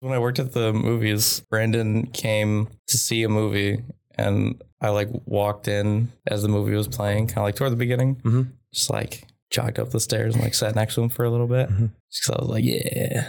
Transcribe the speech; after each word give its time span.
When 0.00 0.12
I 0.12 0.18
worked 0.18 0.38
at 0.38 0.52
the 0.52 0.72
movies, 0.72 1.40
Brandon 1.50 2.06
came 2.06 2.68
to 2.86 2.96
see 2.98 3.22
a 3.24 3.28
movie 3.28 3.82
and 4.16 4.62
I 4.80 4.90
like 4.90 5.08
walked 5.26 5.66
in 5.68 6.12
as 6.26 6.42
the 6.42 6.48
movie 6.48 6.74
was 6.74 6.86
playing, 6.88 7.26
kind 7.28 7.38
of 7.38 7.44
like 7.44 7.56
toward 7.56 7.72
the 7.72 7.76
beginning, 7.76 8.16
Mhm. 8.16 8.52
just 8.72 8.90
like 8.90 9.24
jogged 9.50 9.78
up 9.80 9.90
the 9.90 9.98
stairs 10.00 10.34
and 10.34 10.44
like 10.44 10.54
sat 10.54 10.74
next 10.76 10.94
to 10.94 11.02
him 11.02 11.08
for 11.08 11.24
a 11.24 11.30
little 11.30 11.46
bit. 11.48 11.68
Mhm. 11.68 11.90
Just 12.12 12.26
'cause 12.26 12.36
I 12.36 12.40
was 12.42 12.48
like, 12.50 12.64
yeah, 12.64 13.28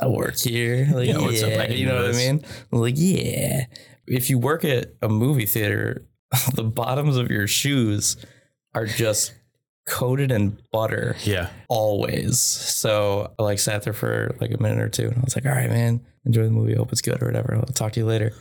I 0.00 0.06
work 0.06 0.36
here. 0.38 0.86
Like, 0.94 1.08
Yeah, 1.08 1.18
what's 1.18 1.42
up? 1.42 1.70
You 1.70 1.86
know 1.86 1.96
what 2.02 2.14
I 2.14 2.18
mean? 2.18 2.44
Like, 2.70 2.94
yeah. 2.96 3.66
If 4.06 4.30
you 4.30 4.38
work 4.38 4.64
at 4.64 4.94
a 5.02 5.08
movie 5.08 5.46
theater, 5.46 6.04
the 6.54 6.64
bottoms 6.64 7.16
of 7.16 7.30
your 7.30 7.46
shoes 7.48 8.16
are 8.74 8.86
just 8.86 9.32
coated 9.86 10.30
in 10.32 10.56
butter 10.72 11.16
Yeah. 11.24 11.50
always. 11.68 12.38
So 12.40 13.32
I 13.38 13.42
like 13.42 13.58
sat 13.58 13.82
there 13.82 13.92
for 13.92 14.34
like 14.40 14.50
a 14.52 14.62
minute 14.62 14.78
or 14.80 14.88
two 14.88 15.08
and 15.08 15.18
I 15.18 15.20
was 15.20 15.36
like, 15.36 15.44
all 15.46 15.52
right, 15.52 15.68
man, 15.68 16.00
enjoy 16.24 16.44
the 16.44 16.50
movie. 16.50 16.74
Hope 16.74 16.90
it's 16.92 17.02
good 17.02 17.22
or 17.22 17.26
whatever. 17.26 17.54
I'll 17.54 17.62
talk 17.64 17.92
to 17.92 18.00
you 18.00 18.06
later. 18.06 18.32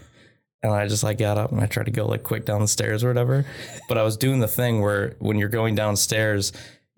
And 0.61 0.71
I 0.71 0.87
just 0.87 1.03
like 1.03 1.17
got 1.17 1.37
up 1.37 1.51
and 1.51 1.59
I 1.59 1.65
tried 1.65 1.87
to 1.87 1.91
go 1.91 2.05
like 2.05 2.23
quick 2.23 2.45
down 2.45 2.61
the 2.61 2.67
stairs 2.69 3.03
or 3.03 3.09
whatever. 3.09 3.45
But 3.89 3.97
I 3.97 4.03
was 4.03 4.15
doing 4.15 4.39
the 4.39 4.47
thing 4.47 4.81
where 4.81 5.15
when 5.19 5.37
you're 5.37 5.49
going 5.49 5.75
downstairs, 5.75 6.53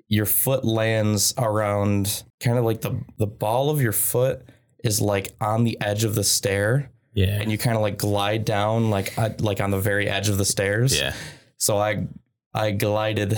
your 0.07 0.27
foot 0.27 0.63
lands 0.63 1.34
around 1.39 2.21
kind 2.39 2.59
of 2.59 2.63
like 2.65 2.81
the 2.81 2.99
the 3.17 3.25
ball 3.25 3.71
of 3.71 3.81
your 3.81 3.91
foot 3.91 4.43
is 4.84 5.01
like 5.01 5.34
on 5.41 5.63
the 5.63 5.81
edge 5.81 6.03
of 6.03 6.13
the 6.13 6.23
stair 6.23 6.91
Yeah. 7.15 7.41
and 7.41 7.51
you 7.51 7.57
kind 7.57 7.75
of 7.75 7.81
like 7.81 7.98
glide 7.98 8.45
down 8.45 8.91
like 8.91 9.17
like 9.41 9.59
on 9.59 9.71
the 9.71 9.79
very 9.79 10.07
edge 10.07 10.29
of 10.29 10.37
the 10.37 10.45
stairs. 10.45 10.95
yeah. 10.95 11.15
So 11.57 11.79
I 11.79 12.05
I 12.53 12.70
glided 12.70 13.35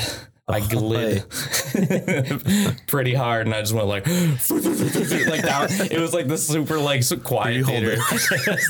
I 0.49 0.59
Oh, 0.59 0.61
glid 0.61 1.27
pretty 2.87 3.13
hard 3.13 3.47
and 3.47 3.53
I 3.53 3.59
just 3.59 3.73
went 3.73 3.87
like 3.87 4.07
like 5.27 5.43
down. 5.43 5.67
It 5.91 5.99
was 5.99 6.13
like 6.13 6.29
the 6.29 6.37
super 6.37 6.79
like 6.79 7.03
so 7.03 7.17
quiet 7.17 7.57
you 7.57 7.65
hold 7.65 7.83
theater. 7.83 8.01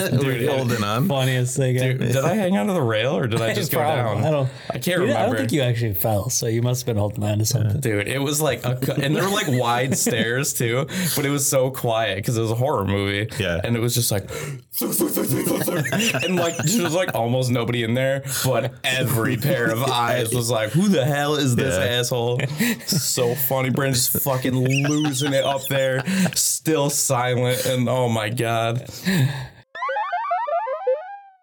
Dude, 0.17 0.41
you 0.41 0.49
holding 0.49 0.83
on? 0.83 1.07
Funniest 1.07 1.55
thing. 1.55 1.75
Dude, 1.77 2.01
ever. 2.01 2.13
did 2.13 2.23
I 2.25 2.33
hang 2.33 2.57
onto 2.57 2.73
the 2.73 2.81
rail 2.81 3.15
or 3.15 3.27
did 3.27 3.41
I 3.41 3.53
just 3.53 3.71
go 3.71 3.77
down? 3.77 4.25
I 4.25 4.31
don't. 4.31 4.49
I 4.71 4.79
can't 4.79 4.87
know, 4.87 5.05
remember. 5.05 5.19
I 5.19 5.25
don't 5.27 5.35
think 5.37 5.51
you 5.51 5.61
actually 5.61 5.93
fell, 5.93 6.31
so 6.31 6.47
you 6.47 6.63
must 6.63 6.81
have 6.81 6.87
been 6.87 6.97
holding 6.97 7.23
on 7.23 7.37
to 7.37 7.45
something. 7.45 7.79
Dude, 7.79 8.07
it 8.07 8.19
was 8.19 8.41
like, 8.41 8.65
a, 8.65 8.79
and 8.99 9.15
there 9.15 9.23
were 9.23 9.29
like 9.29 9.47
wide 9.47 9.95
stairs 9.95 10.55
too, 10.55 10.87
but 11.15 11.27
it 11.27 11.29
was 11.29 11.47
so 11.47 11.69
quiet 11.69 12.15
because 12.15 12.37
it 12.37 12.41
was 12.41 12.51
a 12.51 12.55
horror 12.55 12.85
movie. 12.85 13.29
Yeah. 13.37 13.61
And 13.63 13.75
it 13.75 13.79
was 13.79 13.93
just 13.93 14.11
like, 14.11 14.31
and 16.23 16.35
like, 16.37 16.57
there 16.57 16.83
was 16.83 16.95
like 16.95 17.13
almost 17.13 17.51
nobody 17.51 17.83
in 17.83 17.93
there, 17.93 18.23
but 18.43 18.73
every 18.83 19.37
pair 19.37 19.69
of 19.71 19.83
eyes 19.83 20.33
was 20.33 20.49
like, 20.49 20.71
who 20.71 20.87
the 20.87 21.05
hell 21.05 21.35
is 21.35 21.55
this 21.55 21.66
Yeah. 21.75 21.99
asshole? 21.99 22.39
So 22.85 23.35
funny. 23.35 23.69
Brandon's 23.69 24.09
just 24.09 24.23
fucking 24.23 24.53
losing 24.55 25.33
it 25.33 25.43
up 25.43 25.61
there, 25.67 26.03
still 26.35 26.89
silent. 26.89 27.65
And 27.65 27.87
oh 27.89 28.09
my 28.09 28.29
God. 28.29 28.87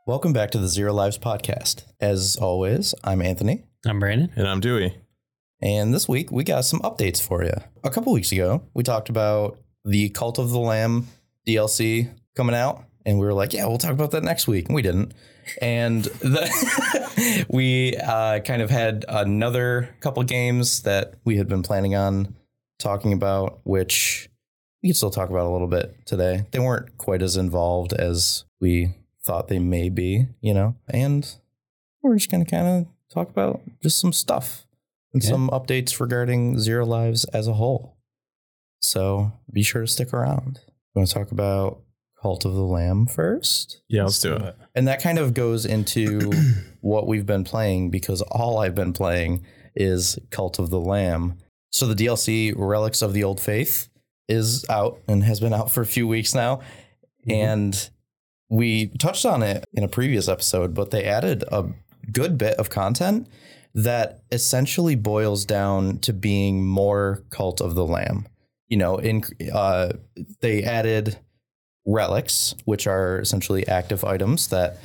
Welcome 0.07 0.33
back 0.33 0.51
to 0.53 0.59
the 0.59 0.69
Zero 0.69 0.93
Lives 0.93 1.19
podcast. 1.19 1.85
As 2.01 2.37
always, 2.37 2.95
I'm 3.03 3.23
Anthony. 3.23 3.65
I'm 3.87 3.99
Brandon. 4.01 4.31
And 4.37 4.47
I'm 4.47 4.61
Dewey. 4.61 4.97
And 5.63 5.95
this 5.95 6.09
week 6.09 6.31
we 6.31 6.45
got 6.45 6.65
some 6.65 6.81
updates 6.81 7.23
for 7.23 7.43
you. 7.43 7.55
A 7.83 7.91
couple 7.91 8.13
weeks 8.13 8.31
ago, 8.33 8.63
we 8.75 8.83
talked 8.83 9.09
about 9.09 9.59
the 9.85 10.11
Cult 10.11 10.39
of 10.39 10.51
the 10.51 10.59
Lamb 10.59 11.07
DLC 11.47 12.11
coming 12.37 12.55
out, 12.55 12.85
and 13.07 13.19
we 13.19 13.27
were 13.27 13.35
like, 13.35 13.53
"Yeah, 13.53 13.67
we'll 13.67 13.79
talk 13.79 13.93
about 13.93 14.11
that 14.13 14.23
next 14.25 14.47
week." 14.49 14.67
And 14.67 14.75
we 14.75 14.83
didn't. 14.83 15.13
And 15.61 16.05
the, 16.05 17.45
we 17.49 17.97
uh, 17.97 18.41
kind 18.41 18.63
of 18.63 18.71
had 18.71 19.05
another 19.09 19.95
couple 20.01 20.23
games 20.23 20.83
that 20.83 21.15
we 21.25 21.37
had 21.37 21.49
been 21.49 21.63
planning 21.63 21.95
on 21.95 22.35
talking 22.79 23.13
about, 23.13 23.61
which 23.65 24.29
we 24.83 24.89
can 24.91 24.95
still 24.95 25.11
talk 25.11 25.31
about 25.31 25.47
a 25.47 25.51
little 25.51 25.69
bit 25.69 25.95
today. 26.07 26.47
They 26.51 26.59
weren't 26.59 26.97
quite 26.99 27.23
as 27.23 27.37
involved 27.37 27.93
as 27.93 28.45
we 28.61 28.95
thought 29.23 29.49
they 29.49 29.59
may 29.59 29.89
be, 29.89 30.27
you 30.41 30.55
know. 30.55 30.75
And 30.89 31.27
we're 32.03 32.17
just 32.17 32.31
gonna 32.31 32.45
kind 32.45 32.67
of 32.67 32.87
talk 33.13 33.31
about 33.31 33.61
just 33.83 33.99
some 33.99 34.13
stuff 34.13 34.67
and 35.13 35.23
Yeah. 35.23 35.31
some 35.31 35.49
updates 35.51 36.01
regarding 36.01 36.59
Zero 36.59 36.85
Lives 36.85 37.25
as 37.27 37.47
a 37.49 37.55
whole. 37.55 37.97
So 38.81 39.33
be 39.51 39.63
sure 39.63 39.83
to 39.83 39.87
stick 39.89 40.13
around. 40.13 40.61
You 40.67 41.01
want 41.01 41.09
to 41.09 41.15
talk 41.15 41.31
about 41.33 41.81
Cult 42.25 42.47
of 42.47 42.55
the 42.55 42.65
Lamb 42.65 43.05
first? 43.05 43.83
Yeah, 43.87 44.05
let's 44.05 44.19
do 44.19 44.35
it. 44.35 44.57
And 44.75 44.89
that 44.89 45.03
kind 45.03 45.19
of 45.19 45.35
goes 45.35 45.67
into 45.67 46.33
what 46.81 47.07
we've 47.07 47.27
been 47.27 47.45
playing 47.45 47.91
because 47.91 48.23
all 48.23 48.57
I've 48.57 48.75
been 48.75 48.95
playing 48.95 49.45
is 49.77 50.19
Cult 50.31 50.59
of 50.59 50.71
the 50.71 50.81
Lamb. 50.81 51.37
So 51.71 51.87
the 51.87 51.95
DLC 51.95 52.55
Relics 52.57 53.03
of 53.03 53.13
the 53.13 53.25
Old 53.25 53.43
Faith 53.43 53.91
is 54.27 54.65
out 54.71 55.03
and 55.07 55.23
has 55.25 55.39
been 55.39 55.53
out 55.53 55.71
for 55.71 55.83
a 55.83 55.87
few 55.87 56.09
weeks 56.09 56.35
now. 56.35 56.61
And 57.29 57.91
we 58.49 58.87
touched 58.99 59.27
on 59.27 59.43
it 59.43 59.67
in 59.75 59.85
a 59.85 59.89
previous 59.89 60.27
episode, 60.27 60.73
but 60.73 60.93
they 60.93 61.05
added 61.05 61.45
a 61.53 61.67
good 62.11 62.39
bit 62.39 62.57
of 62.57 62.71
content 62.71 63.29
that 63.75 64.23
essentially 64.33 64.95
boils 64.95 65.45
down 65.45 65.99
to 65.99 66.15
being 66.15 66.65
more 66.65 67.23
Cult 67.29 67.61
of 67.61 67.75
the 67.75 67.85
Lamb. 67.85 68.27
You 68.69 68.79
know, 68.79 68.97
in 68.97 69.25
uh, 69.53 69.93
they 70.41 70.63
added 70.63 71.19
relics, 71.87 72.55
which 72.65 72.87
are 72.87 73.19
essentially 73.21 73.67
active 73.69 74.05
items 74.05 74.49
that 74.49 74.79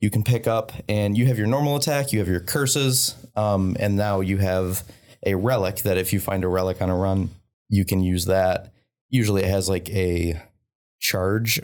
you 0.00 0.10
can 0.10 0.22
pick 0.22 0.46
up, 0.46 0.72
and 0.88 1.16
you 1.16 1.26
have 1.26 1.38
your 1.38 1.46
normal 1.46 1.76
attack, 1.76 2.12
you 2.12 2.18
have 2.18 2.28
your 2.28 2.40
curses, 2.40 3.14
um, 3.36 3.76
and 3.78 3.96
now 3.96 4.20
you 4.20 4.38
have 4.38 4.82
a 5.26 5.34
relic 5.34 5.76
that 5.82 5.98
if 5.98 6.12
you 6.12 6.20
find 6.20 6.42
a 6.42 6.48
relic 6.48 6.80
on 6.80 6.88
a 6.88 6.96
run, 6.96 7.30
you 7.68 7.84
can 7.84 8.00
use 8.00 8.24
that. 8.24 8.72
Usually, 9.10 9.42
it 9.42 9.48
has 9.48 9.68
like 9.68 9.90
a 9.90 10.42
charge 11.00 11.60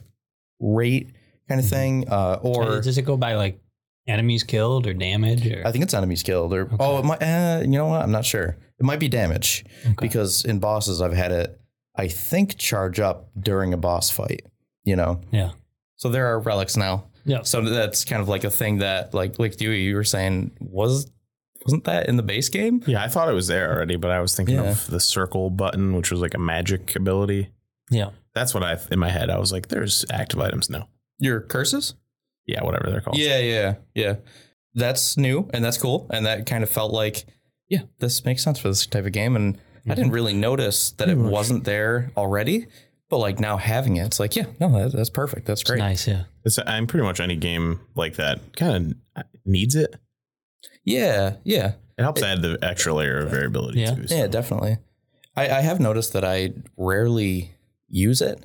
rate 0.60 1.10
kind 1.48 1.60
of 1.60 1.66
thing, 1.66 2.08
uh, 2.08 2.38
or 2.42 2.80
does 2.82 2.98
it 2.98 3.02
go 3.02 3.16
by 3.16 3.36
like 3.36 3.60
enemies 4.06 4.42
killed 4.42 4.86
or 4.86 4.92
damage? 4.92 5.46
Or 5.46 5.62
I 5.66 5.72
think 5.72 5.84
it's 5.84 5.94
enemies 5.94 6.22
killed, 6.22 6.52
or 6.52 6.68
oh, 6.78 6.98
it 6.98 7.04
might. 7.04 7.22
Uh, 7.22 7.60
you 7.62 7.72
know 7.72 7.86
what? 7.86 8.02
I'm 8.02 8.12
not 8.12 8.26
sure. 8.26 8.56
It 8.78 8.84
might 8.84 9.00
be 9.00 9.08
damage 9.08 9.64
because 9.98 10.44
in 10.44 10.58
bosses, 10.58 11.00
I've 11.00 11.14
had 11.14 11.32
it. 11.32 11.58
I 11.96 12.08
think 12.08 12.58
charge 12.58 13.00
up 13.00 13.30
during 13.40 13.72
a 13.72 13.78
boss 13.78 14.10
fight. 14.10 14.44
You 14.86 14.96
know, 14.96 15.20
yeah, 15.30 15.50
so 15.96 16.08
there 16.08 16.26
are 16.28 16.40
relics 16.40 16.76
now. 16.76 17.04
yeah. 17.24 17.42
So 17.42 17.60
that's 17.60 18.04
kind 18.04 18.22
of 18.22 18.28
like 18.28 18.44
a 18.44 18.50
thing 18.50 18.78
that, 18.78 19.12
like, 19.12 19.38
like 19.38 19.56
Dewey, 19.56 19.82
you 19.82 19.96
were 19.96 20.04
saying, 20.04 20.52
was 20.60 21.10
wasn't 21.64 21.84
that 21.84 22.08
in 22.08 22.16
the 22.16 22.22
base 22.22 22.48
game? 22.48 22.82
Yeah, 22.86 23.02
I 23.02 23.08
thought 23.08 23.28
it 23.28 23.34
was 23.34 23.48
there 23.48 23.74
already, 23.74 23.96
but 23.96 24.12
I 24.12 24.20
was 24.20 24.36
thinking 24.36 24.54
Yeah. 24.54 24.70
of 24.70 24.86
the 24.86 25.00
circle 25.00 25.50
button, 25.50 25.96
which 25.96 26.12
was 26.12 26.20
like 26.20 26.34
a 26.34 26.38
magic 26.38 26.94
ability. 26.94 27.50
Yeah. 27.90 28.10
That's 28.34 28.54
what 28.54 28.62
I 28.62 28.78
in 28.90 28.98
my 29.00 29.10
head. 29.10 29.30
I 29.30 29.38
was 29.38 29.50
like, 29.52 29.68
"There's 29.68 30.04
active 30.10 30.40
items 30.40 30.70
now." 30.70 30.88
Your 31.18 31.40
curses? 31.40 31.94
Yeah, 32.46 32.62
whatever 32.62 32.90
they're 32.90 33.00
called. 33.00 33.18
Yeah, 33.18 33.38
yeah, 33.40 33.74
yeah. 33.94 34.16
That's 34.74 35.16
new 35.16 35.48
and 35.52 35.64
that's 35.64 35.78
cool. 35.78 36.06
And 36.10 36.26
that 36.26 36.46
kind 36.46 36.62
of 36.62 36.70
felt 36.70 36.92
like, 36.92 37.24
yeah, 37.68 37.82
this 37.98 38.24
makes 38.24 38.44
sense 38.44 38.58
for 38.58 38.68
this 38.68 38.86
type 38.86 39.06
of 39.06 39.12
game. 39.12 39.34
And 39.34 39.56
I 39.56 39.58
mm-hmm. 39.58 39.94
didn't 39.94 40.12
really 40.12 40.34
notice 40.34 40.92
that 40.92 41.08
it 41.08 41.16
wasn't 41.16 41.64
there 41.64 42.12
already. 42.16 42.66
But 43.08 43.18
like 43.18 43.38
now 43.38 43.56
having 43.56 43.96
it, 43.96 44.06
it's 44.06 44.18
like, 44.18 44.34
yeah, 44.34 44.46
no, 44.58 44.70
that, 44.72 44.92
that's 44.96 45.10
perfect. 45.10 45.46
That's 45.46 45.62
great. 45.62 45.78
Nice. 45.78 46.08
Yeah. 46.08 46.24
It's, 46.44 46.58
I'm 46.66 46.86
pretty 46.88 47.04
much 47.04 47.20
any 47.20 47.36
game 47.36 47.80
like 47.94 48.16
that 48.16 48.56
kind 48.56 48.96
of 49.16 49.24
needs 49.44 49.74
it. 49.76 49.94
Yeah, 50.84 51.36
yeah, 51.44 51.72
It 51.98 52.02
helps 52.02 52.22
add 52.22 52.42
the 52.42 52.58
extra 52.62 52.92
layer 52.94 53.18
of 53.18 53.30
variability 53.30 53.80
Yeah. 53.80 53.94
too. 53.94 54.06
so- 54.08 54.16
yeah, 54.16 54.26
definitely. 54.26 54.78
I, 55.36 55.48
I 55.48 55.60
have 55.60 55.80
noticed 55.80 56.12
that 56.14 56.24
I 56.24 56.52
rarely 56.76 57.52
use 57.88 58.20
it 58.22 58.44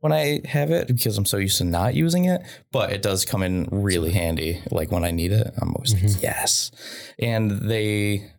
when 0.00 0.12
I 0.12 0.40
have 0.46 0.70
it 0.70 0.86
because 0.86 1.18
I'm 1.18 1.24
so 1.24 1.36
used 1.36 1.58
to 1.58 1.64
not 1.64 1.94
using 1.94 2.24
it, 2.26 2.42
but 2.70 2.92
it 2.92 3.02
does 3.02 3.24
come 3.24 3.42
in 3.42 3.68
really 3.72 4.12
handy. 4.12 4.62
Like 4.70 4.92
when 4.92 5.04
I 5.04 5.10
need 5.10 5.32
it, 5.32 5.52
I'm 5.60 5.74
always 5.74 5.92
like, 5.94 6.22
yes. 6.22 6.70
And 7.18 7.50
they 7.68 8.30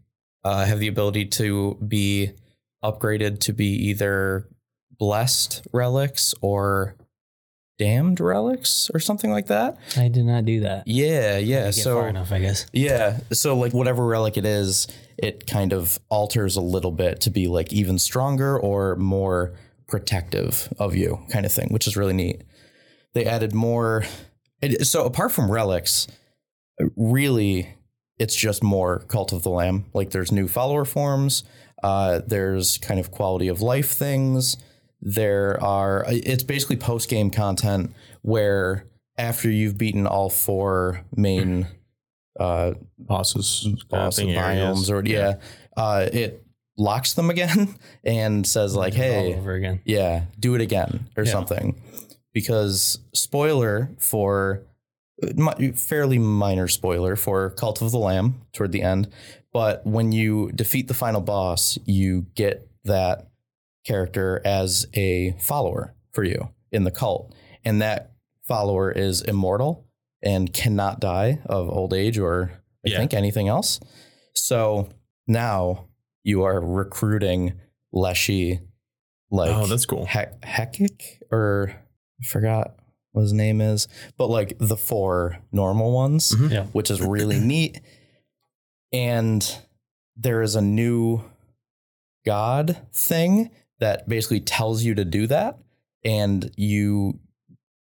uh, 0.44 0.66
have 0.66 0.80
the 0.80 0.88
ability 0.88 1.26
to 1.26 1.78
be 1.86 2.32
upgraded 2.84 3.40
to 3.42 3.54
be 3.54 3.68
either 3.90 4.48
blessed 5.00 5.66
relics 5.72 6.36
or 6.42 6.96
damned 7.78 8.20
relics 8.20 8.92
or 8.94 9.00
something 9.00 9.32
like 9.32 9.48
that. 9.48 9.78
I 9.98 10.10
did 10.10 10.26
not 10.26 10.46
do 10.46 10.60
that. 10.60 10.86
Yeah, 10.86 11.38
yeah. 11.38 11.72
So 11.72 11.96
far 11.96 12.10
enough, 12.10 12.32
I 12.32 12.40
guess. 12.40 12.66
yeah. 12.74 13.20
So 13.32 13.56
like 13.56 13.74
whatever 13.74 14.06
relic 14.06 14.38
it 14.38 14.46
is, 14.46 14.88
it 15.18 15.48
kind 15.48 15.74
of 15.74 15.98
alters 16.10 16.56
a 16.58 16.62
little 16.62 16.92
bit 16.92 17.22
to 17.22 17.30
be 17.30 17.48
like 17.48 17.74
even 17.74 17.98
stronger 17.98 18.60
or 18.60 18.96
more 18.98 19.54
protective 19.88 20.72
of 20.78 20.96
you 20.96 21.20
kind 21.32 21.46
of 21.46 21.52
thing, 21.52 21.70
which 21.70 21.88
is 21.88 21.98
really 21.98 22.14
neat. 22.14 22.44
They 23.14 23.26
added 23.26 23.56
more 23.56 24.04
so 24.82 25.06
apart 25.06 25.32
from 25.32 25.50
relics, 25.50 26.08
really 26.98 27.76
it's 28.18 28.36
just 28.36 28.62
more 28.62 29.00
cult 29.08 29.32
of 29.32 29.44
the 29.44 29.50
lamb. 29.50 29.86
Like 29.94 30.12
there's 30.12 30.32
new 30.32 30.50
follower 30.50 30.84
forms, 30.84 31.44
uh, 31.82 32.20
there's 32.28 32.78
kind 32.78 33.00
of 33.00 33.10
quality 33.12 33.48
of 33.48 33.62
life 33.62 33.92
things. 33.92 34.58
There 35.02 35.62
are 35.64 36.06
it's 36.08 36.44
basically 36.44 36.76
post 36.76 37.10
game 37.10 37.30
content 37.32 37.94
where 38.22 38.86
after 39.18 39.50
you've 39.50 39.78
beaten 39.78 40.06
all 40.08 40.30
four 40.30 41.02
main 41.16 41.68
uh, 42.40 42.74
bosses, 42.98 43.68
boss 43.90 44.18
thing 44.18 44.30
biomes 44.30 44.90
areas. 44.90 44.92
or 44.92 45.04
yeah, 45.06 45.36
Uh, 45.78 46.08
it 46.12 46.46
locks 46.78 47.14
them 47.14 47.30
again 47.30 47.76
and 48.04 48.46
says 48.48 48.76
like, 48.76 48.94
All 48.94 49.00
"Hey, 49.00 49.36
over 49.36 49.54
again. 49.54 49.82
yeah, 49.86 50.24
do 50.40 50.56
it 50.56 50.62
again 50.62 51.08
or 51.18 51.24
Yeah. 51.24 51.32
something," 51.32 51.82
because 52.34 53.00
spoiler 53.14 53.90
for 54.00 54.64
fairly 55.76 56.18
minor 56.18 56.68
spoiler 56.70 57.16
for 57.18 57.50
Cult 57.52 57.82
of 57.82 57.92
the 57.92 58.00
Lamb 58.00 58.42
toward 58.54 58.72
the 58.72 58.82
end, 58.82 59.10
but 59.52 59.86
when 59.86 60.12
you 60.14 60.52
defeat 60.54 60.88
the 60.88 60.94
final 60.94 61.20
boss, 61.22 61.78
you 61.86 62.26
get 62.36 62.66
that 62.86 63.29
character 63.86 64.42
as 64.46 64.86
a 64.94 65.32
follower 65.40 65.96
for 66.12 66.24
you 66.24 66.50
in 66.72 66.84
the 66.84 66.92
cult, 66.92 67.34
and 67.64 67.82
that 67.82 68.12
follower 68.48 68.92
is 68.92 69.22
immortal 69.22 69.88
and 70.24 70.54
cannot 70.54 71.00
die 71.00 71.40
of 71.46 71.70
old 71.70 71.94
age 71.94 72.18
or 72.18 72.52
I 72.86 72.90
Yeah. 72.92 72.98
think 72.98 73.14
anything 73.14 73.48
else. 73.48 73.80
So 74.34 74.90
now 75.28 75.88
you 76.24 76.44
are 76.44 76.60
recruiting 76.62 77.60
Leshy 77.92 78.60
like 79.32 79.52
oh, 79.52 79.66
that's 79.68 79.86
cool. 79.86 80.06
He- 80.06 80.20
Heket 80.44 81.02
or 81.32 81.72
I 82.22 82.26
forgot 82.26 82.76
what 83.12 83.22
his 83.24 83.34
name 83.34 83.62
is, 83.62 83.88
but 84.18 84.28
like 84.30 84.58
the 84.60 84.78
four 84.78 85.40
normal 85.52 85.92
ones, 85.92 86.32
Mhm. 86.36 86.52
Yeah. 86.52 86.66
which 86.68 86.90
is 86.92 87.02
really 87.02 87.40
neat. 87.54 87.80
And 88.92 89.58
there 90.16 90.42
is 90.42 90.56
a 90.56 90.62
new 90.62 91.24
god 92.26 92.78
thing 92.94 93.52
that 93.80 94.08
basically 94.10 94.40
tells 94.40 94.84
you 94.84 94.96
to 94.96 95.06
do 95.06 95.28
that, 95.28 95.58
and 96.04 96.52
you 96.58 97.20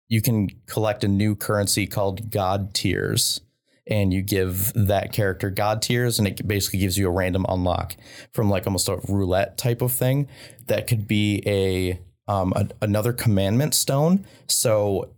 you 0.07 0.21
can 0.21 0.49
collect 0.65 1.03
a 1.03 1.07
new 1.07 1.35
currency 1.35 1.85
called 1.87 2.31
God 2.31 2.73
Tears. 2.73 3.41
And 3.91 4.13
you 4.13 4.21
give 4.21 4.71
that 4.75 5.11
character 5.13 5.49
God 5.49 5.81
Tears, 5.81 6.19
and 6.19 6.27
it 6.27 6.47
basically 6.47 6.77
gives 6.77 6.95
you 6.95 7.07
a 7.07 7.11
random 7.11 7.43
unlock 7.49 7.95
from 8.33 8.47
like 8.47 8.67
almost 8.67 8.87
a 8.87 8.97
roulette 9.07 9.57
type 9.57 9.81
of 9.81 9.91
thing 9.91 10.27
that 10.67 10.85
could 10.85 11.07
be 11.07 11.41
a 11.47 11.99
um 12.27 12.53
a, 12.55 12.67
another 12.83 13.11
commandment 13.13 13.73
stone 13.73 14.23
so 14.45 15.09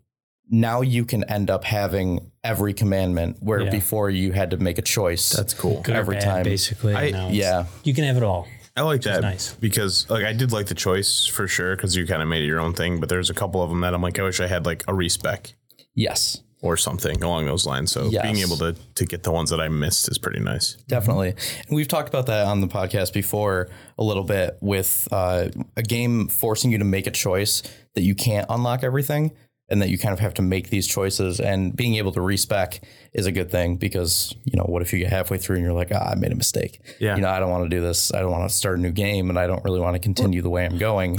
now 0.49 0.79
you 0.79 1.03
can 1.03 1.25
end 1.25 1.49
up 1.49 1.65
having 1.65 2.31
every 2.45 2.73
commandment 2.73 3.37
where 3.41 3.59
Yeah. 3.61 3.71
before 3.71 4.09
you 4.09 4.31
had 4.31 4.51
to 4.51 4.57
make 4.57 4.77
a 4.77 4.81
choice 4.81 5.31
That's 5.31 5.53
cool. 5.53 5.81
Good 5.81 5.95
every 5.97 6.15
bad, 6.15 6.23
time. 6.23 6.43
basically. 6.43 6.95
I- 6.95 7.29
yeah 7.31 7.65
You 7.83 7.93
can 7.93 8.05
have 8.05 8.15
it 8.15 8.23
all. 8.23 8.47
I 8.75 8.81
like 8.83 9.01
that 9.01 9.21
nice. 9.21 9.53
because 9.55 10.09
like 10.09 10.23
I 10.23 10.33
did 10.33 10.51
like 10.51 10.67
the 10.67 10.75
choice 10.75 11.25
for 11.25 11.47
sure 11.47 11.75
because 11.75 11.95
you 11.95 12.05
kind 12.07 12.21
of 12.21 12.27
made 12.27 12.43
it 12.43 12.47
your 12.47 12.59
own 12.59 12.73
thing. 12.73 12.99
But 12.99 13.09
there's 13.09 13.29
a 13.29 13.33
couple 13.33 13.61
of 13.61 13.69
them 13.69 13.81
that 13.81 13.93
I'm 13.93 14.01
like, 14.01 14.17
I 14.19 14.23
wish 14.23 14.39
I 14.39 14.47
had 14.47 14.65
like 14.65 14.83
a 14.87 14.93
respec 14.93 15.53
yes 15.93 16.41
or 16.61 16.77
something 16.77 17.21
along 17.23 17.45
those 17.47 17.65
lines. 17.65 17.91
So 17.91 18.07
Yes. 18.09 18.21
being 18.23 18.37
able 18.37 18.55
to 18.57 18.73
to 18.95 19.05
get 19.05 19.23
the 19.23 19.31
ones 19.31 19.49
that 19.49 19.59
I 19.59 19.67
missed 19.67 20.09
is 20.09 20.17
pretty 20.17 20.39
nice. 20.39 20.77
definitely 20.87 21.29
and 21.29 21.75
we've 21.75 21.87
talked 21.87 22.07
about 22.09 22.27
that 22.27 22.45
on 22.45 22.61
the 22.61 22.67
podcast 22.67 23.13
before 23.13 23.67
a 23.97 24.03
little 24.03 24.23
bit 24.23 24.57
with 24.61 25.07
uh, 25.11 25.49
a 25.75 25.81
game 25.83 26.27
forcing 26.27 26.71
you 26.71 26.77
to 26.77 26.85
make 26.85 27.07
a 27.07 27.11
choice 27.11 27.63
that 27.95 28.03
you 28.03 28.15
can't 28.15 28.45
unlock 28.49 28.83
everything 28.83 29.31
and 29.69 29.81
that 29.81 29.89
you 29.89 29.97
kind 29.97 30.13
of 30.13 30.19
have 30.19 30.33
to 30.35 30.41
make 30.41 30.69
these 30.69 30.85
choices 30.85 31.39
and 31.39 31.75
being 31.75 31.95
able 31.95 32.11
to 32.11 32.21
respec 32.21 32.81
is 33.13 33.25
a 33.25 33.31
good 33.31 33.51
thing 33.51 33.75
because 33.75 34.33
you 34.45 34.57
know 34.57 34.63
what 34.63 34.81
if 34.81 34.93
you 34.93 34.99
get 34.99 35.09
halfway 35.09 35.37
through 35.37 35.57
and 35.57 35.65
you're 35.65 35.73
like 35.73 35.91
ah, 35.93 36.11
i 36.11 36.15
made 36.15 36.31
a 36.31 36.35
mistake. 36.35 36.79
Yeah. 36.99 37.15
you 37.15 37.21
know 37.21 37.29
i 37.29 37.39
don't 37.39 37.49
want 37.49 37.65
to 37.65 37.69
do 37.69 37.81
this. 37.81 38.13
I 38.13 38.19
don't 38.19 38.31
want 38.31 38.49
to 38.49 38.55
start 38.55 38.77
a 38.77 38.81
new 38.81 38.91
game 38.91 39.29
and 39.29 39.37
i 39.37 39.47
don't 39.47 39.63
really 39.63 39.79
want 39.79 39.95
to 39.95 39.99
continue 39.99 40.41
the 40.41 40.49
way 40.49 40.65
i'm 40.65 40.77
going. 40.77 41.17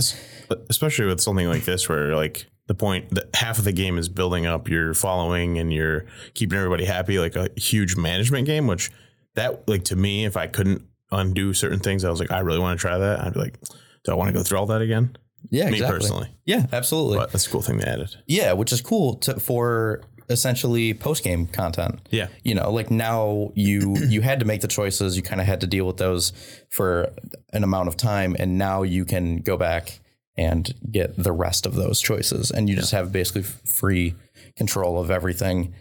Especially 0.69 1.07
with 1.07 1.21
something 1.21 1.49
like 1.49 1.65
this 1.65 1.89
where 1.89 2.15
like 2.15 2.47
the 2.67 2.75
point 2.75 3.11
that 3.11 3.35
half 3.35 3.59
of 3.59 3.65
the 3.65 3.73
game 3.73 3.99
is 3.99 4.09
building 4.09 4.47
up 4.47 4.69
your 4.69 4.95
following 4.95 5.59
and 5.59 5.73
you're 5.73 6.07
keeping 6.35 6.57
everybody 6.57 6.85
happy 6.85 7.19
like 7.19 7.37
a 7.37 7.49
huge 7.57 7.97
management 7.97 8.47
game 8.47 8.67
which 8.67 8.91
that 9.35 9.67
like 9.69 9.85
to 9.85 9.97
me 9.97 10.25
if 10.25 10.37
i 10.37 10.47
couldn't 10.47 10.83
undo 11.11 11.53
certain 11.53 11.81
things 11.81 12.05
i 12.05 12.11
was 12.11 12.21
like 12.21 12.31
i 12.31 12.39
really 12.39 12.61
want 12.61 12.79
to 12.79 12.81
try 12.81 12.97
that 12.97 13.21
i'd 13.25 13.35
be 13.35 13.41
like 13.41 13.59
do 14.05 14.13
i 14.13 14.15
want 14.15 14.29
to 14.29 14.33
go 14.33 14.43
through 14.43 14.59
all 14.59 14.67
that 14.67 14.81
again? 14.81 15.17
Yeah 15.51 15.67
me 15.67 15.73
exactly. 15.73 15.99
personally. 15.99 16.29
Yeah 16.45 16.67
absolutely. 16.73 17.19
But 17.19 17.33
that's 17.33 17.47
a 17.47 17.51
cool 17.51 17.63
thing 17.63 17.79
they 17.79 17.85
added 17.85 18.15
yeah 18.27 18.53
which 18.53 18.73
is 18.73 18.81
cool 18.81 19.17
to, 19.17 19.41
for 19.41 20.03
essentially 20.33 20.95
post 20.95 21.23
game 21.23 21.47
content. 21.47 22.01
Yeah. 22.11 22.29
You 22.43 22.55
know 22.55 22.71
like 22.73 22.91
now 22.91 23.53
you 23.55 23.97
you 24.09 24.21
had 24.23 24.41
to 24.41 24.47
make 24.47 24.61
the 24.61 24.69
choices. 24.69 25.17
You 25.17 25.23
kind 25.23 25.41
of 25.41 25.47
had 25.47 25.61
to 25.61 25.67
deal 25.67 25.87
with 25.87 25.99
those 25.99 26.33
for 26.71 27.13
an 27.53 27.63
amount 27.65 27.89
of 27.89 27.97
time 27.97 28.35
and 28.39 28.59
now 28.59 28.83
you 28.83 29.05
can 29.05 29.39
go 29.39 29.57
back 29.57 30.01
and 30.37 30.75
get 30.91 31.17
the 31.23 31.33
rest 31.33 31.67
of 31.67 31.75
those 31.75 32.01
choices 32.01 32.51
and 32.51 32.69
you 32.69 32.75
just 32.77 32.93
have 32.93 33.13
basically 33.13 33.43
free 33.43 34.15
control 34.57 34.99
of 34.99 35.11
everything. 35.11 35.75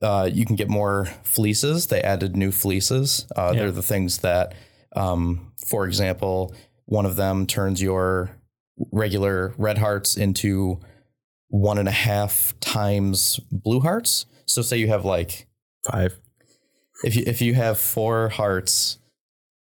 Uh, 0.00 0.28
you 0.32 0.44
can 0.46 0.56
get 0.56 0.68
more 0.68 1.04
fleeces. 1.22 1.86
They 1.88 2.00
added 2.00 2.34
new 2.34 2.50
fleeces. 2.50 3.26
Uh, 3.36 3.52
they're 3.52 3.70
the 3.70 3.82
things 3.82 4.18
that 4.18 4.54
um, 4.96 5.52
for 5.56 5.86
example 5.86 6.54
one 6.86 7.06
of 7.06 7.16
them 7.16 7.46
turns 7.46 7.80
your 7.80 8.30
regular 8.90 9.54
red 9.58 9.78
hearts 9.78 10.16
into 10.16 10.80
one 11.52 11.78
and 11.78 11.88
a 11.88 11.92
half 11.92 12.54
times 12.60 13.38
blue 13.50 13.80
hearts 13.80 14.26
so 14.46 14.60
say 14.62 14.76
you 14.76 14.88
have 14.88 15.04
like 15.04 15.46
five 15.90 16.18
if 17.02 17.16
you 17.16 17.24
if 17.26 17.42
you 17.42 17.54
have 17.54 17.78
four 17.78 18.28
hearts, 18.28 18.98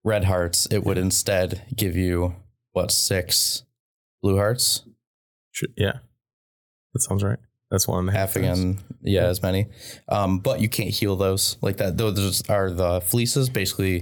red 0.03 0.25
hearts, 0.25 0.67
it 0.71 0.83
would 0.83 0.97
instead 0.97 1.63
give 1.75 1.95
you 1.95 2.35
what 2.73 2.91
six 2.91 3.63
blue 4.21 4.35
hearts, 4.35 4.83
yeah 5.77 5.93
that 6.93 7.01
sounds 7.01 7.23
right 7.23 7.39
that's 7.71 7.87
one 7.87 7.99
and 7.99 8.09
a 8.09 8.11
half 8.11 8.33
half 8.33 8.35
again, 8.35 8.79
yeah, 9.01 9.27
as 9.27 9.41
many. 9.41 9.67
Um, 10.09 10.39
but 10.39 10.59
you 10.59 10.67
can't 10.69 10.89
heal 10.89 11.15
those 11.15 11.57
like 11.61 11.77
that. 11.77 11.97
Those 11.97 12.43
are 12.49 12.71
the 12.71 12.99
fleeces, 13.01 13.49
basically 13.49 14.01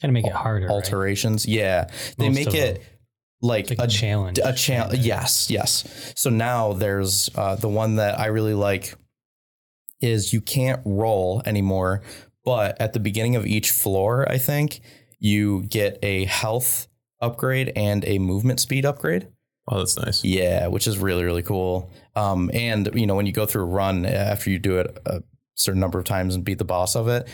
Kind 0.00 0.10
of 0.10 0.12
make 0.12 0.26
it 0.26 0.32
harder. 0.32 0.66
right? 0.66 0.72
alterations. 0.72 1.46
Yeah, 1.46 1.88
they 2.18 2.28
Most 2.28 2.34
make 2.34 2.48
of 2.48 2.54
it 2.54 2.82
like, 3.42 3.68
Like 3.70 3.78
a, 3.80 3.86
challenge. 3.86 4.38
a 4.42 4.52
challenge. 4.52 5.04
Yes, 5.04 5.50
yes. 5.50 6.12
So 6.16 6.30
now 6.30 6.72
there's 6.72 7.28
uh, 7.34 7.56
the 7.56 7.68
one 7.68 7.96
that 7.96 8.18
I 8.18 8.26
really 8.26 8.54
like 8.54 8.94
is 10.00 10.32
you 10.32 10.40
can't 10.40 10.80
roll 10.84 11.42
anymore, 11.44 12.02
but 12.44 12.80
at 12.80 12.92
the 12.92 13.00
beginning 13.00 13.36
of 13.36 13.46
each 13.46 13.70
floor, 13.70 14.26
I 14.30 14.38
think 14.38 14.80
you 15.18 15.62
get 15.64 15.98
a 16.02 16.24
health 16.24 16.88
upgrade 17.20 17.72
and 17.76 18.04
a 18.06 18.18
movement 18.18 18.58
speed 18.58 18.84
upgrade. 18.84 19.28
oh 19.68 19.78
that's 19.78 19.96
nice 19.96 20.24
Yeah, 20.24 20.66
which 20.66 20.86
is 20.88 20.98
really 20.98 21.22
really 21.24 21.42
cool. 21.42 21.88
Um, 22.16 22.50
and 22.52 22.90
you 22.94 23.06
know 23.06 23.14
when 23.14 23.26
you 23.26 23.32
go 23.32 23.46
through 23.46 23.62
a 23.62 23.66
run 23.66 24.04
after 24.04 24.50
you 24.50 24.58
do 24.58 24.78
it 24.78 24.98
a 25.06 25.22
certain 25.54 25.80
number 25.80 25.98
of 26.00 26.04
times 26.04 26.34
and 26.34 26.44
beat 26.44 26.58
the 26.58 26.64
boss 26.64 26.96
of 26.96 27.06
it, 27.08 27.28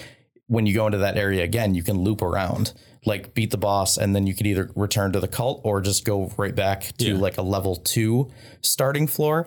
when 0.46 0.66
you 0.66 0.74
go 0.74 0.84
into 0.86 0.98
that 0.98 1.16
area 1.16 1.42
again, 1.42 1.74
you 1.74 1.82
can 1.82 1.98
loop 2.02 2.20
around, 2.20 2.74
like 3.06 3.34
beat 3.34 3.50
the 3.50 3.56
boss, 3.58 3.96
and 3.96 4.14
then 4.14 4.26
you 4.26 4.34
could 4.34 4.46
either 4.46 4.70
return 4.74 5.12
to 5.12 5.20
the 5.20 5.28
cult 5.28 5.60
or 5.64 5.80
just 5.80 6.04
go 6.04 6.32
right 6.36 6.54
back 6.54 6.92
to 6.98 7.12
Yeah. 7.12 7.18
like 7.18 7.38
a 7.38 7.42
level 7.42 7.76
two 7.76 8.30
starting 8.60 9.06
floor. 9.06 9.46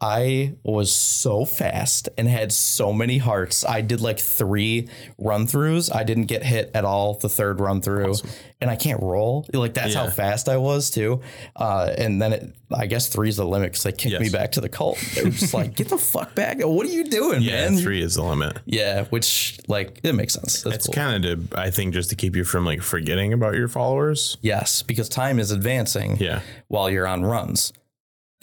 I 0.00 0.56
was 0.62 0.92
so 0.94 1.44
fast 1.44 2.08
and 2.18 2.28
had 2.28 2.52
so 2.52 2.92
many 2.92 3.18
hearts. 3.18 3.64
I 3.64 3.80
did 3.80 4.00
like 4.00 4.18
three 4.20 4.88
run 5.18 5.46
throughs. 5.46 5.94
I 5.94 6.04
didn't 6.04 6.26
get 6.26 6.42
hit 6.42 6.70
at 6.74 6.84
all 6.84 7.14
the 7.14 7.28
third 7.28 7.60
run 7.60 7.80
through, 7.80 8.16
and 8.60 8.70
I 8.70 8.76
can't 8.76 9.00
roll. 9.02 9.46
Like 9.52 9.72
that's 9.74 9.94
how 9.94 10.10
fast 10.10 10.48
I 10.48 10.58
was 10.58 10.90
too. 10.90 11.20
Uh, 11.56 11.94
and 11.96 12.20
then 12.20 12.32
it, 12.34 12.54
I 12.72 12.86
guess 12.86 13.08
three 13.08 13.28
is 13.28 13.36
the 13.36 13.46
limit 13.46 13.72
because 13.72 13.84
they 13.84 13.92
kicked 13.92 14.20
me 14.20 14.28
back 14.28 14.52
to 14.52 14.60
the 14.60 14.68
cult. 14.68 14.98
They 15.14 15.22
were 15.24 15.30
just 15.30 15.54
like, 15.54 15.74
"Get 15.74 15.88
the 15.88 15.96
fuck 15.98 16.34
back! 16.34 16.58
What 16.60 16.86
are 16.86 16.90
you 16.90 17.04
doing, 17.04 17.40
man? 17.40 17.42
yeah 17.42 17.70
man?" 17.70 17.78
three 17.78 18.02
is 18.02 18.16
the 18.16 18.22
limit 18.24 18.58
Yeah, 18.66 19.04
which 19.04 19.58
like 19.68 20.00
it 20.02 20.14
makes 20.14 20.34
sense. 20.34 20.62
That's 20.62 20.76
it's 20.76 20.86
cool. 20.86 20.94
kind 20.94 21.24
of 21.24 21.50
to 21.50 21.58
i 21.58 21.70
think 21.70 21.94
just 21.94 22.10
to 22.10 22.16
keep 22.16 22.36
you 22.36 22.44
from 22.44 22.64
like 22.66 22.82
forgetting 22.82 23.32
about 23.32 23.54
your 23.54 23.68
followers 23.68 24.36
yes, 24.42 24.82
because 24.82 25.08
time 25.08 25.38
is 25.38 25.50
advancing. 25.50 26.16
yeah 26.18 26.40
while 26.68 26.90
you're 26.90 27.06
on 27.06 27.24
runs. 27.24 27.72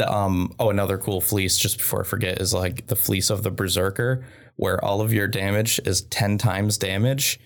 The, 0.02 0.12
um 0.12 0.56
oh 0.58 0.72
another 0.72 0.98
cool 0.98 1.22
fleece 1.22 1.58
just 1.58 1.78
before 1.78 2.02
I 2.02 2.04
forget 2.04 2.42
is 2.42 2.56
like 2.56 2.88
the 2.88 2.96
fleece 2.96 3.30
of 3.30 3.44
the 3.44 3.52
berserker 3.52 4.26
where 4.56 4.84
all 4.84 5.00
of 5.00 5.14
your 5.14 5.28
damage 5.28 5.80
is 5.86 6.02
10 6.02 6.40
times 6.40 6.80
damage 6.80 7.40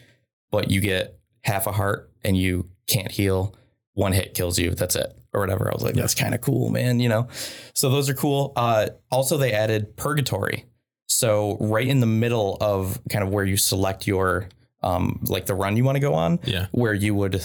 but 0.52 0.72
you 0.72 0.80
get 0.80 1.20
half 1.42 1.68
a 1.68 1.74
heart 1.74 2.14
and 2.24 2.38
you 2.38 2.70
can't 2.88 3.12
heal. 3.12 3.58
One 3.94 4.14
hit 4.14 4.36
kills 4.36 4.58
you. 4.58 4.72
That's 4.72 4.96
it 4.96 5.18
or 5.34 5.42
whatever. 5.42 5.70
I 5.70 5.74
was 5.74 5.84
like 5.84 5.96
that's 5.96 6.16
kind 6.16 6.34
of 6.34 6.40
cool 6.40 6.70
man 6.70 7.02
you 7.02 7.10
know? 7.10 7.28
So 7.74 7.90
those 7.90 8.10
are 8.10 8.14
cool. 8.14 8.54
Uh 8.56 8.88
also 9.12 9.36
they 9.36 9.52
added 9.52 9.98
purgatory. 9.98 10.64
So 11.08 11.58
right 11.60 11.86
in 11.86 12.00
the 12.00 12.08
middle 12.08 12.58
of 12.62 13.02
kind 13.10 13.22
of 13.22 13.32
where 13.32 13.44
you 13.44 13.58
select 13.58 14.08
your 14.08 14.48
um 14.82 15.26
like 15.28 15.46
the 15.46 15.56
run 15.56 15.76
you 15.76 15.84
want 15.84 15.98
to 15.98 16.00
go 16.00 16.14
on 16.14 16.40
yeah. 16.46 16.68
where 16.72 16.94
you 16.94 17.16
would 17.16 17.44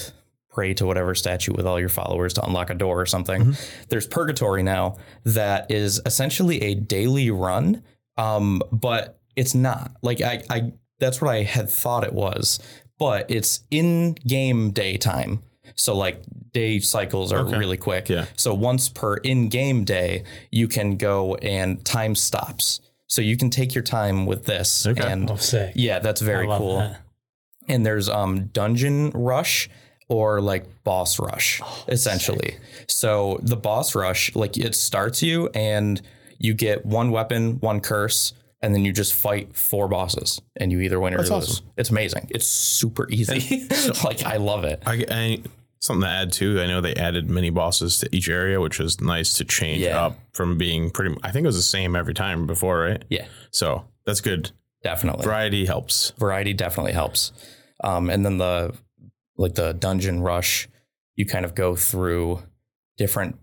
pray 0.51 0.73
to 0.75 0.85
whatever 0.85 1.15
statue 1.15 1.53
with 1.53 1.65
all 1.65 1.79
your 1.79 1.89
followers 1.89 2.33
to 2.33 2.45
unlock 2.45 2.69
a 2.69 2.73
door 2.73 2.99
or 2.99 3.05
something. 3.05 3.55
There's 3.89 4.05
purgatory 4.07 4.63
now 4.63 4.97
that 5.23 5.71
is 5.71 6.01
essentially 6.05 6.61
a 6.61 6.75
daily 6.75 7.31
run, 7.31 7.83
um, 8.17 8.61
but 8.71 9.19
it's 9.35 9.55
not. 9.55 9.91
Like 10.01 10.21
I, 10.21 10.43
I, 10.49 10.73
that's 10.99 11.21
what 11.21 11.31
I 11.31 11.43
had 11.43 11.69
thought 11.69 12.03
it 12.03 12.13
was, 12.13 12.59
but 12.99 13.31
it's 13.31 13.61
in 13.71 14.13
game 14.27 14.71
daytime. 14.71 15.41
So 15.75 15.95
like 15.95 16.21
day 16.51 16.79
cycles 16.79 17.31
are 17.31 17.39
Okay. 17.47 17.57
really 17.57 17.77
quick. 17.77 18.09
Yeah. 18.09 18.25
So 18.35 18.53
once 18.53 18.89
per 18.89 19.15
in-game 19.17 19.85
day, 19.85 20.25
you 20.51 20.67
can 20.67 20.97
go 20.97 21.35
and 21.35 21.83
time 21.85 22.13
stops. 22.13 22.81
So 23.07 23.21
you 23.21 23.37
can 23.37 23.49
take 23.49 23.73
your 23.73 23.83
time 23.83 24.25
with 24.25 24.45
this, 24.45 24.85
Okay. 24.85 25.09
and 25.09 25.31
Oh, 25.31 25.35
sick. 25.37 25.71
yeah, 25.75 25.99
that's 25.99 26.19
very 26.21 26.45
cool 26.47 26.77
that. 26.79 26.99
and 27.69 27.85
there's 27.85 28.09
um 28.09 28.47
dungeon 28.47 29.11
rush 29.11 29.69
or 30.11 30.41
like 30.41 30.65
boss 30.83 31.17
rush 31.19 31.61
essentially 31.87 32.57
so 32.87 33.39
the 33.41 33.55
boss 33.55 33.95
rush 33.95 34.35
like 34.35 34.57
it 34.57 34.75
starts 34.75 35.23
you 35.23 35.47
and 35.55 36.01
you 36.37 36.53
get 36.55 36.83
one 36.87 37.11
weapon, 37.11 37.59
one 37.59 37.79
curse, 37.79 38.33
and 38.63 38.73
then 38.73 38.83
you 38.83 38.91
just 38.91 39.13
fight 39.13 39.55
four 39.55 39.87
bosses, 39.87 40.41
and 40.55 40.71
you 40.71 40.79
either 40.81 40.99
win 40.99 41.13
or 41.13 41.17
That's 41.17 41.29
you 41.29 41.35
lose. 41.35 41.49
awesome. 41.51 41.65
It's 41.77 41.89
amazing. 41.91 42.27
It's 42.31 42.47
super 42.47 43.07
easy. 43.11 43.67
like 44.03 44.23
I 44.23 44.37
love 44.37 44.63
it. 44.63 44.81
I, 44.87 45.05
I 45.11 45.41
something 45.81 46.01
to 46.01 46.09
add 46.09 46.31
too. 46.31 46.59
I 46.59 46.65
know 46.65 46.81
they 46.81 46.95
added 46.95 47.29
mini 47.29 47.51
bosses 47.51 47.99
to 47.99 48.09
each 48.11 48.27
area, 48.27 48.59
which 48.59 48.79
is 48.79 48.99
nice 48.99 49.33
to 49.33 49.45
change 49.45 49.81
Yeah. 49.83 50.03
up 50.03 50.17
from 50.33 50.57
being 50.57 50.89
pretty. 50.89 51.15
I 51.21 51.29
think 51.31 51.43
it 51.43 51.47
was 51.47 51.57
the 51.57 51.61
same 51.61 51.95
every 51.95 52.15
time 52.15 52.47
before, 52.47 52.79
right? 52.79 53.03
Yeah, 53.07 53.27
So 53.51 53.85
that's 54.07 54.21
good. 54.21 54.49
definitely. 54.83 55.23
Variety 55.25 55.67
helps. 55.67 56.11
variety 56.17 56.53
definitely 56.55 56.93
helps. 56.93 57.31
Um, 57.83 58.09
and 58.09 58.25
then 58.25 58.39
the 58.39 58.73
like 59.37 59.55
the 59.55 59.73
dungeon 59.73 60.21
rush, 60.21 60.67
you 61.15 61.25
kind 61.25 61.45
of 61.45 61.55
go 61.55 61.75
through 61.75 62.39
different 62.97 63.37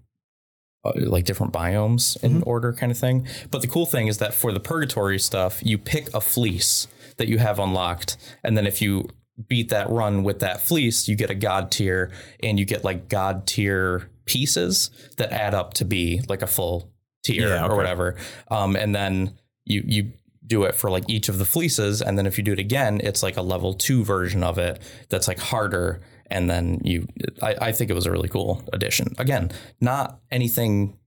uh, 0.85 0.93
like 0.97 1.25
different 1.25 1.53
biomes 1.53 2.17
in 2.23 2.43
order 2.45 2.73
kind 2.73 2.93
of 2.93 2.99
thing. 2.99 3.27
But 3.51 3.63
the 3.63 3.69
cool 3.69 3.87
thing 3.87 4.07
is 4.07 4.19
that 4.19 4.33
for 4.33 4.53
the 4.53 4.61
purgatory 4.61 5.19
stuff, 5.19 5.61
you 5.63 5.77
pick 5.79 6.13
a 6.15 6.21
fleece 6.21 6.87
that 7.17 7.27
you 7.29 7.39
have 7.39 7.59
unlocked, 7.59 8.17
and 8.45 8.57
then 8.57 8.67
if 8.67 8.81
you 8.81 9.09
beat 9.49 9.69
that 9.71 9.89
run 9.91 10.23
with 10.25 10.41
that 10.41 10.61
fleece, 10.61 11.09
you 11.09 11.17
get 11.17 11.31
a 11.31 11.35
god 11.35 11.71
tear, 11.71 12.11
and 12.43 12.59
you 12.59 12.65
get 12.65 12.85
like 12.85 13.09
god 13.09 13.47
tear 13.47 14.09
pieces 14.25 14.91
that 15.17 15.33
add 15.33 15.55
up 15.55 15.75
to 15.75 15.85
be 15.85 16.21
like 16.29 16.43
a 16.43 16.47
full 16.47 16.93
tier 17.25 17.49
Yeah, 17.49 17.65
okay. 17.65 17.73
or 17.73 17.77
whatever. 17.77 18.15
Um, 18.51 18.77
and 18.77 18.95
then 18.95 19.37
you 19.65 19.83
you 19.87 20.13
do 20.49 20.65
it 20.65 20.75
for 20.75 20.91
like 20.91 21.05
each 21.09 21.29
of 21.29 21.39
the 21.39 21.45
fleeces, 21.45 22.03
and 22.03 22.19
then 22.19 22.27
if 22.27 22.37
you 22.39 22.43
do 22.45 22.53
it 22.53 22.59
again, 22.59 23.01
it's 23.05 23.23
like 23.23 23.37
a 23.37 23.43
level 23.43 23.75
two 23.75 24.03
version 24.05 24.43
of 24.43 24.59
it 24.59 24.81
that's 25.09 25.29
like 25.29 25.39
harder. 25.39 26.01
And 26.31 26.51
then 26.51 26.81
you, 26.85 27.07
I, 27.43 27.55
I 27.69 27.73
think 27.73 27.91
it 27.91 27.95
was 27.95 28.05
a 28.07 28.11
really 28.11 28.29
cool 28.29 28.63
addition. 28.73 29.15
Again, 29.19 29.51
not 29.81 30.21
anything 30.31 30.99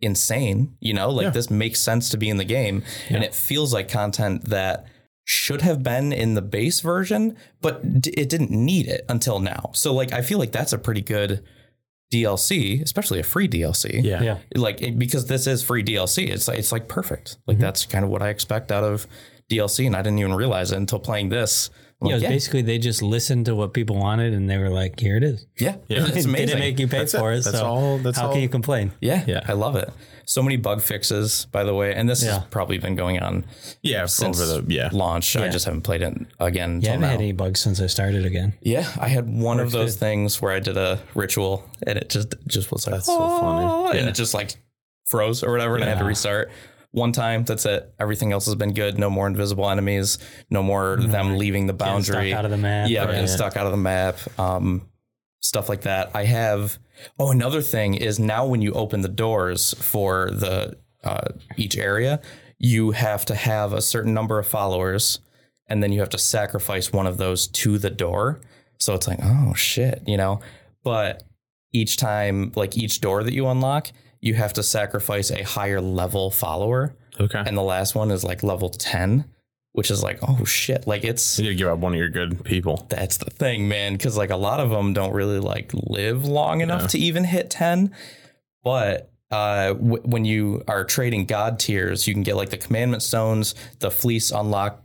insane, 0.00 0.76
you 0.80 0.92
know, 0.94 1.10
like 1.10 1.24
Yeah. 1.24 1.30
this 1.30 1.50
makes 1.50 1.80
sense 1.80 2.08
to 2.10 2.16
be 2.16 2.28
in 2.28 2.36
the 2.36 2.44
game, 2.44 2.82
and 3.08 3.22
it 3.22 3.34
feels 3.34 3.72
like 3.72 3.88
content 3.88 4.46
that 4.48 4.86
should 5.24 5.62
have 5.62 5.82
been 5.82 6.12
in 6.12 6.34
the 6.34 6.42
base 6.42 6.80
version, 6.80 7.36
but 7.60 8.00
d- 8.00 8.10
it 8.16 8.28
didn't 8.28 8.50
need 8.50 8.88
it 8.88 9.04
until 9.08 9.38
now. 9.38 9.70
So 9.74 9.94
like, 9.94 10.12
I 10.12 10.20
feel 10.22 10.38
like 10.38 10.50
that's 10.52 10.72
a 10.72 10.78
pretty 10.78 11.02
good 11.02 11.44
DLC, 12.12 12.82
especially 12.82 13.18
a 13.20 13.22
free 13.22 13.48
DLC 13.48 14.02
Yeah. 14.04 14.22
Yeah. 14.22 14.38
like 14.54 14.82
it- 14.82 14.98
because 14.98 15.26
this 15.26 15.46
is 15.46 15.62
free 15.62 15.82
DLC. 15.82 16.28
It's 16.28 16.46
like 16.48 16.58
it's 16.58 16.72
like 16.72 16.86
perfect. 16.88 17.38
Like 17.46 17.56
Mm-hmm. 17.56 17.62
that's 17.62 17.86
kind 17.86 18.04
of 18.04 18.10
what 18.10 18.22
I 18.22 18.28
expect 18.28 18.70
out 18.70 18.84
of 18.84 19.06
DLC, 19.50 19.86
and 19.86 19.96
I 19.96 20.02
didn't 20.02 20.18
even 20.18 20.34
realize 20.34 20.72
it 20.72 20.76
until 20.76 20.98
playing 20.98 21.28
this. 21.30 21.70
I'm 22.02 22.08
Yeah, 22.08 22.12
it 22.12 22.16
was 22.16 22.22
yeah, 22.24 22.28
basically 22.28 22.62
they 22.62 22.78
just 22.78 23.00
listened 23.02 23.46
to 23.46 23.54
what 23.54 23.72
people 23.72 23.96
wanted 23.96 24.34
and 24.34 24.50
they 24.50 24.58
were 24.58 24.68
like, 24.70 24.98
"Here 25.00 25.16
it 25.16 25.22
is." 25.24 25.46
yeah, 25.58 25.76
Yeah. 25.88 26.04
it's 26.06 26.12
They 26.14 26.20
amazing. 26.24 26.46
didn't 26.48 26.58
make 26.60 26.78
you 26.78 26.88
pay 26.88 26.98
That's 26.98 27.12
for 27.14 27.32
it. 27.32 27.38
it. 27.38 27.44
That's 27.44 27.58
so 27.58 27.64
all- 27.66 27.98
that's 27.98 28.18
how 28.18 28.26
all- 28.26 28.32
can 28.32 28.42
you 28.42 28.48
complain? 28.48 28.92
yeah, 29.00 29.24
Yeah. 29.26 29.40
I 29.46 29.52
love 29.54 29.76
it. 29.76 29.88
So 30.24 30.42
many 30.42 30.56
bug 30.56 30.82
fixes, 30.82 31.46
by 31.52 31.64
the 31.64 31.74
way, 31.74 31.94
and 31.94 32.08
this 32.08 32.22
Yeah. 32.22 32.34
has 32.40 32.44
probably 32.50 32.78
been 32.78 32.94
going 32.94 33.18
on 33.20 33.44
Yeah. 33.82 34.06
since 34.06 34.40
over 34.40 34.60
the 34.62 34.72
yeah. 34.74 34.88
launch. 34.92 35.34
I 35.36 35.48
just 35.48 35.64
haven't 35.64 35.82
played 35.82 36.02
it 36.02 36.14
again 36.38 36.80
Yeah, 36.80 36.90
I 36.90 36.92
haven't 36.92 37.00
now. 37.02 37.08
had 37.10 37.20
any 37.20 37.32
bugs 37.32 37.60
since 37.60 37.80
I 37.80 37.86
started 37.86 38.24
again. 38.26 38.54
Yeah, 38.62 38.86
I 39.00 39.08
had 39.08 39.28
one 39.28 39.58
of 39.60 39.72
those 39.72 39.94
good. 39.94 40.00
things 40.00 40.40
where 40.42 40.52
I 40.52 40.60
did 40.60 40.76
a 40.76 41.00
ritual 41.14 41.64
and 41.86 41.98
it 41.98 42.08
just 42.08 42.34
just 42.46 42.70
was 42.72 42.86
like 42.86 42.94
That's 42.96 43.06
so 43.06 43.18
funny. 43.18 43.66
"Oh," 43.70 43.86
and 43.88 44.00
Yeah. 44.00 44.08
it 44.08 44.14
just 44.14 44.32
like 44.34 44.54
froze 45.06 45.42
or 45.42 45.50
whatever, 45.50 45.74
and 45.76 45.84
I 45.84 45.88
had 45.88 45.98
to 45.98 46.04
restart. 46.04 46.50
One 46.92 47.12
time, 47.12 47.44
that's 47.44 47.64
it. 47.66 47.92
Everything 47.98 48.32
else 48.32 48.44
has 48.46 48.54
been 48.54 48.74
good. 48.74 48.98
No 48.98 49.08
more 49.10 49.26
invisible 49.26 49.68
enemies. 49.68 50.18
No 50.50 50.62
more 50.62 50.96
them 50.96 51.38
leaving 51.38 51.66
the 51.66 51.72
Getting 51.72 52.02
stuck 52.02 52.14
boundary. 52.16 52.34
out 52.34 52.44
of 52.44 52.50
the 52.50 52.56
map. 52.58 52.88
yeah, 52.90 53.04
or- 53.04 53.06
getting 53.12 53.26
stuck 53.26 53.56
out 53.56 53.64
of 53.66 53.72
the 53.72 53.78
map. 53.78 54.18
Um, 54.38 54.88
stuff 55.40 55.68
like 55.68 55.82
that. 55.82 56.10
I 56.14 56.24
have. 56.24 56.78
Oh, 57.18 57.30
another 57.30 57.62
thing 57.62 57.94
is 57.94 58.18
now 58.20 58.46
when 58.46 58.62
you 58.62 58.72
open 58.74 59.00
the 59.00 59.08
doors 59.08 59.74
for 59.82 60.30
the 60.30 60.76
uh, 61.02 61.28
each 61.56 61.76
area, 61.76 62.20
you 62.58 62.90
have 62.92 63.24
to 63.24 63.34
have 63.34 63.72
a 63.72 63.80
certain 63.82 64.12
number 64.14 64.38
of 64.38 64.46
followers, 64.46 65.18
and 65.66 65.82
then 65.82 65.92
you 65.92 66.00
have 66.00 66.10
to 66.10 66.18
sacrifice 66.18 66.92
one 66.92 67.06
of 67.06 67.16
those 67.16 67.48
to 67.48 67.78
the 67.78 67.90
door. 67.90 68.40
So 68.78 68.94
it's 68.94 69.08
like, 69.08 69.18
oh 69.22 69.54
shit, 69.54 70.02
you 70.06 70.16
know. 70.18 70.40
But 70.84 71.22
each 71.72 71.96
time, 71.96 72.52
like 72.56 72.76
each 72.76 73.00
door 73.00 73.22
that 73.24 73.32
you 73.32 73.46
unlock, 73.48 73.88
you 74.20 74.34
have 74.34 74.52
to 74.54 74.62
sacrifice 74.62 75.30
a 75.30 75.42
higher 75.42 75.80
level 75.80 76.30
follower, 76.30 76.94
Okay. 77.20 77.42
and 77.46 77.56
the 77.56 77.62
last 77.62 77.94
one 77.94 78.10
is 78.10 78.22
like 78.24 78.42
level 78.42 78.68
ten, 78.68 79.24
which 79.72 79.90
is 79.90 80.02
like, 80.02 80.18
oh 80.22 80.44
shit, 80.44 80.86
like 80.86 81.02
it's 81.04 81.38
you 81.38 81.54
give 81.54 81.68
up 81.68 81.78
one 81.78 81.92
of 81.92 81.98
your 81.98 82.08
good 82.10 82.44
people. 82.44 82.86
that's 82.88 83.16
the 83.16 83.30
thing, 83.30 83.68
man. 83.68 83.94
Because 83.94 84.16
like 84.16 84.30
a 84.30 84.36
lot 84.36 84.60
of 84.60 84.70
them 84.70 84.92
don't 84.92 85.12
really 85.12 85.40
like 85.40 85.70
live 85.74 86.24
long 86.24 86.60
enough 86.60 86.82
Yeah. 86.82 86.86
to 86.88 86.98
even 86.98 87.24
hit 87.24 87.50
ten. 87.50 87.94
But 88.62 89.10
uh, 89.30 89.68
w- 89.72 90.02
when 90.04 90.24
you 90.26 90.62
are 90.68 90.84
trading 90.84 91.24
god 91.24 91.58
tears, 91.58 92.06
you 92.06 92.12
can 92.14 92.22
get 92.22 92.36
like 92.36 92.50
the 92.50 92.58
commandment 92.58 93.02
stones, 93.02 93.54
the 93.78 93.90
fleece 93.90 94.30
unlock, 94.30 94.82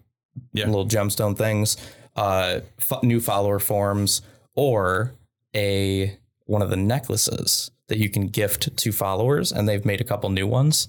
Yeah. 0.54 0.66
little 0.68 0.88
gemstone 0.88 1.38
things, 1.38 1.76
uh, 2.16 2.62
f- 2.80 3.04
new 3.04 3.20
follower 3.20 3.60
forms, 3.60 4.22
or 4.56 5.12
a 5.56 6.18
one 6.48 6.62
of 6.62 6.70
the 6.70 6.76
necklaces 6.78 7.72
that 7.88 7.98
you 8.00 8.10
can 8.10 8.28
gift 8.28 8.76
to 8.76 8.92
followers, 8.92 9.52
and 9.52 9.68
they've 9.70 9.86
made 9.86 10.02
a 10.02 10.04
couple 10.04 10.30
new 10.30 10.48
ones. 10.48 10.88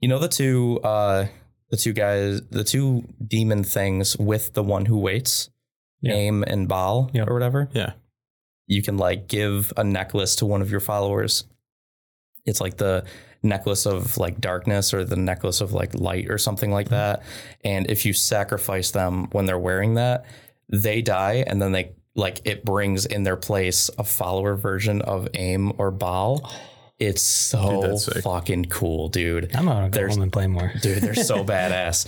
You 0.00 0.08
know 0.08 0.18
the 0.18 0.28
two, 0.28 0.80
uh, 0.82 1.26
the 1.70 1.76
two 1.76 1.92
guys, 1.92 2.40
the 2.50 2.64
two 2.64 3.04
demon 3.24 3.62
things 3.64 4.16
with 4.18 4.54
the 4.54 4.62
one 4.62 4.86
who 4.86 4.98
waits, 4.98 5.50
Yeah. 6.00 6.14
Aym 6.14 6.42
and 6.44 6.66
Baal 6.68 7.10
Yeah. 7.14 7.24
or 7.26 7.34
whatever. 7.34 7.68
Yeah. 7.72 7.92
You 8.66 8.82
can 8.82 8.96
like 8.96 9.28
give 9.28 9.72
a 9.76 9.84
necklace 9.84 10.36
to 10.36 10.46
one 10.46 10.62
of 10.62 10.70
your 10.70 10.80
followers. 10.80 11.44
It's 12.46 12.60
like 12.60 12.76
the 12.76 13.04
necklace 13.42 13.86
of 13.86 14.16
like 14.18 14.40
darkness 14.40 14.92
or 14.94 15.04
the 15.04 15.16
necklace 15.16 15.60
of 15.60 15.72
like 15.72 15.94
light 15.94 16.30
or 16.30 16.38
something 16.38 16.70
like 16.70 16.86
Mm-hmm. 16.86 16.94
that. 16.94 17.22
And 17.64 17.90
if 17.90 18.04
you 18.06 18.12
sacrifice 18.12 18.90
them 18.90 19.28
when 19.32 19.46
they're 19.46 19.58
wearing 19.58 19.94
that, 19.94 20.24
they 20.70 21.02
die 21.02 21.44
and 21.46 21.60
then 21.60 21.72
they 21.72 21.92
like 22.14 22.40
it 22.44 22.64
brings 22.64 23.06
in 23.06 23.22
their 23.24 23.36
place 23.36 23.90
a 23.98 24.04
follower 24.04 24.54
version 24.54 25.02
of 25.02 25.28
Aym 25.34 25.72
or 25.78 25.90
Baal. 25.90 26.50
It's 26.98 27.22
so 27.22 27.98
Dude, 28.12 28.22
fucking 28.22 28.66
cool, 28.66 29.08
dude. 29.08 29.54
I'm 29.54 29.66
gonna 29.66 29.88
go 29.90 29.98
There's- 29.98 30.14
home 30.14 30.22
and 30.22 30.32
play 30.32 30.46
more. 30.46 30.72
Dude, 30.80 31.02
they're 31.02 31.14
so 31.14 31.44
badass. 31.44 32.06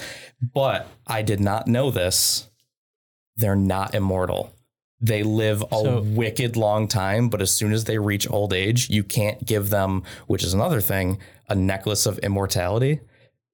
But 0.54 0.86
I 1.06 1.22
did 1.22 1.40
not 1.40 1.66
know 1.66 1.90
this. 1.90 2.48
They're 3.36 3.56
not 3.56 3.94
immortal. 3.96 4.52
They 5.00 5.24
live 5.24 5.62
a 5.72 5.74
So- 5.76 6.02
wicked 6.02 6.56
long 6.56 6.86
time, 6.86 7.28
but 7.28 7.42
as 7.42 7.50
soon 7.52 7.72
as 7.72 7.84
they 7.84 7.98
reach 7.98 8.30
old 8.30 8.52
age, 8.52 8.88
you 8.88 9.02
can't 9.02 9.44
give 9.44 9.70
them, 9.70 10.04
which 10.28 10.44
is 10.44 10.54
another 10.54 10.80
thing, 10.80 11.18
a 11.48 11.54
necklace 11.56 12.06
of 12.06 12.18
immortality. 12.20 13.00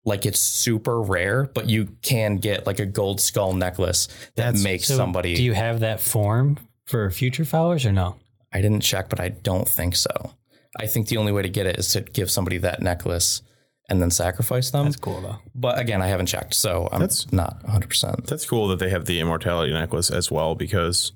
Like 0.03 0.25
it's 0.25 0.39
super 0.39 0.99
rare, 1.01 1.43
but 1.53 1.69
you 1.69 1.89
can 2.01 2.37
get 2.37 2.65
like 2.65 2.79
a 2.79 2.85
gold 2.85 3.21
skull 3.21 3.53
necklace 3.53 4.07
that 4.07 4.35
That's- 4.35 4.63
makes 4.63 4.87
So 4.87 4.95
somebody. 4.97 5.35
Do 5.35 5.43
you 5.43 5.53
have 5.53 5.81
that 5.81 5.99
form 6.01 6.57
for 6.85 7.09
future 7.11 7.45
followers 7.45 7.85
or 7.85 7.91
no? 7.91 8.15
I 8.51 8.61
didn't 8.61 8.81
check, 8.81 9.09
but 9.09 9.19
I 9.19 9.29
don't 9.29 9.67
think 9.67 9.95
so. 9.95 10.33
I 10.79 10.87
think 10.87 11.07
the 11.07 11.17
only 11.17 11.31
way 11.31 11.41
to 11.43 11.49
get 11.49 11.65
it 11.67 11.77
is 11.77 11.89
to 11.93 12.01
give 12.01 12.31
somebody 12.31 12.57
that 12.59 12.81
necklace 12.81 13.41
and 13.89 14.01
then 14.01 14.09
sacrifice 14.09 14.71
them. 14.71 14.85
That's 14.85 14.95
cool 14.95 15.21
though. 15.21 15.37
But 15.53 15.77
again, 15.77 16.01
I 16.01 16.07
haven't 16.07 16.27
checked, 16.27 16.53
so 16.55 16.89
I'm 16.91 16.99
That's- 17.01 17.31
not 17.31 17.61
100%. 17.65 18.25
That's 18.25 18.45
cool 18.45 18.67
that 18.69 18.79
they 18.79 18.89
have 18.89 19.05
the 19.05 19.19
immortality 19.19 19.71
necklace 19.73 20.09
as 20.09 20.31
well 20.31 20.55
because 20.55 21.11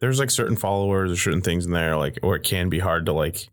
there's 0.00 0.18
like 0.18 0.30
certain 0.30 0.56
followers 0.56 1.12
or 1.12 1.16
certain 1.16 1.42
things 1.42 1.64
in 1.66 1.72
there 1.72 1.96
like 1.96 2.18
or 2.22 2.34
it 2.36 2.42
can 2.42 2.68
be 2.68 2.78
hard 2.80 3.06
to 3.06 3.12
like 3.12 3.48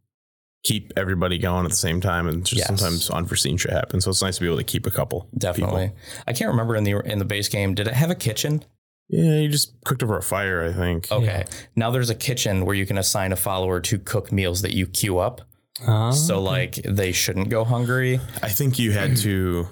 keep 0.64 0.94
everybody 0.96 1.38
going 1.38 1.66
at 1.66 1.72
the 1.72 1.78
same 1.78 2.00
time 2.00 2.28
and 2.28 2.46
just 2.46 2.60
Yes. 2.60 2.68
sometimes 2.68 3.10
unforeseen 3.10 3.58
shit 3.58 3.72
happens. 3.72 4.06
So 4.06 4.12
it's 4.12 4.22
nice 4.22 4.36
to 4.36 4.42
be 4.42 4.48
able 4.48 4.58
to 4.58 4.64
keep 4.64 4.86
a 4.86 4.92
couple. 4.92 5.28
Definitely. 5.38 5.88
people. 5.90 5.98
I 6.28 6.34
can't 6.34 6.50
remember 6.52 6.76
in 6.76 6.84
the 6.86 7.00
in 7.00 7.20
the 7.20 7.26
base 7.26 7.50
game. 7.50 7.74
Did 7.76 7.88
it 7.88 7.94
have 7.94 8.10
a 8.10 8.16
kitchen? 8.16 8.64
Yeah, 9.10 9.40
you 9.40 9.50
just 9.50 9.74
cooked 9.84 10.02
over 10.02 10.18
a 10.18 10.24
fire, 10.24 10.64
I 10.64 10.72
think. 10.72 11.12
Okay. 11.12 11.44
Now 11.76 11.92
there's 11.92 12.10
a 12.10 12.16
kitchen 12.16 12.66
where 12.66 12.76
you 12.76 12.86
can 12.86 12.98
assign 12.98 13.34
a 13.34 13.36
follower 13.36 13.80
to 13.82 14.00
cook 14.00 14.32
meals 14.32 14.62
that 14.62 14.74
you 14.74 14.88
queue 14.88 15.20
up. 15.20 15.42
Oh, 15.86 16.12
So 16.12 16.42
like 16.42 16.76
they 16.86 17.12
shouldn't 17.12 17.50
go 17.50 17.66
hungry. 17.66 18.20
I 18.42 18.50
think 18.50 18.80
you 18.80 18.92
had 18.94 19.18
to 19.18 19.68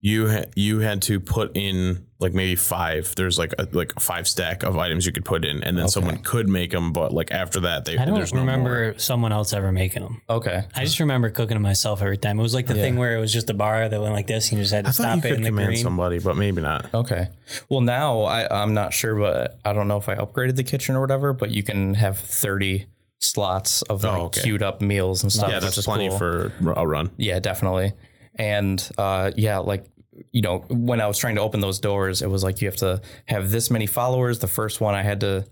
you 0.00 0.26
had 0.28 0.52
you 0.54 0.78
had 0.78 1.02
to 1.02 1.18
put 1.18 1.56
in 1.56 2.06
like 2.20 2.34
maybe 2.34 2.54
five. 2.54 3.12
There's 3.16 3.38
like 3.38 3.54
a 3.58 3.66
like 3.72 3.92
a 3.96 4.00
five 4.00 4.28
stack 4.28 4.62
of 4.62 4.76
items 4.78 5.06
you 5.06 5.12
could 5.12 5.24
put 5.24 5.44
in, 5.44 5.62
and 5.64 5.76
then 5.76 5.84
Okay. 5.86 5.90
someone 5.92 6.18
could 6.18 6.48
make 6.48 6.70
them. 6.70 6.92
But 6.92 7.12
like 7.12 7.30
after 7.32 7.60
that, 7.60 7.84
they 7.86 7.96
I 7.98 8.04
don't 8.04 8.14
there's 8.14 8.32
no 8.34 8.40
remember 8.40 8.90
more. 8.92 8.98
someone 8.98 9.32
else 9.32 9.52
ever 9.52 9.72
making 9.72 10.02
them. 10.02 10.20
Okay. 10.28 10.64
I 10.74 10.84
just 10.84 11.00
remember 11.00 11.30
cooking 11.30 11.54
them 11.56 11.62
myself 11.62 12.02
every 12.02 12.18
time. 12.18 12.38
It 12.38 12.42
was 12.42 12.54
like 12.54 12.66
the 12.66 12.76
Yeah. 12.76 12.82
thing 12.82 12.96
where 12.96 13.16
it 13.16 13.20
was 13.20 13.32
just 13.32 13.48
a 13.50 13.54
bar 13.54 13.88
that 13.88 14.00
went 14.00 14.12
like 14.14 14.26
this, 14.26 14.50
and 14.50 14.58
you 14.58 14.64
just 14.64 14.74
had 14.74 14.84
to 14.84 14.90
I 14.90 14.92
thought 14.92 15.02
stop 15.18 15.24
you 15.24 15.30
it 15.30 15.36
could 15.36 15.44
command 15.46 15.66
green. 15.68 15.82
somebody, 15.82 16.18
but 16.18 16.36
maybe 16.36 16.60
not. 16.60 16.92
Okay. 16.94 17.28
Well, 17.68 17.80
now 17.80 18.22
I 18.22 18.62
I'm 18.62 18.74
not 18.74 18.92
sure, 18.92 19.14
but 19.16 19.58
I 19.64 19.72
don't 19.72 19.88
know 19.88 19.96
if 19.96 20.08
I 20.08 20.14
upgraded 20.16 20.56
the 20.56 20.64
kitchen 20.64 20.94
or 20.96 21.00
whatever. 21.00 21.32
But 21.32 21.50
you 21.50 21.62
can 21.62 21.94
have 21.94 22.18
30 22.18 22.86
slots 23.18 23.82
of 23.82 24.02
like 24.04 24.12
Oh, 24.14 24.24
okay. 24.26 24.42
queued 24.42 24.62
up 24.62 24.80
meals 24.80 25.22
and 25.22 25.32
stuff. 25.32 25.50
yeah, 25.50 25.60
that's 25.60 25.82
plenty 25.84 26.08
cool. 26.08 26.18
for 26.18 26.52
a 26.76 26.86
run. 26.86 27.10
Yeah, 27.16 27.38
definitely. 27.38 27.92
And 28.36 28.86
uh, 28.96 29.30
yeah, 29.36 29.58
like 29.58 29.84
you 30.32 30.42
know, 30.42 30.58
when 30.68 31.00
I 31.00 31.06
was 31.06 31.18
trying 31.18 31.36
to 31.36 31.40
open 31.40 31.60
those 31.60 31.78
doors, 31.78 32.22
it 32.22 32.30
was 32.30 32.42
like 32.42 32.60
you 32.60 32.68
have 32.68 32.76
to 32.76 33.00
have 33.26 33.50
this 33.50 33.70
many 33.70 33.86
followers. 33.86 34.38
The 34.38 34.48
first 34.48 34.80
one 34.80 34.94
I 34.94 35.02
had 35.02 35.20
to, 35.20 35.46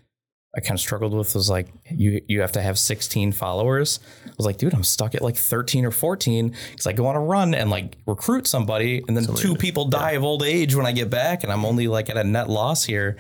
I 0.57 0.61
kind 0.61 0.73
of 0.73 0.81
struggled 0.81 1.15
with 1.15 1.35
was 1.35 1.51
like 1.51 1.69
you 1.91 2.23
you 2.27 2.41
have 2.41 2.53
to 2.53 2.63
have 2.63 2.79
16 2.79 3.33
followers. 3.33 4.01
I 4.27 4.31
was 4.37 4.47
like, 4.47 4.59
dude, 4.59 4.75
I'm 4.75 4.85
stuck 4.85 5.15
at 5.15 5.23
like 5.23 5.37
13 5.37 5.85
or 5.85 5.91
14 5.91 6.55
because 6.71 6.87
I 6.87 6.93
go 6.93 7.07
on 7.07 7.17
a 7.17 7.21
run 7.21 7.55
and 7.55 7.71
like 7.71 7.97
recruit 8.07 8.47
somebody, 8.47 9.03
and 9.07 9.17
then 9.17 9.25
two 9.37 9.55
people 9.55 9.87
die 9.87 10.13
of 10.13 10.25
old 10.25 10.43
age 10.43 10.75
when 10.75 10.87
I 10.87 10.93
get 10.93 11.11
back, 11.11 11.43
and 11.43 11.53
I'm 11.53 11.65
only 11.65 11.89
like 11.89 12.11
at 12.11 12.17
a 12.17 12.25
net 12.25 12.49
loss 12.49 12.85
here. 12.85 13.17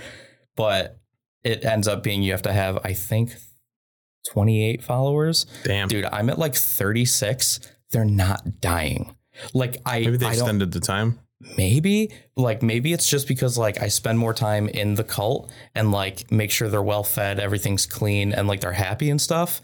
But 0.57 0.99
it 1.45 1.65
ends 1.65 1.87
up 1.87 2.03
being 2.03 2.23
you 2.23 2.33
have 2.33 2.43
to 2.43 2.53
have 2.53 2.79
I 2.85 2.93
think 2.93 3.33
28 4.29 4.83
followers. 4.83 5.47
Damn. 5.65 5.89
Dude, 5.89 6.05
I'm 6.07 6.31
at 6.31 6.39
like 6.39 6.55
36. 6.55 7.61
They're 7.91 8.05
not 8.05 8.61
dying. 8.61 9.15
Like 9.55 9.79
I, 9.87 10.01
Maybe 10.01 10.17
they 10.17 10.27
I 10.27 10.33
extended 10.33 10.73
the 10.73 10.81
time. 10.81 11.21
Maybe 11.57 12.13
like 12.37 12.63
maybe 12.63 12.93
it's 12.93 13.09
just 13.09 13.29
because 13.29 13.57
like 13.57 13.81
I 13.81 13.89
spend 13.89 14.19
more 14.19 14.35
time 14.35 14.69
in 14.69 14.95
the 14.95 15.05
cult 15.05 15.51
and 15.75 15.93
like 15.93 16.31
make 16.31 16.51
sure 16.51 16.69
they're 16.69 16.83
well 16.83 17.05
fed, 17.05 17.39
everything's 17.39 17.87
clean, 17.87 18.33
and 18.33 18.49
like 18.49 18.61
they're 18.61 18.73
happy 18.73 19.11
and 19.11 19.21
stuff. 19.21 19.61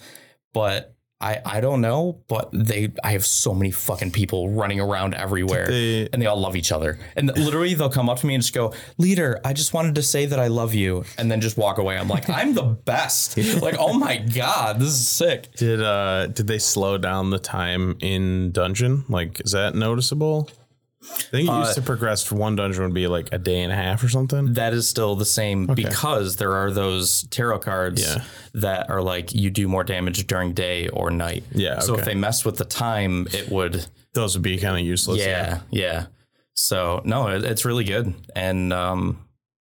But 0.52 0.94
I 1.20 1.40
I 1.44 1.60
don't 1.60 1.80
know. 1.80 2.22
But 2.28 2.50
they 2.52 2.92
I 3.02 3.12
have 3.12 3.24
so 3.24 3.54
many 3.54 3.70
fucking 3.70 4.10
people 4.12 4.50
running 4.50 4.78
around 4.80 5.14
everywhere. 5.14 5.66
They, 5.66 6.08
and 6.12 6.20
they 6.20 6.26
all 6.26 6.38
love 6.40 6.54
each 6.54 6.70
other. 6.70 6.98
And 7.16 7.26
literally, 7.36 7.74
they'll 7.74 7.88
come 7.88 8.08
up 8.08 8.18
to 8.20 8.26
me 8.26 8.34
and 8.34 8.42
just 8.42 8.54
go, 8.54 8.72
"Leader, 8.98 9.40
I 9.44 9.52
just 9.52 9.72
wanted 9.72 9.94
to 9.96 10.02
say 10.02 10.26
that 10.26 10.38
I 10.38 10.48
love 10.48 10.74
you," 10.74 11.04
and 11.18 11.30
then 11.30 11.40
just 11.40 11.56
walk 11.56 11.78
away. 11.78 11.96
I'm 11.96 12.08
like, 12.08 12.28
"I'm 12.28 12.54
the 12.54 12.62
best!" 12.84 13.36
like, 13.60 13.76
oh 13.78 13.98
my 13.98 14.18
god, 14.18 14.78
this 14.78 14.88
is 14.88 15.08
sick. 15.08 15.52
did 15.56 15.80
uh 15.80 16.26
did 16.28 16.46
they 16.46 16.58
slow 16.58 16.98
down 16.98 17.30
the 17.30 17.38
time 17.38 17.96
in 18.00 18.52
dungeon? 18.52 19.04
Like, 19.08 19.40
is 19.44 19.52
that 19.52 19.74
noticeable? 19.74 20.50
I 21.10 21.16
think 21.16 21.48
it 21.48 21.52
used 21.52 21.70
Uh, 21.70 21.74
to 21.74 21.82
progress 21.82 22.22
for 22.24 22.34
one 22.36 22.56
dungeon 22.56 22.82
would 22.84 22.94
be 22.94 23.06
like 23.06 23.28
a 23.32 23.38
day 23.38 23.62
and 23.62 23.70
a 23.72 23.76
half 23.76 24.02
or 24.02 24.08
something. 24.08 24.54
That 24.54 24.72
is 24.72 24.88
still 24.88 25.14
the 25.16 25.24
same 25.24 25.66
because 25.66 26.36
there 26.36 26.52
are 26.54 26.70
those 26.70 27.26
tarot 27.30 27.58
cards 27.60 28.02
Yeah. 28.02 28.24
that 28.54 28.88
are 28.90 29.02
like 29.02 29.34
you 29.34 29.50
do 29.50 29.68
more 29.68 29.84
damage 29.84 30.26
during 30.26 30.52
day 30.54 30.88
or 30.88 31.10
night. 31.10 31.44
Yeah, 31.52 31.80
So 31.80 31.98
if 31.98 32.04
they 32.04 32.14
messed 32.14 32.44
with 32.46 32.56
the 32.56 32.64
time, 32.64 33.26
it 33.32 33.50
would. 33.50 33.84
Those 34.14 34.34
would 34.34 34.42
be 34.42 34.56
kind 34.58 34.76
of 34.78 34.84
useless. 34.86 35.18
yeah, 35.18 35.60
yeah. 35.70 36.06
So 36.54 37.02
no, 37.04 37.28
it, 37.28 37.44
it's 37.44 37.64
really 37.64 37.84
good. 37.84 38.14
And 38.36 38.72
um, 38.72 39.18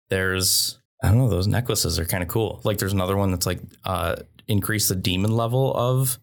there's 0.09 0.77
I 1.03 1.07
don't 1.07 1.17
know 1.17 1.29
those 1.29 1.47
necklaces 1.47 1.97
are 2.00 2.05
kind 2.05 2.21
of 2.23 2.29
cool. 2.29 2.59
Like 2.63 2.77
there's 2.77 2.93
another 2.93 3.17
one 3.17 3.31
that's 3.31 3.45
like 3.45 3.59
uh, 3.85 4.15
increase 4.47 4.88
the 4.88 4.95
demon 4.95 5.35
level 5.35 5.73
of 5.75 6.19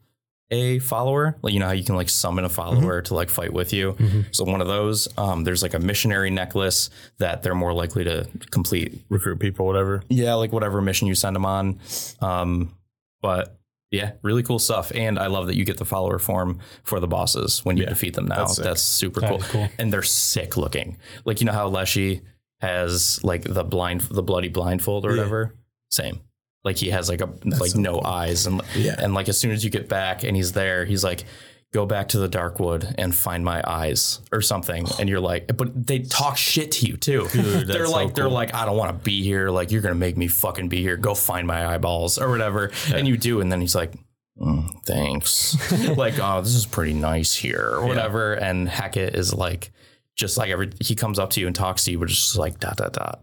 a 0.51 0.79
follower. 0.79 1.37
Like 1.43 1.53
you 1.53 1.61
know 1.61 1.67
how 1.67 1.73
you 1.73 1.85
can 1.85 1.95
like 1.97 2.09
summon 2.09 2.45
a 2.45 2.49
follower 2.49 3.03
to 3.03 3.15
like 3.15 3.29
fight 3.31 3.53
with 3.53 3.73
you. 3.73 3.97
So 4.31 4.45
one 4.45 4.61
of 4.61 4.67
those. 4.67 5.09
Um, 5.19 5.45
there's 5.45 5.63
like 5.63 5.75
a 5.75 5.79
missionary 5.79 6.31
necklace 6.31 6.91
that 7.19 7.43
they're 7.43 7.55
more 7.55 7.73
likely 7.75 8.05
to 8.05 8.27
complete 8.51 9.05
Recruit 9.09 9.39
people, 9.41 9.67
whatever. 9.67 10.03
yeah, 10.09 10.35
like 10.35 10.53
whatever 10.53 10.81
mission 10.81 11.07
you 11.09 11.15
send 11.15 11.37
them 11.37 11.45
on. 11.47 11.79
Um, 12.21 12.75
but 13.21 13.59
yeah, 13.91 14.13
really 14.23 14.43
cool 14.43 14.59
stuff. 14.59 14.93
And 14.95 15.19
I 15.19 15.27
love 15.29 15.47
that 15.49 15.57
you 15.57 15.65
get 15.65 15.79
the 15.79 15.85
follower 15.85 16.19
form 16.19 16.59
for 16.83 17.01
the 17.01 17.09
bosses 17.09 17.65
when 17.65 17.77
you 17.77 17.85
Yeah, 17.85 17.89
defeat 17.91 18.15
them 18.15 18.27
now. 18.27 18.45
that's 18.45 18.57
That's, 18.57 18.83
super 18.83 19.21
That 19.21 19.31
cool. 19.31 19.39
cool. 19.41 19.69
And 19.79 19.93
they're 19.93 20.03
sick 20.03 20.57
looking. 20.57 20.99
Like 21.25 21.41
you 21.41 21.47
know 21.47 21.53
how 21.53 21.69
Leshy 21.69 22.21
has 22.61 23.23
like 23.25 23.43
the 23.45 23.65
blind 23.65 24.03
the 24.03 24.23
bloody 24.23 24.49
blindfold 24.49 25.05
or 25.07 25.11
Yeah. 25.11 25.17
whatever? 25.19 25.55
Same. 25.91 26.21
Like 26.69 26.77
he 26.77 26.91
has 26.91 27.09
like 27.09 27.23
a 27.23 27.31
like 27.45 27.71
so 27.71 27.81
no 27.81 28.03
eyes. 28.03 28.47
And 28.47 28.61
Yeah. 28.77 28.97
and 28.99 29.15
like 29.15 29.31
as 29.31 29.41
soon 29.41 29.53
as 29.53 29.65
you 29.65 29.71
get 29.71 29.89
back 29.89 30.23
and 30.23 30.37
he's 30.37 30.53
there, 30.53 30.85
he's 30.85 31.03
like 31.03 31.25
go 31.73 31.85
back 31.87 32.09
to 32.09 32.19
the 32.19 32.29
Darkwood 32.29 32.95
and 32.99 33.15
find 33.15 33.43
my 33.43 33.63
eyes 33.67 34.21
or 34.33 34.43
something. 34.43 34.87
And 34.99 35.09
you're 35.09 35.21
like 35.33 35.57
but 35.57 35.87
they 35.87 36.01
talk 36.01 36.37
shit 36.37 36.73
to 36.73 36.87
you 36.87 36.97
too. 36.99 37.27
They're 37.35 37.65
that's 37.65 37.89
so 37.91 37.97
like 37.97 38.15
they're 38.15 38.29
like 38.29 38.53
i 38.55 38.67
don't 38.67 38.77
want 38.77 38.91
to 38.99 39.03
be 39.05 39.23
here. 39.23 39.49
Like 39.49 39.71
you're 39.71 39.81
gonna 39.81 39.95
make 40.07 40.17
me 40.19 40.29
fucking 40.29 40.69
be 40.69 40.83
here. 40.83 40.99
Go 40.99 41.15
find 41.15 41.47
my 41.47 41.67
eyeballs 41.75 42.19
or 42.19 42.29
whatever. 42.29 42.71
And 42.93 43.09
you 43.09 43.17
do. 43.17 43.41
And 43.41 43.51
then 43.51 43.63
he's 43.63 43.75
like 43.75 43.95
"Mm, 44.39 44.69
thanks. 44.85 45.57
Like 45.97 46.19
oh 46.21 46.43
this 46.43 46.55
is 46.55 46.67
pretty 46.67 46.93
nice 46.95 47.35
here 47.35 47.71
or 47.73 47.87
whatever. 47.87 48.35
And 48.35 48.69
Heket 48.69 49.15
is 49.15 49.33
like 49.33 49.73
just 50.17 50.37
like 50.37 50.51
every 50.51 50.71
he 50.81 50.95
comes 50.95 51.19
up 51.19 51.31
to 51.31 51.41
you 51.41 51.47
and 51.47 51.57
talks 51.57 51.85
to 51.85 51.91
you 51.93 51.99
but 51.99 52.11
it's 52.11 52.19
just 52.27 52.37
like 52.37 52.61
dot 52.61 52.77
dot 52.77 52.93
dot 52.93 53.23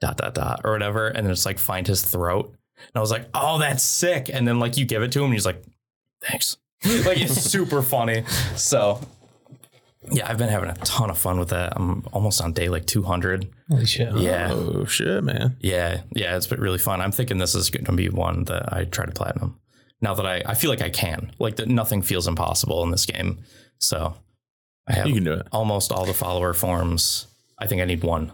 dot 0.00 0.16
dot 0.16 0.34
dot 0.34 0.60
or 0.64 0.72
whatever. 0.72 1.08
And 1.08 1.24
then 1.26 1.30
it's 1.32 1.46
like 1.46 1.58
find 1.58 1.86
his 1.86 2.02
throat 2.02 2.54
and 2.82 2.96
i 2.96 3.00
was 3.00 3.10
like 3.10 3.28
oh 3.34 3.58
that's 3.58 3.82
sick. 3.82 4.28
And 4.32 4.46
then 4.48 4.58
like 4.58 4.76
you 4.76 4.84
give 4.84 5.02
it 5.02 5.12
to 5.12 5.18
him 5.20 5.26
and 5.26 5.34
he's 5.34 5.46
like 5.46 5.62
thanks. 6.22 6.56
Like 6.84 7.20
it's 7.20 7.34
super 7.40 7.82
funny. 7.82 8.24
So 8.56 9.00
yeah 10.10 10.28
i've 10.30 10.38
been 10.38 10.48
having 10.48 10.70
a 10.70 10.74
ton 10.76 11.10
of 11.10 11.18
fun 11.18 11.38
with 11.38 11.50
that. 11.50 11.74
I'm 11.76 12.02
almost 12.12 12.40
on 12.40 12.52
day 12.52 12.68
like 12.68 12.86
200 12.86 13.46
Holy 13.68 13.84
shit. 13.86 14.14
yeah. 14.16 14.48
Oh 14.52 14.84
shit, 14.86 15.22
man. 15.22 15.56
yeah. 15.60 16.00
Yeah 16.14 16.36
it's 16.36 16.46
been 16.46 16.60
really 16.60 16.78
fun. 16.78 17.00
I'm 17.00 17.12
thinking 17.12 17.38
this 17.38 17.54
is 17.54 17.70
going 17.70 17.84
to 17.84 17.92
be 17.92 18.08
one 18.08 18.44
that 18.44 18.72
i 18.72 18.84
try 18.84 19.04
to 19.06 19.12
platinum. 19.12 19.58
Now 20.00 20.14
that 20.14 20.26
i 20.26 20.42
i 20.46 20.54
feel 20.54 20.70
like 20.70 20.82
i 20.82 20.90
can. 20.90 21.32
Like 21.38 21.56
that 21.56 21.68
nothing 21.68 22.02
feels 22.02 22.26
impossible 22.26 22.82
in 22.84 22.90
this 22.90 23.04
game. 23.06 23.38
So 23.78 24.14
i 24.88 24.94
have 24.94 25.06
You 25.06 25.14
can 25.14 25.24
do 25.24 25.34
it. 25.34 25.46
almost 25.52 25.92
all 25.92 26.06
the 26.06 26.14
follower 26.14 26.54
forms. 26.54 27.26
I 27.58 27.66
think 27.66 27.82
i 27.82 27.84
need 27.84 28.02
one 28.02 28.32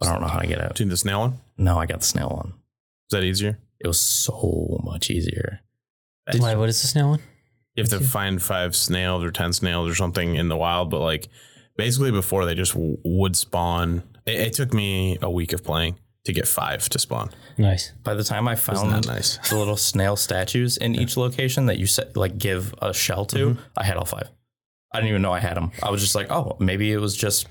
but 0.00 0.08
i 0.08 0.12
don't 0.12 0.20
know 0.22 0.28
how 0.28 0.40
to 0.40 0.46
get 0.48 0.58
it 0.58 0.74
Do 0.74 0.84
the 0.84 0.96
snail 0.96 1.20
one? 1.20 1.38
no 1.56 1.78
i 1.78 1.86
got 1.86 2.00
the 2.00 2.06
snail 2.06 2.28
one. 2.30 2.48
Is 3.10 3.12
that 3.12 3.22
easier? 3.22 3.58
It 3.80 3.86
was 3.86 4.00
so 4.00 4.80
much 4.84 5.10
easier 5.10 5.60
Why, 6.36 6.54
what 6.54 6.68
is 6.68 6.80
the 6.82 6.88
snail 6.88 7.10
one? 7.10 7.20
You 7.74 7.84
have 7.84 7.90
to 7.90 8.00
find 8.00 8.42
five 8.42 8.74
snails 8.74 9.22
or 9.24 9.30
ten 9.30 9.52
snails 9.52 9.88
or 9.88 9.94
something 9.94 10.34
in 10.34 10.48
the 10.48 10.56
wild, 10.56 10.90
but 10.90 10.98
like 10.98 11.28
basically 11.76 12.10
before 12.10 12.44
they 12.44 12.54
just 12.54 12.72
w- 12.72 12.98
would 13.04 13.36
spawn. 13.36 14.02
It, 14.26 14.40
it 14.40 14.52
took 14.52 14.74
me 14.74 15.16
a 15.22 15.30
week 15.30 15.52
of 15.52 15.62
playing 15.62 15.96
to 16.24 16.32
get 16.32 16.46
five 16.46 16.88
to 16.88 16.98
spawn. 16.98 17.30
Nice. 17.56 17.92
by 18.04 18.14
the 18.14 18.22
time 18.22 18.46
i 18.46 18.54
found 18.54 18.92
that 18.92 19.06
nice? 19.06 19.38
the 19.48 19.56
little 19.56 19.76
snail 19.76 20.14
statues 20.14 20.76
in 20.76 20.94
each 20.94 21.16
location 21.16 21.66
that 21.66 21.78
you 21.78 21.86
set, 21.86 22.16
like 22.16 22.38
give 22.38 22.74
a 22.82 22.92
shell 22.92 23.24
to, 23.26 23.50
mm-hmm. 23.50 23.60
I 23.76 23.84
had 23.84 23.96
all 23.96 24.04
five. 24.04 24.28
I 24.92 24.98
didn't 24.98 25.10
even 25.10 25.22
know 25.22 25.32
I 25.32 25.40
had 25.40 25.56
them. 25.56 25.70
I 25.82 25.90
was 25.90 26.00
just 26.00 26.14
like, 26.14 26.30
oh, 26.30 26.56
maybe 26.60 26.92
it 26.92 26.98
was 26.98 27.16
just 27.16 27.46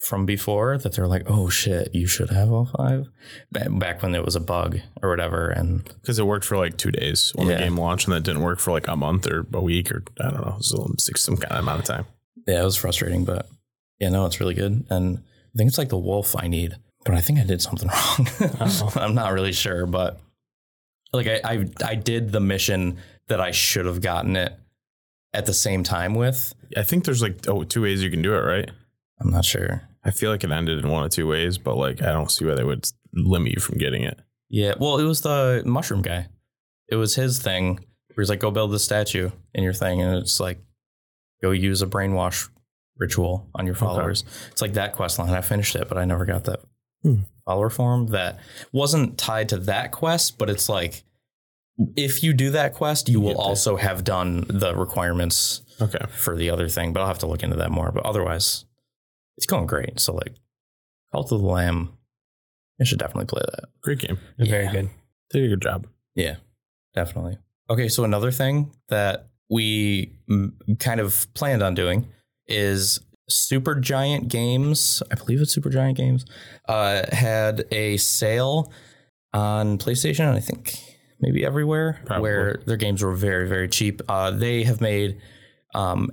from 0.00 0.24
before 0.26 0.78
that 0.78 0.92
they're 0.94 1.08
like, 1.08 1.24
oh 1.26 1.48
shit, 1.48 1.92
you 1.94 2.06
should 2.06 2.30
have 2.30 2.52
all 2.52 2.66
five. 2.76 3.08
Back 3.50 4.02
when 4.02 4.14
it 4.14 4.24
was 4.24 4.36
a 4.36 4.40
bug 4.40 4.78
or 5.02 5.10
whatever, 5.10 5.48
and 5.48 5.82
Because 6.00 6.18
it 6.18 6.26
worked 6.26 6.44
for 6.44 6.56
like 6.56 6.76
two 6.76 6.90
days 6.92 7.32
when 7.34 7.48
Yeah. 7.48 7.56
the 7.56 7.62
game 7.64 7.76
launched, 7.76 8.06
and 8.06 8.14
that 8.14 8.22
didn't 8.22 8.42
work 8.42 8.60
for 8.60 8.70
like 8.70 8.86
a 8.88 8.96
month 8.96 9.26
or 9.26 9.46
a 9.52 9.60
week 9.60 9.90
or 9.90 10.04
I 10.20 10.30
don't 10.30 10.40
know, 10.46 10.56
so 10.60 10.94
six 10.98 11.22
some 11.22 11.36
kind 11.36 11.52
of 11.52 11.58
amount 11.60 11.80
of 11.80 11.86
time. 11.86 12.06
yeah, 12.46 12.60
it 12.62 12.64
was 12.64 12.76
frustrating. 12.76 13.24
But 13.24 13.48
yeah, 13.98 14.10
no, 14.10 14.24
it's 14.26 14.38
really 14.40 14.54
good, 14.54 14.86
and 14.88 15.18
I 15.18 15.56
think 15.56 15.68
it's 15.68 15.78
like 15.78 15.88
the 15.88 15.98
wolf 15.98 16.36
I 16.38 16.46
need, 16.46 16.76
but 17.04 17.14
I 17.14 17.20
think 17.20 17.40
I 17.40 17.44
did 17.44 17.60
something 17.60 17.88
wrong. 18.40 18.52
Uh-huh. 18.60 19.00
I'm 19.00 19.14
not 19.16 19.32
really 19.32 19.52
sure, 19.52 19.84
but 19.86 20.20
like 21.12 21.26
I, 21.26 21.40
I 21.44 21.64
I 21.84 21.94
did 21.96 22.30
the 22.30 22.40
mission 22.40 22.98
that 23.26 23.40
I 23.40 23.50
should 23.50 23.86
have 23.86 24.00
gotten 24.00 24.36
it 24.36 24.52
at 25.34 25.46
the 25.46 25.54
same 25.54 25.82
time 25.82 26.14
with. 26.14 26.54
I 26.76 26.84
think 26.84 27.04
there's 27.04 27.20
like 27.22 27.48
oh 27.48 27.64
two 27.64 27.82
ways 27.82 28.02
you 28.02 28.10
can 28.10 28.22
do 28.22 28.34
it, 28.34 28.40
right? 28.40 28.70
I'm 29.20 29.30
not 29.30 29.44
sure. 29.44 29.82
I 30.04 30.10
feel 30.10 30.30
like 30.30 30.44
it 30.44 30.50
ended 30.50 30.78
in 30.78 30.90
one 30.90 31.04
of 31.04 31.10
two 31.10 31.26
ways, 31.26 31.58
but 31.58 31.76
like 31.76 32.02
I 32.02 32.12
don't 32.12 32.30
see 32.30 32.44
why 32.44 32.54
they 32.54 32.64
would 32.64 32.88
limit 33.12 33.52
you 33.52 33.60
from 33.60 33.78
getting 33.78 34.02
it. 34.02 34.18
Yeah, 34.48 34.74
well, 34.78 34.98
it 34.98 35.04
was 35.04 35.20
the 35.22 35.62
mushroom 35.66 36.02
guy. 36.02 36.28
It 36.88 36.96
was 36.96 37.14
his 37.16 37.38
thing. 37.40 37.80
Where 38.14 38.22
he's 38.22 38.30
like, 38.30 38.40
"Go 38.40 38.50
build 38.50 38.70
the 38.72 38.78
statue 38.78 39.30
in 39.54 39.62
your 39.64 39.74
thing," 39.74 40.00
and 40.00 40.16
it's 40.16 40.40
like, 40.40 40.58
"Go 41.42 41.50
use 41.50 41.82
a 41.82 41.86
brainwash 41.86 42.48
ritual 42.96 43.48
on 43.54 43.66
your 43.66 43.74
followers." 43.74 44.24
It's 44.50 44.62
like 44.62 44.72
that 44.74 44.94
quest 44.94 45.18
line. 45.18 45.30
I 45.34 45.40
finished 45.40 45.76
it, 45.76 45.88
but 45.88 45.98
I 45.98 46.04
never 46.04 46.24
got 46.24 46.44
that 46.44 46.60
Hmm. 47.02 47.20
follower 47.44 47.70
form 47.70 48.08
that 48.08 48.38
wasn't 48.72 49.18
tied 49.18 49.48
to 49.50 49.58
that 49.58 49.92
quest. 49.92 50.36
But 50.38 50.48
it's 50.50 50.68
like, 50.68 51.04
if 51.96 52.22
you 52.24 52.32
do 52.32 52.50
that 52.50 52.74
quest, 52.74 53.08
you 53.08 53.20
will 53.20 53.38
also 53.38 53.76
have 53.76 54.02
done 54.02 54.44
the 54.48 54.74
requirements 54.74 55.62
Okay. 55.80 56.04
for 56.10 56.34
the 56.34 56.50
other 56.50 56.68
thing. 56.68 56.92
But 56.92 57.00
I'll 57.00 57.06
have 57.06 57.18
to 57.20 57.26
look 57.28 57.42
into 57.44 57.56
that 57.56 57.70
more. 57.70 57.92
But 57.92 58.04
otherwise, 58.04 58.64
it's 59.38 59.46
going 59.46 59.66
great. 59.66 60.00
So 60.00 60.14
like, 60.14 60.34
Cult 61.12 61.30
of 61.30 61.40
the 61.40 61.46
Lamb, 61.46 61.92
I 62.80 62.84
should 62.84 62.98
definitely 62.98 63.26
play 63.26 63.42
that. 63.46 63.68
Great 63.82 64.00
game. 64.00 64.18
Very 64.36 64.68
good. 64.68 64.90
Did 65.30 65.44
a 65.44 65.48
good 65.48 65.62
job. 65.62 65.86
Yeah, 66.16 66.36
definitely. 66.94 67.38
Okay, 67.70 67.88
so 67.88 68.02
another 68.02 68.32
thing 68.32 68.72
that 68.88 69.28
we 69.48 70.18
mm, 70.28 70.50
kind 70.80 71.00
of 71.00 71.32
planned 71.34 71.62
on 71.62 71.74
doing 71.74 72.08
is 72.48 72.98
Supergiant 73.30 74.26
Games. 74.26 75.04
I 75.10 75.14
believe 75.14 75.40
it's 75.40 75.56
Supergiant 75.56 75.94
Games. 75.94 76.24
Uh, 76.68 77.04
had 77.12 77.64
a 77.70 77.96
sale 77.98 78.72
on 79.32 79.78
PlayStation, 79.78 80.34
I 80.34 80.40
think 80.40 80.78
maybe 81.20 81.44
everywhere, 81.44 82.00
Probably. 82.06 82.22
where 82.22 82.60
their 82.66 82.76
games 82.76 83.04
were 83.04 83.14
very, 83.14 83.48
very 83.48 83.68
cheap. 83.68 84.02
Uh, 84.08 84.32
they 84.32 84.64
have 84.64 84.80
made 84.80 85.20
um, 85.74 86.10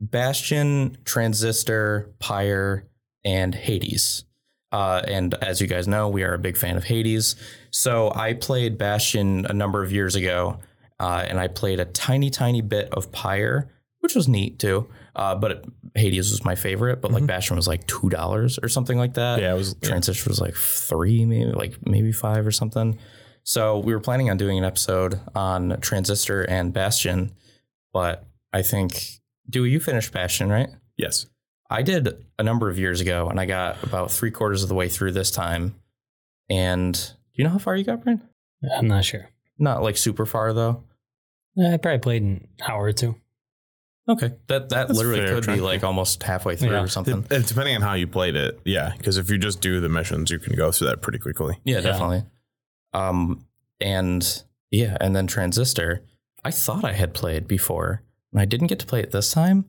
Bastion, 0.00 0.98
Transistor, 1.04 2.14
Pyre, 2.18 2.86
and 3.24 3.54
Hades. 3.54 4.24
Uh, 4.72 5.02
and 5.06 5.34
as 5.34 5.60
you 5.60 5.66
guys 5.66 5.88
know, 5.88 6.08
we 6.08 6.22
are 6.22 6.34
a 6.34 6.38
big 6.38 6.56
fan 6.56 6.76
of 6.76 6.84
Hades. 6.84 7.36
So 7.70 8.12
I 8.14 8.34
played 8.34 8.78
Bastion 8.78 9.46
a 9.46 9.52
number 9.52 9.82
of 9.82 9.92
years 9.92 10.14
ago, 10.14 10.58
uh, 10.98 11.24
and 11.26 11.38
I 11.38 11.48
played 11.48 11.80
a 11.80 11.84
tiny, 11.84 12.30
tiny 12.30 12.60
bit 12.60 12.90
of 12.92 13.12
Pyre, 13.12 13.70
which 14.00 14.14
was 14.14 14.28
neat 14.28 14.58
too. 14.58 14.88
Uh, 15.14 15.34
but 15.34 15.64
Hades 15.94 16.30
was 16.30 16.44
my 16.44 16.54
favorite. 16.54 17.00
But 17.00 17.12
like 17.12 17.26
Bastion 17.26 17.56
was 17.56 17.66
like 17.66 17.86
two 17.86 18.10
dollars 18.10 18.58
or 18.62 18.68
something 18.68 18.98
like 18.98 19.14
that. 19.14 19.40
Yeah, 19.40 19.54
it 19.54 19.56
was 19.56 19.76
yeah. 19.80 19.88
Transistor 19.88 20.28
was 20.28 20.40
like 20.40 20.54
three, 20.54 21.24
maybe 21.24 21.52
like 21.52 21.86
maybe 21.86 22.12
five 22.12 22.46
or 22.46 22.52
something. 22.52 22.98
So 23.44 23.78
we 23.78 23.94
were 23.94 24.00
planning 24.00 24.28
on 24.28 24.36
doing 24.36 24.58
an 24.58 24.64
episode 24.64 25.20
on 25.34 25.78
Transistor 25.80 26.42
and 26.42 26.72
Bastion, 26.72 27.32
but 27.92 28.26
I 28.52 28.62
think 28.62 29.20
Dewey, 29.48 29.70
you 29.70 29.80
finish 29.80 30.10
Bastion, 30.10 30.48
right? 30.48 30.68
Yes. 30.96 31.26
I 31.68 31.82
did 31.82 32.24
a 32.38 32.42
number 32.42 32.70
of 32.70 32.78
years 32.78 33.00
ago, 33.00 33.28
and 33.28 33.40
I 33.40 33.46
got 33.46 33.82
about 33.82 34.10
three 34.10 34.30
quarters 34.30 34.62
of 34.62 34.68
the 34.68 34.74
way 34.74 34.88
through 34.88 35.12
this 35.12 35.30
time. 35.30 35.74
And 36.48 36.94
do 36.94 37.02
you 37.34 37.44
know 37.44 37.50
how 37.50 37.58
far 37.58 37.76
you 37.76 37.84
got, 37.84 38.04
Brian? 38.04 38.22
I'm 38.76 38.88
not 38.88 39.04
sure. 39.04 39.28
Not 39.58 39.82
like 39.82 39.96
super 39.96 40.26
far 40.26 40.52
though. 40.52 40.84
Yeah, 41.54 41.72
I 41.74 41.76
probably 41.78 41.98
played 41.98 42.22
an 42.22 42.48
hour 42.66 42.84
or 42.84 42.92
two. 42.92 43.16
Okay, 44.08 44.28
that 44.46 44.68
that 44.68 44.86
That's 44.88 44.92
literally 44.96 45.20
fair, 45.26 45.34
could 45.40 45.46
be 45.46 45.60
like 45.60 45.82
almost 45.82 46.22
halfway 46.22 46.54
through 46.54 46.70
Yeah. 46.70 46.82
or 46.82 46.86
something. 46.88 47.22
Dep- 47.22 47.30
and 47.32 47.46
depending 47.46 47.74
on 47.74 47.82
how 47.82 47.94
you 47.94 48.06
played 48.06 48.36
it, 48.36 48.60
yeah. 48.64 48.92
Because 48.96 49.16
if 49.16 49.28
you 49.30 49.38
just 49.38 49.60
do 49.60 49.80
the 49.80 49.88
missions, 49.88 50.30
you 50.30 50.38
can 50.38 50.54
go 50.54 50.70
through 50.70 50.88
that 50.88 51.02
pretty 51.02 51.18
quickly. 51.18 51.58
Yeah, 51.64 51.76
Yeah. 51.76 51.80
definitely. 51.80 52.24
Um, 52.92 53.44
and 53.80 54.44
yeah, 54.70 54.96
and 55.00 55.16
then 55.16 55.26
Transistor, 55.26 56.02
I 56.44 56.52
thought 56.52 56.84
I 56.84 56.92
had 56.92 57.14
played 57.14 57.48
before, 57.48 58.02
and 58.36 58.42
I 58.42 58.44
didn't 58.44 58.66
get 58.66 58.78
to 58.80 58.86
play 58.86 59.00
it 59.00 59.12
this 59.12 59.32
time. 59.32 59.64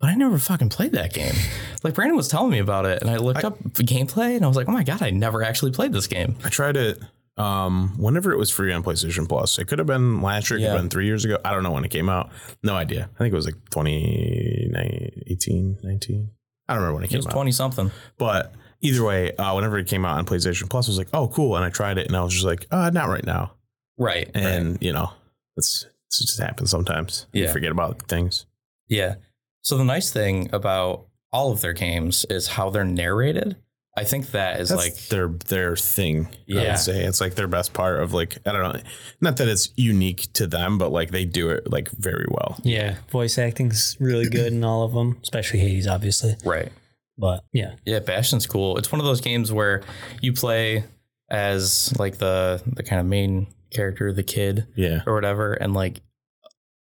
But 0.00 0.10
I 0.10 0.14
never 0.16 0.38
fucking 0.38 0.70
played 0.70 0.90
that 0.92 1.12
game. 1.14 1.34
Like 1.84 1.94
Brandon 1.94 2.16
was 2.16 2.26
telling 2.26 2.50
me 2.50 2.58
about 2.58 2.84
it, 2.84 3.00
and 3.00 3.08
I 3.08 3.18
looked 3.18 3.44
I- 3.44 3.48
up 3.48 3.58
the 3.62 3.84
gameplay, 3.84 4.34
and 4.34 4.44
I 4.44 4.48
was 4.48 4.56
like, 4.56 4.68
"Oh 4.68 4.72
my 4.72 4.82
god, 4.82 5.02
I 5.02 5.10
never 5.10 5.44
actually 5.44 5.70
played 5.70 5.92
this 5.92 6.08
game." 6.08 6.34
I 6.44 6.48
tried 6.48 6.76
it 6.76 6.98
um, 7.36 7.94
whenever 7.96 8.32
it 8.32 8.38
was 8.38 8.50
free 8.50 8.72
on 8.72 8.82
PlayStation 8.82 9.28
Plus. 9.28 9.56
It 9.60 9.66
could 9.68 9.78
have 9.78 9.86
been 9.86 10.20
last 10.20 10.50
year, 10.50 10.58
it 10.58 10.62
could 10.62 10.66
Yeah. 10.66 10.72
have 10.72 10.80
been 10.80 10.90
three 10.90 11.06
years 11.06 11.24
ago. 11.24 11.38
I 11.44 11.52
don't 11.52 11.62
know 11.62 11.70
when 11.70 11.84
it 11.84 11.92
came 11.92 12.08
out. 12.08 12.30
No 12.64 12.74
idea. 12.74 13.08
I 13.14 13.18
think 13.18 13.32
it 13.32 13.36
was 13.36 13.46
like 13.46 13.54
2018, 13.70 15.78
19. 15.82 16.30
I 16.68 16.74
don't 16.74 16.82
remember 16.82 16.94
when 16.96 17.04
it 17.04 17.08
came 17.08 17.08
out. 17.08 17.10
It 17.10 17.10
came 17.10 17.18
was 17.18 17.26
out. 17.26 17.32
twenty 17.32 17.52
something. 17.52 17.92
But 18.18 18.52
either 18.80 19.04
way, 19.04 19.36
uh, 19.36 19.54
whenever 19.54 19.78
it 19.78 19.86
came 19.86 20.04
out 20.04 20.18
on 20.18 20.26
PlayStation 20.26 20.68
Plus, 20.68 20.88
I 20.88 20.90
was 20.90 20.98
like, 20.98 21.08
oh, 21.14 21.28
cool. 21.28 21.54
And 21.56 21.64
I 21.64 21.70
tried 21.70 21.98
it 21.98 22.08
and 22.08 22.16
I 22.16 22.22
was 22.24 22.32
just 22.32 22.44
like, 22.44 22.66
uh, 22.72 22.90
not 22.90 23.08
right 23.08 23.24
now. 23.24 23.52
Right. 23.96 24.28
And, 24.34 24.72
right. 24.72 24.82
you 24.82 24.92
know, 24.92 25.12
it's, 25.56 25.86
it 26.08 26.26
just 26.26 26.40
happens 26.40 26.70
sometimes. 26.70 27.26
You 27.32 27.44
Yeah. 27.44 27.52
forget 27.52 27.70
about 27.70 28.08
things. 28.08 28.46
Yeah. 28.88 29.16
So 29.62 29.76
the 29.76 29.84
nice 29.84 30.10
thing 30.12 30.48
about 30.52 31.06
all 31.32 31.52
of 31.52 31.60
their 31.60 31.72
games 31.72 32.24
is 32.30 32.46
how 32.48 32.70
they're 32.70 32.84
narrated. 32.84 33.56
I 33.98 34.04
think 34.04 34.30
that 34.32 34.60
is 34.60 34.68
That's 34.68 34.82
like 34.82 34.96
their 35.08 35.28
their 35.28 35.74
thing. 35.74 36.26
I 36.30 36.36
Yeah. 36.46 36.70
would 36.72 36.78
say 36.78 37.04
it's 37.04 37.20
like 37.20 37.34
their 37.34 37.48
best 37.48 37.72
part 37.72 38.02
of 38.02 38.12
like 38.12 38.38
I 38.46 38.52
don't 38.52 38.62
know, 38.74 38.80
not 39.22 39.38
that 39.38 39.48
it's 39.48 39.70
unique 39.76 40.32
to 40.34 40.46
them, 40.46 40.76
but 40.78 40.92
like 40.92 41.10
they 41.10 41.24
do 41.24 41.48
it 41.50 41.70
like 41.72 41.90
very 41.92 42.26
well. 42.30 42.58
Yeah, 42.62 42.96
voice 43.10 43.38
acting's 43.38 43.96
really 43.98 44.28
good 44.28 44.52
in 44.52 44.62
all 44.64 44.82
of 44.84 44.92
them, 44.92 45.18
especially 45.22 45.60
Hades, 45.60 45.86
obviously. 45.86 46.36
right. 46.44 46.70
But 47.18 47.44
yeah, 47.54 47.76
Yeah, 47.86 48.00
Bastion's 48.00 48.46
cool. 48.46 48.76
It's 48.76 48.92
one 48.92 49.00
of 49.00 49.06
those 49.06 49.22
games 49.22 49.50
where 49.50 49.82
you 50.20 50.34
play 50.34 50.84
as 51.30 51.92
like 51.98 52.18
the 52.18 52.62
the 52.66 52.82
kind 52.82 53.00
of 53.00 53.06
main 53.06 53.46
character, 53.76 54.12
the 54.12 54.22
kid 54.22 54.66
Yeah, 54.76 55.02
or 55.06 55.14
whatever, 55.14 55.52
and 55.52 55.74
like 55.74 56.00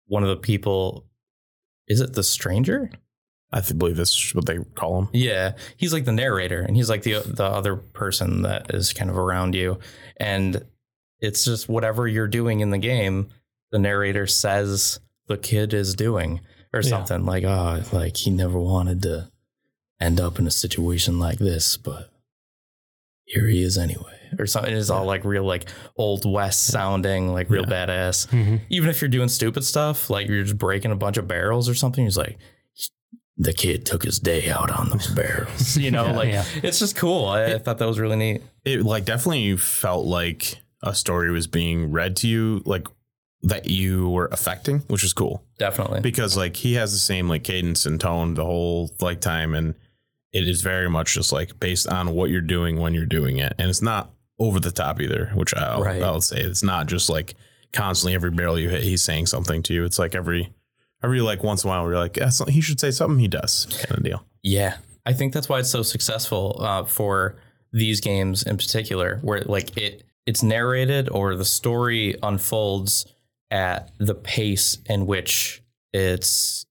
one 0.06 0.22
of 0.22 0.28
the 0.28 0.36
people 0.36 1.04
is 1.88 2.00
it 2.00 2.14
the 2.14 2.22
stranger? 2.22 2.90
I 3.52 3.60
believe 3.60 3.96
that's 3.96 4.34
what 4.34 4.46
they 4.46 4.58
call 4.74 4.98
him. 5.02 5.08
Yeah, 5.12 5.52
he's 5.76 5.92
like 5.92 6.04
the 6.06 6.12
narrator, 6.12 6.60
and 6.62 6.74
he's 6.76 6.88
like 6.88 7.02
the 7.02 7.20
the 7.26 7.44
other 7.44 7.76
person 7.76 8.42
that 8.42 8.74
is 8.74 8.92
kind 8.92 9.10
of 9.10 9.16
around 9.18 9.54
you, 9.54 9.78
and 10.16 10.64
it's 11.20 11.44
just 11.44 11.68
whatever 11.68 12.08
you're 12.08 12.26
doing 12.26 12.60
in 12.60 12.70
the 12.70 12.78
game, 12.78 13.28
the 13.70 13.78
narrator 13.78 14.26
says 14.26 14.98
the 15.26 15.36
kid 15.38 15.72
is 15.74 15.94
doing 15.94 16.40
or 16.72 16.80
Yeah. 16.82 16.88
something 16.88 17.24
like, 17.24 17.44
oh, 17.44 17.82
like 17.92 18.16
he 18.16 18.30
never 18.30 18.58
wanted 18.58 19.02
to 19.02 19.30
end 20.00 20.20
up 20.20 20.38
in 20.38 20.46
a 20.46 20.50
situation 20.50 21.18
like 21.18 21.38
this, 21.38 21.76
but 21.76 22.10
here 23.24 23.46
he 23.46 23.62
is 23.62 23.78
anyway, 23.78 24.13
or 24.40 24.46
something. 24.46 24.72
It's 24.74 24.90
all 24.90 25.04
like 25.04 25.24
real 25.24 25.44
like 25.44 25.68
old 25.96 26.30
west 26.30 26.64
sounding, 26.66 27.32
like 27.32 27.50
real 27.50 27.64
Yeah. 27.68 27.86
badass. 27.86 28.28
Mhm. 28.28 28.60
Even 28.70 28.90
if 28.90 29.00
you're 29.00 29.08
doing 29.08 29.28
stupid 29.28 29.64
stuff, 29.64 30.10
like 30.10 30.28
you're 30.28 30.42
just 30.42 30.58
breaking 30.58 30.90
a 30.92 30.96
bunch 30.96 31.16
of 31.16 31.26
barrels 31.28 31.68
or 31.68 31.74
something, 31.74 32.04
he's 32.04 32.16
like. 32.16 32.38
The 33.36 33.52
kid 33.52 33.84
took 33.84 34.04
his 34.04 34.20
day 34.20 34.48
out 34.48 34.70
on 34.70 34.90
those 34.90 35.08
barrels, 35.14 35.76
you 35.76 35.90
know. 35.90 36.06
Yeah, 36.06 36.12
like 36.16 36.28
yeah. 36.28 36.44
it's 36.62 36.78
just 36.78 36.94
cool. 36.94 37.26
I, 37.26 37.54
I 37.54 37.58
thought 37.58 37.78
that 37.78 37.88
was 37.88 37.98
really 37.98 38.14
neat. 38.14 38.42
It 38.64 38.84
like 38.84 39.04
definitely 39.04 39.56
felt 39.56 40.06
like 40.06 40.62
a 40.84 40.94
story 40.94 41.32
was 41.32 41.48
being 41.48 41.90
read 41.90 42.14
to 42.18 42.28
you, 42.28 42.62
like 42.64 42.86
that 43.42 43.68
you 43.68 44.08
were 44.08 44.28
affecting, 44.30 44.80
which 44.86 45.02
is 45.02 45.12
cool. 45.12 45.42
Definitely. 45.58 46.00
because 46.00 46.36
like 46.36 46.54
he 46.54 46.74
has 46.74 46.92
the 46.92 46.98
same 47.00 47.28
like 47.28 47.42
cadence 47.42 47.86
and 47.86 48.00
tone 48.00 48.34
the 48.34 48.44
whole 48.44 48.92
like 49.00 49.20
time 49.20 49.52
and 49.54 49.74
it 50.32 50.48
is 50.48 50.62
very 50.62 50.88
much 50.88 51.14
just 51.14 51.32
like 51.32 51.58
based 51.58 51.88
on 51.88 52.10
what 52.14 52.30
you're 52.30 52.40
doing 52.40 52.78
when 52.78 52.94
you're 52.94 53.04
doing 53.04 53.38
it 53.38 53.52
and 53.58 53.68
it's 53.68 53.82
not 53.82 54.10
over 54.38 54.58
the 54.60 54.70
top 54.70 55.00
either 55.00 55.30
which 55.34 55.54
I'll, 55.54 55.82
Right. 55.82 56.02
I'll 56.02 56.20
say 56.20 56.40
it's 56.40 56.62
not 56.62 56.86
just 56.86 57.08
like 57.08 57.34
constantly 57.72 58.14
every 58.14 58.30
barrel 58.30 58.58
you 58.58 58.68
hit 58.68 58.82
he's 58.82 59.02
saying 59.02 59.26
something 59.26 59.62
to 59.64 59.74
you 59.74 59.84
it's 59.84 59.98
like 59.98 60.14
every 60.14 60.52
every 61.02 61.20
like 61.20 61.42
once 61.42 61.64
in 61.64 61.68
a 61.68 61.72
while 61.72 61.84
we're 61.84 61.96
like 61.96 62.16
yeah, 62.16 62.28
so- 62.30 62.44
he 62.46 62.60
should 62.60 62.80
say 62.80 62.90
something 62.90 63.18
he 63.18 63.28
does 63.28 63.66
kind 63.86 63.98
of 63.98 64.04
deal 64.04 64.24
Yeah, 64.42 64.76
I 65.06 65.12
think 65.12 65.32
that's 65.32 65.48
why 65.48 65.58
it's 65.60 65.70
so 65.70 65.82
successful 65.82 66.56
uh, 66.60 66.84
for 66.84 67.36
these 67.72 68.00
games 68.00 68.42
in 68.44 68.56
particular, 68.56 69.18
where 69.22 69.40
like 69.42 69.76
it 69.76 70.02
it's 70.26 70.42
narrated 70.42 71.08
or 71.10 71.34
the 71.36 71.44
story 71.44 72.16
unfolds 72.22 73.04
at 73.50 73.90
the 73.98 74.14
pace 74.14 74.78
in 74.86 75.06
which 75.06 75.62
it's 75.92 76.64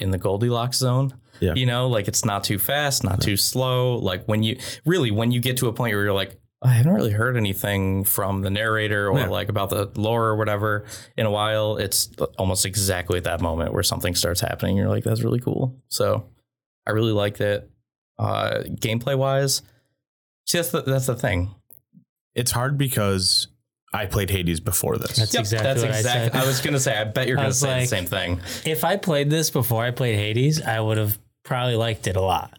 in 0.00 0.10
the 0.10 0.18
Goldilocks 0.18 0.78
zone. 0.78 1.14
Yeah. 1.40 1.54
You 1.54 1.66
know, 1.66 1.88
like 1.88 2.08
it's 2.08 2.24
not 2.24 2.44
too 2.44 2.58
fast, 2.58 3.04
not 3.04 3.20
too 3.20 3.36
slow. 3.36 3.96
Like 3.96 4.24
when 4.26 4.42
you 4.42 4.58
really 4.86 5.10
when 5.10 5.30
you 5.30 5.40
get 5.40 5.56
to 5.58 5.68
a 5.68 5.72
point 5.72 5.94
where 5.94 6.04
you're 6.04 6.12
like, 6.14 6.38
I 6.60 6.70
haven't 6.72 6.92
really 6.94 7.12
heard 7.12 7.36
anything 7.36 8.02
from 8.04 8.42
the 8.42 8.50
narrator 8.50 9.08
or 9.08 9.18
Yeah. 9.20 9.28
like 9.28 9.48
about 9.48 9.70
the 9.70 9.90
lore 9.94 10.24
or 10.26 10.36
whatever 10.36 10.84
in 11.16 11.24
a 11.24 11.30
while. 11.30 11.76
It's 11.76 12.10
almost 12.36 12.66
exactly 12.66 13.16
at 13.18 13.24
that 13.24 13.40
moment 13.40 13.72
where 13.72 13.82
something 13.84 14.14
starts 14.16 14.40
happening. 14.40 14.76
You're 14.76 14.88
like, 14.88 15.04
that's 15.04 15.22
really 15.22 15.38
cool. 15.40 15.80
So 15.88 16.28
I 16.86 16.90
really 16.90 17.12
liked 17.12 17.40
it. 17.40 17.70
Uh, 18.18 18.62
gameplay 18.70 19.16
wise, 19.16 19.62
see 20.48 20.58
that's 20.58 20.70
the, 20.70 20.82
that's 20.82 21.06
the 21.06 21.14
thing. 21.14 21.54
it's 22.34 22.50
hard 22.50 22.76
because 22.76 23.46
I 23.94 24.06
played 24.06 24.28
Hades 24.30 24.58
before 24.58 24.98
this 24.98 25.14
That's 25.16 25.34
exactly 25.36 25.64
that's 25.68 25.82
what 25.82 25.92
I 25.92 26.02
said. 26.02 26.34
I 26.34 26.44
was 26.44 26.60
gonna 26.60 26.80
say. 26.80 26.96
I 26.98 27.04
bet 27.04 27.28
you're 27.28 27.36
gonna 27.44 27.48
was 27.48 27.60
say 27.60 27.80
the 27.82 27.86
same 27.86 28.06
thing. 28.06 28.40
if 28.66 28.82
I 28.84 28.96
played 28.96 29.30
this 29.30 29.50
before 29.50 29.84
I 29.84 29.92
played 29.92 30.16
Hades, 30.16 30.60
I 30.60 30.80
would 30.80 30.96
have 30.98 31.16
probably 31.44 31.76
liked 31.76 32.08
it 32.08 32.16
a 32.16 32.20
lot. 32.20 32.58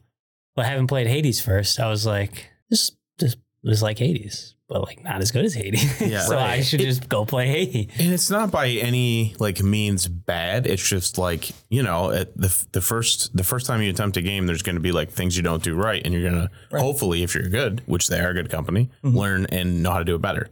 But 0.55 0.65
having 0.65 0.87
played 0.87 1.07
Hades 1.07 1.41
first, 1.41 1.77
I 1.81 1.89
was 1.89 2.05
like, 2.05 2.49
this 2.69 2.91
this 3.17 3.35
was 3.63 3.81
like 3.83 3.97
Hades, 3.99 4.55
but 4.67 4.81
like 4.81 5.03
not 5.03 5.21
as 5.21 5.31
good 5.31 5.43
as 5.45 5.53
Hades. 5.53 5.99
Yeah. 6.09 6.21
so 6.21 6.37
I 6.37 6.57
Right. 6.57 6.65
should 6.65 6.79
just 6.79 7.09
go 7.09 7.25
play 7.25 7.47
Hades. 7.47 7.91
And 7.99 8.13
it's 8.13 8.29
not 8.29 8.51
by 8.51 8.67
any 8.69 9.35
like 9.39 9.61
means 9.61 10.07
bad. 10.07 10.65
It's 10.67 10.87
just 10.87 11.17
like 11.17 11.49
you 11.69 11.83
know, 11.83 12.11
at 12.11 12.35
the 12.37 12.55
the 12.71 12.81
first 12.81 13.35
the 13.35 13.43
first 13.43 13.65
time 13.65 13.81
you 13.81 13.89
attempt 13.89 14.15
a 14.17 14.21
game, 14.21 14.45
there's 14.47 14.63
going 14.63 14.75
to 14.75 14.81
be 14.81 14.91
like 14.91 15.11
things 15.11 15.35
you 15.35 15.43
don't 15.43 15.63
do 15.63 15.75
right, 15.75 16.01
and 16.05 16.13
you're 16.13 16.29
gonna 16.29 16.49
hopefully, 16.71 17.23
if 17.23 17.35
you're 17.35 17.49
good, 17.49 17.81
which 17.85 18.07
they 18.07 18.19
are 18.21 18.29
a 18.29 18.33
good 18.33 18.49
company, 18.49 18.89
mm-hmm. 19.03 19.17
learn 19.17 19.45
and 19.47 19.83
know 19.83 19.91
how 19.91 19.99
to 19.99 20.05
do 20.05 20.15
it 20.15 20.21
better. 20.21 20.49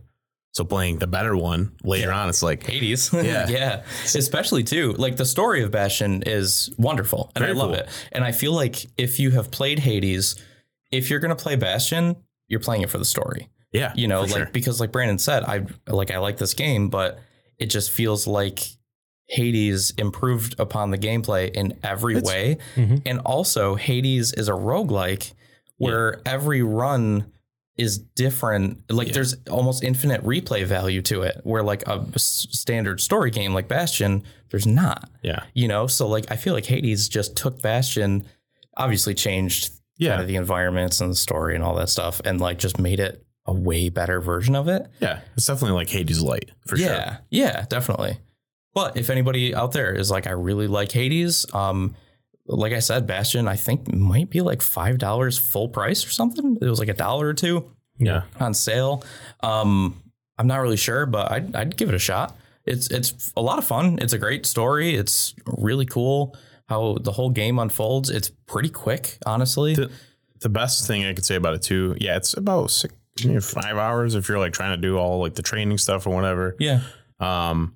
So 0.54 0.64
playing 0.66 0.98
the 0.98 1.06
better 1.06 1.38
one 1.38 1.74
later 1.84 2.12
on, 2.12 2.30
it's 2.30 2.42
like 2.42 2.64
Hades. 2.66 3.14
Yeah. 3.14 3.48
yeah. 3.50 3.84
Especially 4.04 4.64
too, 4.64 4.94
like 4.94 5.16
the 5.16 5.26
story 5.26 5.62
of 5.62 5.70
Bastion 5.70 6.24
is 6.26 6.72
wonderful 6.80 7.32
and 7.36 7.44
Very 7.46 7.56
I 7.56 7.56
love 7.56 7.70
cool. 7.74 7.80
it. 7.82 7.90
And 8.12 8.24
I 8.24 8.32
feel 8.32 8.54
like 8.54 8.88
if 8.98 9.20
you 9.20 9.30
have 9.32 9.52
played 9.52 9.78
Hades, 9.78 10.36
if 10.92 11.12
you're 11.12 11.20
going 11.20 11.36
to 11.36 11.42
play 11.44 11.58
Bastion, 11.58 12.16
you're 12.48 12.60
playing 12.60 12.82
it 12.84 12.90
for 12.90 12.98
the 12.98 13.06
story. 13.06 13.50
yeah, 13.72 13.92
You 13.96 14.08
know, 14.08 14.22
like 14.22 14.32
sure. 14.32 14.50
because 14.54 14.80
like 14.80 14.92
Brandon 14.92 15.18
said, 15.20 15.44
I 15.44 15.66
like 15.88 16.12
I 16.12 16.18
like 16.20 16.38
this 16.38 16.54
game, 16.54 16.90
but 16.90 17.20
it 17.60 17.68
just 17.68 17.92
feels 17.92 18.26
like 18.28 18.60
Hades 19.30 19.92
improved 19.98 20.56
upon 20.60 20.92
the 20.92 20.98
gameplay 20.98 21.52
in 21.54 21.78
every 21.84 22.16
It's- 22.18 22.28
way. 22.32 22.58
Mhm. 22.76 23.02
And 23.06 23.20
also 23.20 23.76
Hades 23.76 24.32
is 24.34 24.48
a 24.48 24.54
roguelike 24.54 25.34
where 25.78 26.22
every 26.26 26.62
run 26.64 27.32
is 27.78 27.98
different. 28.00 28.90
Like 28.90 29.08
Yeah. 29.08 29.14
there's 29.16 29.36
almost 29.52 29.84
infinite 29.84 30.24
replay 30.24 30.66
value 30.66 31.02
to 31.04 31.22
it. 31.24 31.42
Where 31.44 31.62
like 31.62 31.86
a 31.88 32.06
standard 32.18 33.02
story 33.02 33.30
game 33.30 33.54
like 33.54 33.68
Bastion, 33.68 34.24
there's 34.50 34.66
not. 34.66 35.10
yeah, 35.22 35.44
You 35.54 35.68
know, 35.68 35.88
so 35.88 36.08
like 36.08 36.26
I 36.32 36.38
feel 36.38 36.54
like 36.54 36.66
Hades 36.66 37.10
just 37.10 37.36
took 37.36 37.62
Bastion, 37.62 38.26
obviously 38.78 39.14
changed 39.14 39.72
yeah, 39.98 40.12
kind 40.12 40.22
of 40.22 40.28
the 40.28 40.36
environments 40.36 41.02
and 41.02 41.12
the 41.12 41.16
story 41.16 41.56
and 41.56 41.64
all 41.64 41.76
that 41.76 41.90
stuff, 41.90 42.22
and 42.26 42.40
like 42.40 42.58
just 42.60 42.80
made 42.80 43.00
it 43.00 43.24
a 43.46 43.54
way 43.54 43.90
better 43.90 44.20
version 44.20 44.56
of 44.56 44.68
it. 44.68 44.86
yeah. 45.00 45.22
It's 45.36 45.46
definitely 45.46 45.76
like 45.76 45.90
Hades 45.90 46.22
Light 46.22 46.52
for 46.66 46.76
sure. 46.76 46.88
yeah, 46.88 47.18
yeah, 47.30 47.66
definitely. 47.70 48.20
But 48.74 48.98
if 48.98 49.10
anybody 49.10 49.56
out 49.56 49.72
there 49.72 49.94
is 49.94 50.12
like, 50.12 50.28
I 50.28 50.32
really 50.32 50.68
like 50.68 50.92
Hades, 50.92 51.46
um, 51.54 51.96
like 52.46 52.74
I 52.74 52.80
said, 52.80 53.08
Bastion, 53.08 53.48
I 53.48 53.56
think 53.56 53.94
might 53.94 54.30
be 54.30 54.42
like 54.42 54.62
five 54.62 54.98
dollars 54.98 55.38
full 55.38 55.70
price 55.70 56.06
or 56.06 56.10
something. 56.10 56.58
It 56.62 56.66
was 56.66 56.80
like 56.80 56.90
a 56.90 56.94
dollar 56.94 57.28
or 57.28 57.34
two 57.34 57.72
Yeah, 57.98 58.24
on 58.40 58.54
sale. 58.54 59.04
Um, 59.42 60.02
I'm 60.38 60.48
not 60.48 60.58
really 60.58 60.78
sure, 60.78 61.06
but 61.06 61.32
I'd, 61.32 61.56
I'd 61.56 61.78
give 61.78 61.90
it 61.90 61.96
a 61.96 62.00
shot. 62.00 62.38
It's 62.66 62.90
it's 62.92 63.32
a 63.38 63.42
lot 63.42 63.58
of 63.58 63.66
fun. 63.66 63.98
It's 64.02 64.14
a 64.14 64.18
great 64.18 64.46
story. 64.46 64.96
It's 64.96 65.34
really 65.46 65.86
cool 65.86 66.36
how 66.68 66.98
the 67.02 67.12
whole 67.12 67.30
game 67.30 67.60
unfolds. 67.60 68.10
It's 68.10 68.30
pretty 68.46 68.70
quick, 68.70 69.18
honestly. 69.26 69.76
The- 69.76 69.92
the 70.40 70.50
best 70.50 70.86
thing 70.86 71.04
I 71.04 71.14
could 71.14 71.26
say 71.26 71.34
about 71.36 71.56
it 71.56 71.64
too, 71.64 71.96
yeah, 72.00 72.16
it's 72.16 72.36
about 72.38 72.70
six, 72.70 72.94
five 73.42 73.76
hours 73.76 74.14
if 74.14 74.30
you're 74.30 74.38
like 74.38 74.54
trying 74.54 74.70
to 74.76 74.78
do 74.88 74.96
all 74.96 75.20
like 75.20 75.34
the 75.34 75.42
training 75.42 75.80
stuff 75.80 76.06
or 76.06 76.12
whatever. 76.14 76.56
Yeah. 76.60 76.82
Um, 77.20 77.74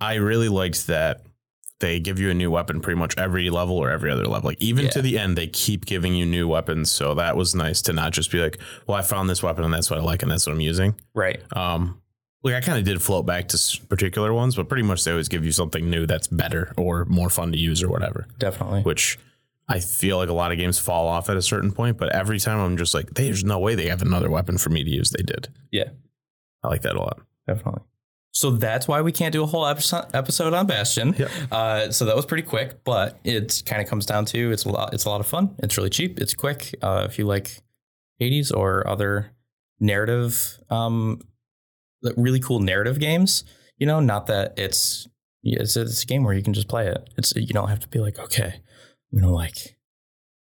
I 0.00 0.14
really 0.14 0.48
liked 0.48 0.88
that 0.88 1.22
they 1.78 2.00
give 2.00 2.18
you 2.18 2.28
a 2.28 2.34
new 2.34 2.50
weapon 2.50 2.80
pretty 2.80 2.98
much 2.98 3.16
every 3.16 3.50
level 3.50 3.76
or 3.76 3.88
every 3.88 4.10
other 4.10 4.24
level. 4.26 4.48
Like 4.50 4.60
even 4.60 4.86
Yeah. 4.86 4.90
to 4.90 5.02
the 5.02 5.16
end, 5.16 5.38
they 5.38 5.46
keep 5.46 5.84
giving 5.86 6.16
you 6.16 6.26
new 6.26 6.48
weapons. 6.48 6.90
So 6.90 7.14
that 7.14 7.36
was 7.36 7.54
nice 7.54 7.80
to 7.82 7.92
not 7.92 8.12
just 8.12 8.32
be 8.32 8.40
like, 8.40 8.58
well, 8.88 8.98
I 8.98 9.02
found 9.02 9.30
this 9.30 9.40
weapon 9.40 9.62
and 9.62 9.72
that's 9.72 9.88
what 9.88 10.00
I 10.00 10.02
like 10.02 10.22
and 10.24 10.30
that's 10.32 10.44
what 10.44 10.54
I'm 10.54 10.60
using. 10.60 10.96
Right. 11.14 11.40
Um, 11.56 12.01
like 12.42 12.54
I 12.54 12.60
kind 12.60 12.78
of 12.78 12.84
did 12.84 13.00
float 13.00 13.26
back 13.26 13.48
to 13.48 13.80
particular 13.88 14.32
ones, 14.32 14.56
but 14.56 14.68
pretty 14.68 14.82
much 14.82 15.04
they 15.04 15.10
always 15.10 15.28
give 15.28 15.44
you 15.44 15.52
something 15.52 15.88
new 15.88 16.06
that's 16.06 16.26
better 16.26 16.72
or 16.76 17.04
more 17.04 17.30
fun 17.30 17.52
to 17.52 17.58
use 17.58 17.82
or 17.82 17.88
whatever. 17.88 18.26
Definitely. 18.38 18.82
Which 18.82 19.18
I 19.68 19.80
feel 19.80 20.16
like 20.16 20.28
a 20.28 20.34
lot 20.34 20.52
of 20.52 20.58
games 20.58 20.78
fall 20.78 21.06
off 21.06 21.30
at 21.30 21.36
a 21.36 21.42
certain 21.42 21.72
point, 21.72 21.98
but 21.98 22.12
every 22.12 22.40
time 22.40 22.58
I'm 22.58 22.76
just 22.76 22.94
like, 22.94 23.14
there's 23.14 23.44
no 23.44 23.58
way 23.58 23.74
they 23.74 23.88
have 23.88 24.02
another 24.02 24.28
weapon 24.30 24.58
for 24.58 24.70
me 24.70 24.82
to 24.82 24.90
use. 24.90 25.10
They 25.10 25.22
did. 25.22 25.48
Yeah. 25.70 25.90
I 26.64 26.68
like 26.68 26.82
that 26.82 26.96
a 26.96 27.00
lot. 27.00 27.20
Definitely. 27.46 27.82
So 28.32 28.50
that's 28.50 28.88
why 28.88 29.02
we 29.02 29.12
can't 29.12 29.32
do 29.32 29.42
a 29.42 29.46
whole 29.46 29.66
episode 29.66 30.06
episode 30.14 30.54
on 30.54 30.66
Bastion. 30.66 31.14
Yep. 31.18 31.30
Uh, 31.50 31.90
so 31.90 32.06
that 32.06 32.16
was 32.16 32.24
pretty 32.24 32.42
quick, 32.42 32.82
but 32.82 33.20
it 33.24 33.62
kind 33.66 33.82
of 33.82 33.88
comes 33.88 34.06
down 34.06 34.24
to 34.26 34.50
it's 34.50 34.64
a 34.64 34.70
lot. 34.70 34.94
It's 34.94 35.04
a 35.04 35.10
lot 35.10 35.20
of 35.20 35.26
fun. 35.26 35.54
It's 35.58 35.76
really 35.76 35.90
cheap. 35.90 36.18
It's 36.18 36.32
quick. 36.32 36.74
Uh, 36.80 37.06
if 37.08 37.18
you 37.18 37.26
like 37.26 37.60
Hades 38.18 38.50
or 38.50 38.88
other 38.88 39.32
narrative, 39.80 40.58
um, 40.70 41.20
really 42.16 42.40
cool 42.40 42.60
narrative 42.60 42.98
games, 42.98 43.44
you 43.78 43.86
know, 43.86 44.00
not 44.00 44.26
that 44.26 44.54
it's 44.56 45.08
it's 45.42 45.76
a, 45.76 45.82
it's 45.82 46.02
a 46.02 46.06
game 46.06 46.22
where 46.22 46.34
you 46.34 46.42
can 46.42 46.54
just 46.54 46.68
play 46.68 46.86
it. 46.86 47.10
It's 47.16 47.34
you 47.34 47.52
don't 47.52 47.68
have 47.68 47.80
to 47.80 47.88
be 47.88 47.98
like 47.98 48.18
okay, 48.18 48.60
you 49.10 49.20
know, 49.20 49.32
like 49.32 49.76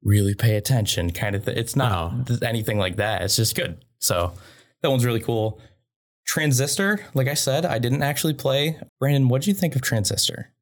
really 0.02 0.34
pay 0.34 0.56
attention 0.56 1.10
kind 1.10 1.34
of 1.34 1.44
thing. 1.44 1.56
It's 1.56 1.74
not 1.74 2.26
th- 2.26 2.42
anything 2.42 2.78
like 2.78 2.96
that. 2.96 3.22
It's 3.22 3.36
just 3.36 3.56
good. 3.56 3.84
So 3.98 4.34
that 4.82 4.90
one's 4.90 5.04
really 5.04 5.20
cool. 5.20 5.60
Transistor, 6.26 7.04
like 7.14 7.28
I 7.28 7.34
said, 7.34 7.66
I 7.66 7.78
didn't 7.78 8.02
actually 8.02 8.34
play. 8.34 8.78
Brandon, 8.98 9.28
what 9.28 9.42
do 9.42 9.50
you 9.50 9.54
think 9.54 9.74
of 9.74 9.82
Transistor? 9.82 10.52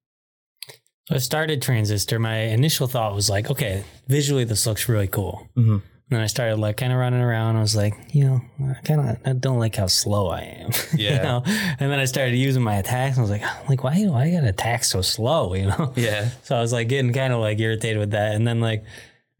So 1.09 1.17
I 1.17 1.19
started 1.19 1.61
Transistor. 1.61 2.19
My 2.19 2.39
initial 2.39 2.87
thought 2.87 3.15
was 3.15 3.29
like, 3.29 3.51
okay, 3.51 3.85
visually 4.09 4.45
this 4.45 4.67
looks 4.67 4.89
really 4.89 5.09
cool. 5.09 5.49
Mm-hmm. 5.57 5.79
And 6.13 6.19
then 6.19 6.25
I 6.25 6.27
started 6.27 6.59
like 6.59 6.77
kind 6.77 6.93
of 6.93 6.99
running 6.99 7.23
around. 7.23 7.57
I 7.57 7.63
was 7.63 7.75
like, 7.75 7.95
you 8.13 8.27
know, 8.27 8.43
I 8.69 8.75
kind 8.85 9.01
of 9.01 9.17
I 9.25 9.33
don't 9.33 9.59
like 9.59 9.77
how 9.77 9.87
slow 9.87 10.29
I 10.29 10.41
am. 10.41 10.71
you 10.95 11.09
know? 11.09 11.43
And 11.47 11.91
then 11.91 11.99
I 11.99 12.05
started 12.05 12.37
using 12.37 12.63
my 12.63 12.77
attacks. 12.77 13.17
And 13.17 13.21
I 13.21 13.23
was 13.23 13.31
like, 13.31 13.69
like 13.71 13.83
why 13.83 13.95
do 13.95 14.13
I 14.13 14.31
got 14.31 14.43
to 14.43 14.51
attack 14.51 14.85
so 14.85 15.01
slow? 15.01 15.55
You 15.55 15.69
know. 15.69 15.95
Yeah. 16.03 16.29
So 16.43 16.55
I 16.55 16.61
was 16.61 16.71
like 16.71 16.89
getting 16.89 17.15
kind 17.15 17.33
of 17.33 17.41
like 17.41 17.59
irritated 17.59 17.97
with 17.97 18.11
that. 18.11 18.35
And 18.35 18.47
then 18.47 18.61
like 18.61 18.85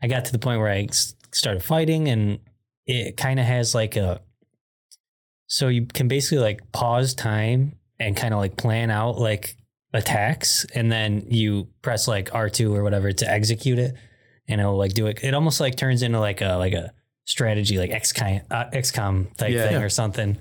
I 0.03 0.07
got 0.07 0.25
to 0.25 0.33
the 0.33 0.39
point 0.39 0.61
where 0.61 0.71
I 0.71 0.89
started 1.31 1.63
fighting, 1.63 2.09
and 2.09 2.39
it 2.87 3.19
kind 3.19 3.39
of 3.39 3.45
has 3.45 3.75
like 3.75 3.97
a. 3.97 4.23
So 5.49 5.69
you 5.69 5.85
can 5.85 6.09
basically 6.09 6.39
like 6.39 6.73
pause 6.73 7.15
time 7.15 7.77
and 8.01 8.17
kind 8.17 8.33
of 8.33 8.41
like 8.41 8.57
plan 8.57 8.91
out 8.91 9.19
like 9.19 9.59
attacks, 9.93 10.65
and 10.75 10.91
then 10.91 11.27
you 11.29 11.69
press 11.83 12.09
like 12.09 12.35
R 12.35 12.49
two 12.49 12.75
or 12.75 12.83
whatever 12.83 13.13
to 13.13 13.31
execute 13.31 13.79
it, 13.79 13.95
and 14.49 14.61
it'll 14.61 14.77
like 14.77 14.93
do 14.95 15.07
it. 15.07 15.21
It 15.23 15.35
almost 15.35 15.61
like 15.61 15.77
turns 15.77 16.03
into 16.03 16.21
like 16.21 16.41
a 16.41 16.57
like 16.57 16.73
a 16.73 16.93
strategy 17.25 17.79
like 17.79 17.91
XCOM 17.91 18.43
uh, 18.51 18.65
XCOM 18.73 19.37
type 19.37 19.53
Yeah. 19.53 19.65
thing 19.65 19.73
Yeah. 19.79 19.83
or 19.83 19.89
something, 19.91 20.39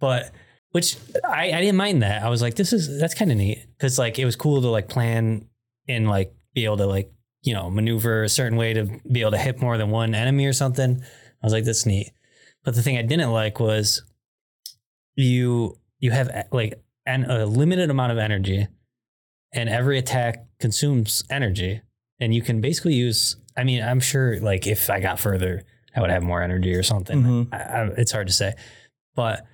but. 0.00 0.30
Which 0.72 0.96
I, 1.28 1.46
I 1.50 1.60
didn't 1.60 1.74
mind 1.74 2.04
that. 2.04 2.22
I 2.22 2.28
was 2.28 2.40
like, 2.42 2.54
this 2.54 2.72
is 2.72 3.00
that's 3.00 3.12
kind 3.14 3.32
of 3.32 3.36
neat 3.38 3.58
because 3.76 3.98
like 3.98 4.20
it 4.20 4.24
was 4.24 4.36
cool 4.36 4.62
to 4.62 4.68
like 4.68 4.88
plan 4.88 5.48
and 5.88 6.08
like 6.08 6.32
be 6.54 6.64
able 6.64 6.76
to 6.76 6.86
like 6.86 7.12
you 7.42 7.54
know 7.54 7.68
maneuver 7.68 8.22
a 8.22 8.28
certain 8.28 8.56
way 8.56 8.72
to 8.74 8.84
be 9.10 9.20
able 9.22 9.32
to 9.32 9.36
hit 9.38 9.60
more 9.60 9.76
than 9.76 9.90
one 9.90 10.14
enemy 10.14 10.46
or 10.46 10.52
something. 10.52 11.02
I 11.02 11.44
was 11.46 11.52
like, 11.52 11.64
that's 11.64 11.86
neat. 11.86 12.12
But 12.62 12.76
the 12.76 12.82
thing 12.82 12.96
I 12.96 13.02
didn't 13.02 13.32
like 13.32 13.58
was 13.58 14.04
you 15.16 15.76
you 15.98 16.12
have 16.12 16.30
like 16.52 16.80
an, 17.06 17.24
a 17.28 17.46
limited 17.46 17.90
amount 17.90 18.12
of 18.12 18.18
energy, 18.18 18.68
and 19.52 19.68
every 19.68 19.98
attack 19.98 20.44
consumes 20.60 21.24
energy, 21.30 21.82
and 22.20 22.34
you 22.34 22.42
can 22.42 22.60
basically 22.60 22.94
use. 22.94 23.36
I 23.56 23.64
mean, 23.64 23.82
I'm 23.82 24.00
sure 24.00 24.38
like 24.40 24.66
if 24.66 24.90
I 24.90 25.00
got 25.00 25.18
further, 25.18 25.62
I 25.94 26.00
would 26.00 26.10
have 26.10 26.22
more 26.22 26.42
energy 26.42 26.74
or 26.74 26.82
something. 26.82 27.22
Mhm. 27.22 27.54
I, 27.54 27.56
I, 27.56 27.86
it's 27.96 28.12
hard 28.12 28.28
to 28.28 28.32
say, 28.32 28.54
but 29.14 29.44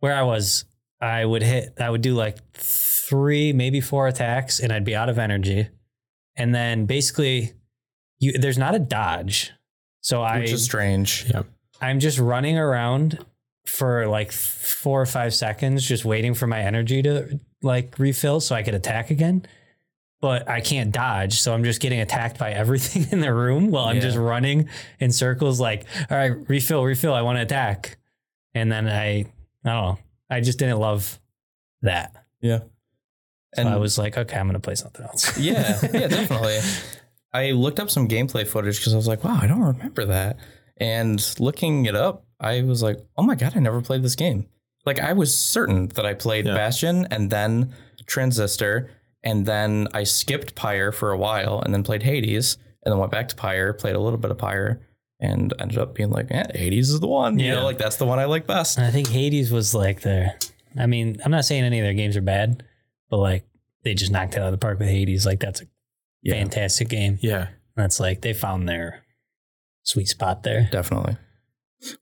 where 0.00 0.14
I 0.14 0.22
was, 0.22 0.64
I 1.00 1.24
would 1.24 1.42
hit. 1.42 1.74
I 1.78 1.90
would 1.90 2.00
do 2.02 2.14
like 2.14 2.38
three, 2.54 3.52
maybe 3.52 3.80
four 3.80 4.08
attacks, 4.08 4.60
and 4.60 4.72
I'd 4.72 4.84
be 4.84 4.96
out 4.96 5.08
of 5.08 5.18
energy, 5.18 5.68
and 6.36 6.54
then 6.54 6.86
basically, 6.86 7.52
you 8.18 8.32
there's 8.32 8.58
not 8.58 8.74
a 8.74 8.78
dodge. 8.78 9.52
So 10.00 10.22
I 10.22 10.40
Which 10.40 10.52
is 10.52 10.64
strange. 10.64 11.30
I'm 11.80 12.00
just 12.00 12.18
running 12.18 12.56
around 12.58 13.24
for 13.66 14.06
like 14.06 14.32
four 14.32 15.00
or 15.02 15.06
five 15.06 15.34
seconds, 15.34 15.86
just 15.86 16.04
waiting 16.04 16.34
for 16.34 16.46
my 16.46 16.60
energy 16.60 17.02
to 17.02 17.38
like 17.62 17.98
refill 17.98 18.40
so 18.40 18.54
I 18.54 18.62
could 18.62 18.74
attack 18.74 19.10
again. 19.10 19.44
But 20.20 20.48
I 20.48 20.60
can't 20.60 20.90
dodge, 20.92 21.40
so 21.40 21.54
I'm 21.54 21.62
just 21.62 21.80
getting 21.80 22.00
attacked 22.00 22.38
by 22.38 22.50
everything 22.50 23.06
in 23.12 23.20
the 23.20 23.32
room 23.32 23.70
while 23.70 23.84
I'm 23.84 23.96
Yeah. 23.96 24.02
just 24.02 24.16
running 24.16 24.68
in 24.98 25.12
circles. 25.12 25.60
Like, 25.60 25.84
all 26.10 26.16
right, 26.16 26.32
refill, 26.48 26.84
refill. 26.84 27.14
I 27.14 27.22
want 27.22 27.38
to 27.38 27.42
attack, 27.42 27.98
and 28.54 28.70
then 28.72 28.88
I, 28.88 29.04
I 29.04 29.22
don't 29.64 29.74
know. 29.74 29.98
I 30.30 30.40
just 30.40 30.58
didn't 30.58 30.78
love 30.80 31.20
that. 31.82 32.12
Yeah. 32.40 32.60
So 33.54 33.62
I 33.62 33.76
was 33.76 33.96
like, 33.96 34.18
okay, 34.18 34.36
I'm 34.36 34.46
gonna 34.46 34.60
play 34.60 34.74
something 34.74 35.04
else. 35.06 35.38
yeah, 35.40 35.78
yeah, 35.92 36.06
definitely. 36.08 36.58
I 37.32 37.52
looked 37.52 37.80
up 37.80 37.88
some 37.90 38.06
gameplay 38.08 38.46
footage 38.46 38.78
because 38.78 38.92
I 38.92 38.96
was 38.96 39.06
like, 39.08 39.22
wow, 39.24 39.38
I 39.40 39.46
don't 39.46 39.60
remember 39.62 40.04
that. 40.06 40.36
And 40.76 41.24
looking 41.40 41.86
it 41.86 41.94
up, 41.94 42.24
I 42.40 42.62
was 42.62 42.82
like, 42.82 42.98
oh 43.16 43.22
my 43.22 43.34
god, 43.36 43.52
I 43.56 43.60
never 43.60 43.80
played 43.80 44.02
this 44.02 44.14
game. 44.16 44.48
Like 44.84 45.00
I 45.00 45.12
was 45.14 45.38
certain 45.38 45.88
that 45.88 46.04
I 46.04 46.14
played 46.14 46.46
Yeah. 46.46 46.54
Bastion 46.54 47.06
and 47.10 47.30
then 47.30 47.72
Transistor, 48.06 48.90
and 49.28 49.44
then 49.46 49.88
I 49.92 50.04
skipped 50.04 50.54
Pyre 50.54 50.92
for 50.92 51.10
a 51.12 51.18
while, 51.18 51.60
and 51.60 51.72
then 51.74 51.82
played 51.82 52.02
Hades, 52.02 52.56
and 52.84 52.92
then 52.92 52.98
went 52.98 53.12
back 53.12 53.28
to 53.28 53.36
Pyre, 53.36 53.72
played 53.72 53.94
a 53.96 54.00
little 54.00 54.18
bit 54.18 54.30
of 54.30 54.38
Pyre, 54.38 54.80
and 55.20 55.52
ended 55.58 55.78
up 55.78 55.94
being 55.94 56.10
like, 56.10 56.28
eh, 56.30 56.46
Hades 56.54 56.90
is 56.90 57.00
the 57.00 57.06
one. 57.08 57.38
You 57.38 57.46
Yeah. 57.48 57.54
know, 57.56 57.64
like 57.64 57.78
that's 57.78 57.96
the 57.96 58.06
one 58.06 58.18
I 58.18 58.24
like 58.24 58.46
best. 58.46 58.78
And 58.78 58.86
I 58.86 58.90
think 58.90 59.08
Hades 59.08 59.50
was 59.52 59.74
like 59.74 60.00
their. 60.02 60.36
I 60.78 60.86
mean, 60.86 61.16
I'm 61.24 61.30
not 61.30 61.44
saying 61.44 61.64
any 61.64 61.78
of 61.80 61.84
their 61.84 61.94
games 61.94 62.16
are 62.16 62.20
bad, 62.22 62.62
but 63.10 63.18
like 63.18 63.44
they 63.84 63.94
just 63.94 64.12
knocked 64.12 64.34
it 64.34 64.40
out 64.40 64.46
of 64.46 64.52
the 64.52 64.58
park 64.58 64.78
with 64.78 64.88
Hades. 64.88 65.26
Like 65.26 65.40
that's 65.40 65.60
a 65.62 65.66
Yeah. 66.22 66.34
fantastic 66.34 66.88
game. 66.88 67.18
Yeah. 67.20 67.48
That's 67.76 67.98
like 68.00 68.20
they 68.22 68.32
found 68.32 68.68
their 68.68 69.02
sweet 69.82 70.08
spot 70.08 70.42
there. 70.42 70.68
Definitely. 70.70 71.16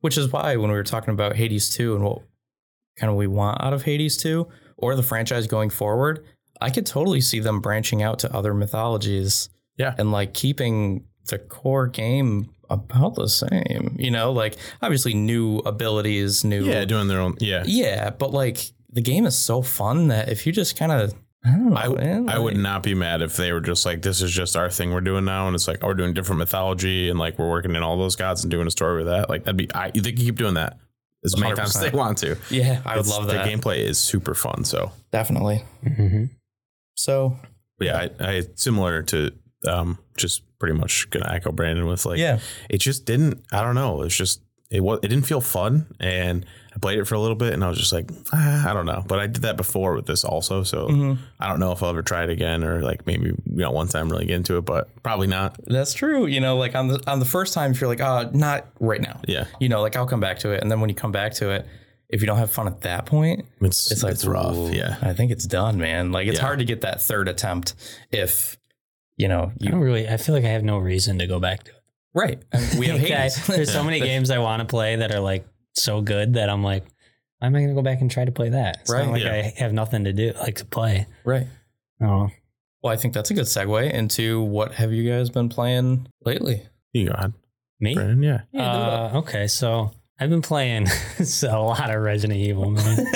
Which 0.00 0.16
is 0.18 0.32
why 0.32 0.56
when 0.56 0.70
we 0.70 0.76
were 0.76 0.82
talking 0.82 1.12
about 1.14 1.36
Hades 1.36 1.68
2 1.70 1.94
and 1.96 2.04
what 2.04 2.22
kind 2.98 3.10
of 3.10 3.16
we 3.16 3.26
want 3.26 3.62
out 3.62 3.72
of 3.72 3.82
Hades 3.84 4.16
2 4.16 4.46
or 4.78 4.94
the 4.96 5.02
franchise 5.02 5.46
going 5.46 5.70
forward, 5.70 6.24
I 6.60 6.70
could 6.70 6.86
totally 6.86 7.20
see 7.20 7.40
them 7.40 7.60
branching 7.60 8.02
out 8.02 8.18
to 8.20 8.34
other 8.34 8.54
mythologies. 8.54 9.48
Yeah. 9.76 9.94
And 9.98 10.10
like 10.12 10.34
keeping 10.34 11.04
the 11.28 11.38
core 11.38 11.86
game 11.86 12.50
about 12.70 13.14
the 13.14 13.28
same. 13.28 13.96
You 13.98 14.10
know, 14.10 14.32
like 14.32 14.56
obviously 14.82 15.14
new 15.14 15.58
abilities, 15.58 16.44
new 16.44 16.64
Yeah. 16.64 16.84
Doing 16.84 17.08
their 17.08 17.20
own. 17.20 17.36
Yeah. 17.40 17.62
Yeah, 17.66 18.10
but 18.10 18.32
like 18.32 18.58
the 18.90 19.02
game 19.02 19.26
is 19.26 19.36
so 19.36 19.62
fun 19.62 20.08
that 20.08 20.28
if 20.30 20.46
you 20.46 20.52
just 20.52 20.76
kind 20.78 20.92
of 20.92 21.14
I 21.44 21.50
don't 21.50 21.70
know, 21.70 21.76
I, 21.76 21.88
man, 21.88 22.28
I 22.28 22.38
would 22.40 22.56
not 22.56 22.82
be 22.82 22.94
mad 22.94 23.22
if 23.22 23.36
they 23.36 23.52
were 23.52 23.60
just 23.60 23.86
like, 23.86 24.02
this 24.02 24.20
is 24.20 24.32
just 24.32 24.56
our 24.56 24.68
thing 24.68 24.90
we're 24.92 25.00
doing 25.00 25.24
now. 25.24 25.46
And 25.46 25.54
it's 25.54 25.68
like, 25.68 25.78
oh, 25.82 25.88
we're 25.88 25.94
doing 25.94 26.12
different 26.12 26.40
mythology 26.40 27.08
and 27.08 27.20
like 27.20 27.38
we're 27.38 27.48
working 27.48 27.76
in 27.76 27.84
all 27.84 27.96
those 27.96 28.16
gods 28.16 28.42
and 28.42 28.50
doing 28.50 28.66
a 28.66 28.70
story 28.70 28.96
with 28.96 29.06
that. 29.06 29.28
Like, 29.30 29.44
that'd 29.44 29.56
be, 29.56 29.72
I, 29.72 29.90
they 29.92 30.10
can 30.12 30.16
keep 30.16 30.36
doing 30.36 30.54
that 30.54 30.76
as 31.24 31.38
many 31.38 31.54
times 31.54 31.76
as 31.76 31.82
they 31.82 31.96
want 31.96 32.18
to. 32.18 32.36
Yeah, 32.50 32.80
I 32.84 32.96
would 32.96 33.06
It's- 33.06 33.16
love 33.16 33.28
that. 33.28 33.44
The 33.44 33.50
gameplay 33.50 33.78
is 33.78 33.96
super 33.98 34.34
fun. 34.34 34.64
So, 34.64 34.90
Definitely. 35.12 35.62
Mm-hmm. 35.84 36.24
So 36.96 37.36
yeah, 37.80 38.08
I, 38.20 38.26
I 38.36 38.42
similar 38.56 39.02
to 39.04 39.30
um, 39.68 39.98
just 40.16 40.42
pretty 40.58 40.74
much 40.78 41.08
gonna 41.10 41.30
echo 41.32 41.52
Brandon 41.52 41.86
with 41.86 42.04
like, 42.06 42.18
yeah. 42.18 42.40
it 42.68 42.78
just 42.78 43.04
didn't, 43.04 43.44
I 43.52 43.62
don't 43.62 43.74
know. 43.74 44.02
It's 44.02 44.16
just, 44.16 44.40
it 44.70 44.80
was, 44.80 44.98
it 45.02 45.08
didn't 45.08 45.26
feel 45.26 45.40
fun. 45.40 45.86
And 46.00 46.44
I 46.74 46.78
played 46.78 46.98
it 46.98 47.04
for 47.04 47.14
a 47.14 47.20
little 47.20 47.36
bit 47.36 47.52
and 47.52 47.62
I 47.62 47.68
was 47.68 47.78
just 47.78 47.92
like, 47.92 48.10
ah, 48.32 48.68
I 48.68 48.72
don't 48.74 48.86
know. 48.86 49.04
But 49.06 49.18
I 49.18 49.26
did 49.26 49.42
that 49.42 49.56
before 49.56 49.94
with 49.94 50.06
this 50.06 50.24
also. 50.24 50.62
So 50.62 50.88
Mhm. 50.88 51.18
I 51.38 51.48
don't 51.48 51.60
know 51.60 51.72
if 51.72 51.82
I'll 51.82 51.90
ever 51.90 52.02
try 52.02 52.24
it 52.24 52.30
again 52.30 52.64
or 52.64 52.80
like 52.82 53.06
maybe, 53.06 53.26
you 53.26 53.36
know, 53.46 53.70
one 53.70 53.86
time 53.88 54.08
really 54.08 54.26
get 54.26 54.36
into 54.36 54.56
it, 54.56 54.62
but 54.64 54.88
probably 55.02 55.26
not. 55.28 55.56
That's 55.66 55.92
true. 55.94 56.26
You 56.26 56.40
know, 56.40 56.56
like 56.56 56.74
on 56.74 56.88
the 56.88 57.02
on 57.06 57.18
the 57.20 57.24
first 57.26 57.54
time, 57.54 57.70
if 57.72 57.80
you're 57.80 57.88
like, 57.88 58.00
oh, 58.00 58.30
not 58.32 58.66
right 58.80 59.00
now. 59.00 59.20
Yeah. 59.28 59.44
You 59.60 59.68
know, 59.68 59.82
like 59.82 59.94
I'll 59.96 60.06
come 60.06 60.20
back 60.20 60.38
to 60.40 60.50
it, 60.50 60.62
and 60.62 60.70
then 60.70 60.80
when 60.80 60.88
you 60.88 60.96
come 60.96 61.12
back 61.12 61.34
to 61.34 61.50
it, 61.50 61.66
if 62.08 62.20
you 62.20 62.26
don't 62.26 62.38
have 62.38 62.50
fun 62.50 62.66
at 62.66 62.82
that 62.82 63.06
point, 63.06 63.44
It's, 63.60 63.90
it's 63.90 64.02
like 64.02 64.12
it's 64.12 64.24
rough. 64.24 64.72
Yeah. 64.72 64.96
I 65.02 65.12
think 65.12 65.30
it's 65.32 65.46
done, 65.46 65.78
man. 65.78 66.12
Like 66.12 66.26
it's 66.28 66.38
Yeah. 66.38 66.44
hard 66.44 66.58
to 66.60 66.64
get 66.64 66.82
that 66.82 67.02
third 67.02 67.28
attempt 67.28 67.74
if 68.10 68.56
you 69.16 69.28
know 69.28 69.52
I 69.62 69.70
don't 69.70 69.80
really. 69.80 70.08
I 70.08 70.16
feel 70.16 70.34
like 70.34 70.44
I 70.44 70.48
have 70.50 70.62
no 70.64 70.78
reason 70.78 71.18
to 71.18 71.26
go 71.26 71.40
back 71.40 71.64
to 71.64 71.70
it. 71.70 71.82
right. 72.14 72.42
And 72.52 72.78
we 72.78 72.86
have 72.88 73.00
Like, 73.02 73.10
I- 73.12 73.28
there's 73.56 73.72
so 73.72 73.82
many 73.82 74.00
games 74.10 74.30
I 74.30 74.38
want 74.38 74.60
to 74.60 74.66
play 74.66 74.96
that 74.96 75.12
are 75.14 75.20
like 75.20 75.46
so 75.74 76.00
good 76.00 76.34
that 76.34 76.48
I'm 76.48 76.62
like, 76.62 76.84
why 77.38 77.48
am 77.48 77.54
I 77.54 77.58
going 77.58 77.68
to 77.68 77.74
go 77.74 77.82
back 77.82 78.00
and 78.00 78.10
try 78.10 78.24
to 78.24 78.32
play 78.32 78.48
that? 78.50 78.78
It's 78.82 78.90
Right, 78.90 79.04
not 79.04 79.12
like 79.12 79.22
yeah. 79.24 79.32
I 79.32 79.54
have 79.58 79.72
nothing 79.72 80.04
to 80.04 80.12
do, 80.12 80.32
like 80.40 80.56
to 80.56 80.64
play. 80.64 81.06
right. 81.24 81.46
Oh, 82.00 82.28
Well, 82.82 82.92
I 82.92 82.96
think 82.96 83.14
that's 83.14 83.30
a 83.30 83.34
good 83.34 83.44
segue 83.46 83.90
into 83.92 84.40
what 84.42 84.72
have 84.74 84.92
you 84.92 85.10
guys 85.10 85.28
been 85.30 85.48
playing 85.48 86.08
lately? 86.24 86.62
You 86.92 87.08
go 87.08 87.12
ahead, 87.14 87.32
me? 87.80 87.94
Brandon. 87.94 88.22
Yeah. 88.22 88.40
Yeah. 88.52 88.70
Uh, 88.72 89.10
okay, 89.16 89.46
so 89.48 89.92
I've 90.18 90.30
been 90.30 90.42
playing 90.42 90.86
a 91.42 91.58
lot 91.58 91.94
of 91.94 92.00
Resident 92.02 92.38
Evil, 92.40 92.70
man. 92.70 93.06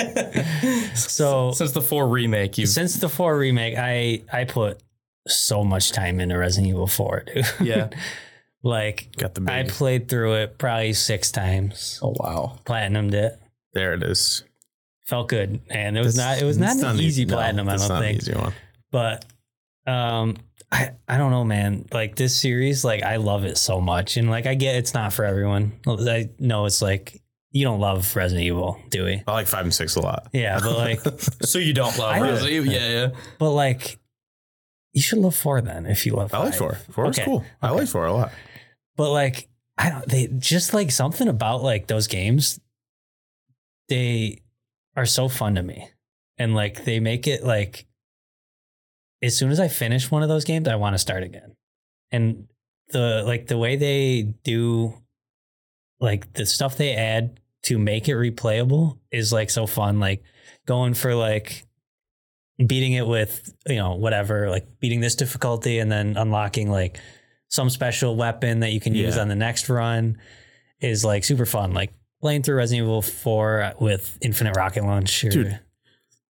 so 0.95 1.51
Since 1.51 1.71
the 1.71 1.81
four 1.81 2.07
remake, 2.07 2.57
you 2.57 2.65
since 2.67 2.95
the 2.95 3.09
four 3.09 3.37
remake, 3.37 3.75
I 3.77 4.21
I 4.31 4.43
put 4.45 4.81
so 5.27 5.63
much 5.63 5.91
time 5.91 6.19
into 6.19 6.37
Resident 6.37 6.69
Evil 6.69 6.87
Four, 6.87 7.23
dude. 7.33 7.45
yeah. 7.61 7.89
like 8.63 9.15
Got 9.17 9.33
the 9.33 9.45
I 9.51 9.63
played 9.63 10.07
through 10.09 10.33
it 10.35 10.57
probably 10.57 10.93
six 10.93 11.31
times. 11.31 11.99
Oh 12.03 12.13
wow. 12.19 12.59
Platinumed 12.65 13.13
it. 13.13 13.39
there 13.73 13.93
it 13.93 14.03
is. 14.03 14.43
Felt 15.07 15.27
good, 15.29 15.59
and 15.69 15.97
it 15.97 16.01
was 16.03 16.15
It's- 16.17 16.35
not. 16.37 16.41
It 16.41 16.45
was 16.45 16.57
not 16.57 16.77
an 16.77 16.97
the- 16.97 17.03
easy 17.03 17.25
no, 17.25 17.35
platinum. 17.35 17.67
I 17.67 17.77
don't 17.77 17.89
not 17.89 17.97
an 17.97 18.03
think. 18.03 18.21
easy 18.21 18.33
one. 18.33 18.53
but 18.91 19.25
um 19.87 20.37
I, 20.71 20.91
I 21.07 21.17
don't 21.17 21.31
know 21.31 21.43
man 21.43 21.85
like 21.91 22.15
this 22.15 22.39
series 22.39 22.85
like 22.85 23.03
i 23.03 23.17
love 23.17 23.43
it 23.43 23.57
so 23.57 23.81
much 23.81 24.15
and 24.17 24.29
like 24.29 24.45
i 24.45 24.55
get 24.55 24.75
it's 24.75 24.93
not 24.93 25.11
for 25.11 25.25
everyone 25.25 25.73
i 25.85 26.29
know 26.39 26.65
it's 26.65 26.81
like 26.81 27.21
you 27.51 27.65
don't 27.65 27.81
love 27.81 28.15
resident 28.15 28.45
evil 28.45 28.79
do 28.89 29.03
we 29.03 29.21
I 29.27 29.31
like 29.33 29.47
five 29.47 29.65
and 29.65 29.73
six 29.73 29.95
a 29.97 30.01
lot. 30.01 30.29
yeah 30.31 30.59
but 30.63 30.77
like 30.77 31.01
So 31.43 31.59
you 31.59 31.73
don't 31.73 31.97
love 31.97 32.15
I 32.15 32.21
Resident 32.21 32.51
Evil? 32.53 32.71
Yeah, 32.73 32.89
yeah. 32.89 33.07
but 33.39 33.51
like 33.51 33.99
you 34.93 35.01
should 35.01 35.19
love 35.19 35.35
four 35.35 35.59
then 35.59 35.85
if 35.85 36.05
you 36.05 36.13
love 36.13 36.33
I 36.33 36.37
like 36.39 36.49
five. 36.51 36.57
four. 36.59 36.73
Four 36.91 37.09
is 37.09 37.17
Okay. 37.19 37.25
cool. 37.25 37.43
I 37.61 37.67
Okay. 37.69 37.79
like 37.79 37.87
four 37.89 38.05
a 38.05 38.13
lot. 38.13 38.31
but 38.95 39.11
like 39.11 39.49
i 39.77 39.89
don't 39.89 40.07
they 40.07 40.27
just 40.27 40.73
like 40.73 40.91
something 40.91 41.27
about 41.27 41.61
like 41.63 41.87
those 41.87 42.07
games 42.07 42.61
they 43.89 44.41
are 44.95 45.05
so 45.05 45.27
fun 45.27 45.55
to 45.55 45.63
me 45.63 45.89
and 46.37 46.55
like 46.55 46.85
they 46.85 46.99
make 47.01 47.27
it 47.27 47.43
like 47.43 47.85
as 49.21 49.37
soon 49.37 49.51
as 49.51 49.59
i 49.59 49.67
finish 49.67 50.09
one 50.09 50.23
of 50.23 50.29
those 50.29 50.45
games 50.45 50.67
i 50.67 50.75
want 50.75 50.93
to 50.93 50.99
start 50.99 51.23
again. 51.23 51.55
And 52.11 52.47
the 52.89 53.23
like 53.25 53.47
the 53.47 53.57
way 53.57 53.75
they 53.77 54.33
do 54.43 54.93
like 55.99 56.33
the 56.33 56.45
stuff 56.45 56.77
they 56.77 56.93
add 56.93 57.39
to 57.63 57.77
make 57.77 58.09
it 58.09 58.13
replayable 58.13 58.97
is 59.11 59.31
like 59.31 59.49
so 59.49 59.65
fun 59.65 59.99
like 59.99 60.23
going 60.65 60.93
for 60.93 61.15
like 61.15 61.65
beating 62.65 62.93
it 62.93 63.07
with 63.07 63.53
you 63.67 63.77
know 63.77 63.95
whatever 63.95 64.49
like 64.49 64.67
beating 64.79 64.99
this 64.99 65.15
difficulty 65.15 65.79
and 65.79 65.91
then 65.91 66.17
unlocking 66.17 66.69
like 66.69 66.99
some 67.47 67.69
special 67.69 68.15
weapon 68.15 68.59
that 68.59 68.71
you 68.71 68.79
can 68.79 68.93
use 68.93 69.17
on 69.17 69.27
the 69.27 69.35
next 69.35 69.69
run 69.69 70.17
is 70.79 71.05
like 71.05 71.23
super 71.23 71.45
fun 71.45 71.73
like 71.73 71.93
playing 72.21 72.43
through 72.43 72.55
Resident 72.55 72.85
Evil 72.85 73.01
4 73.01 73.73
with 73.79 74.17
infinite 74.21 74.55
rocket 74.55 74.83
launcher. 74.83 75.29
Dude, 75.29 75.59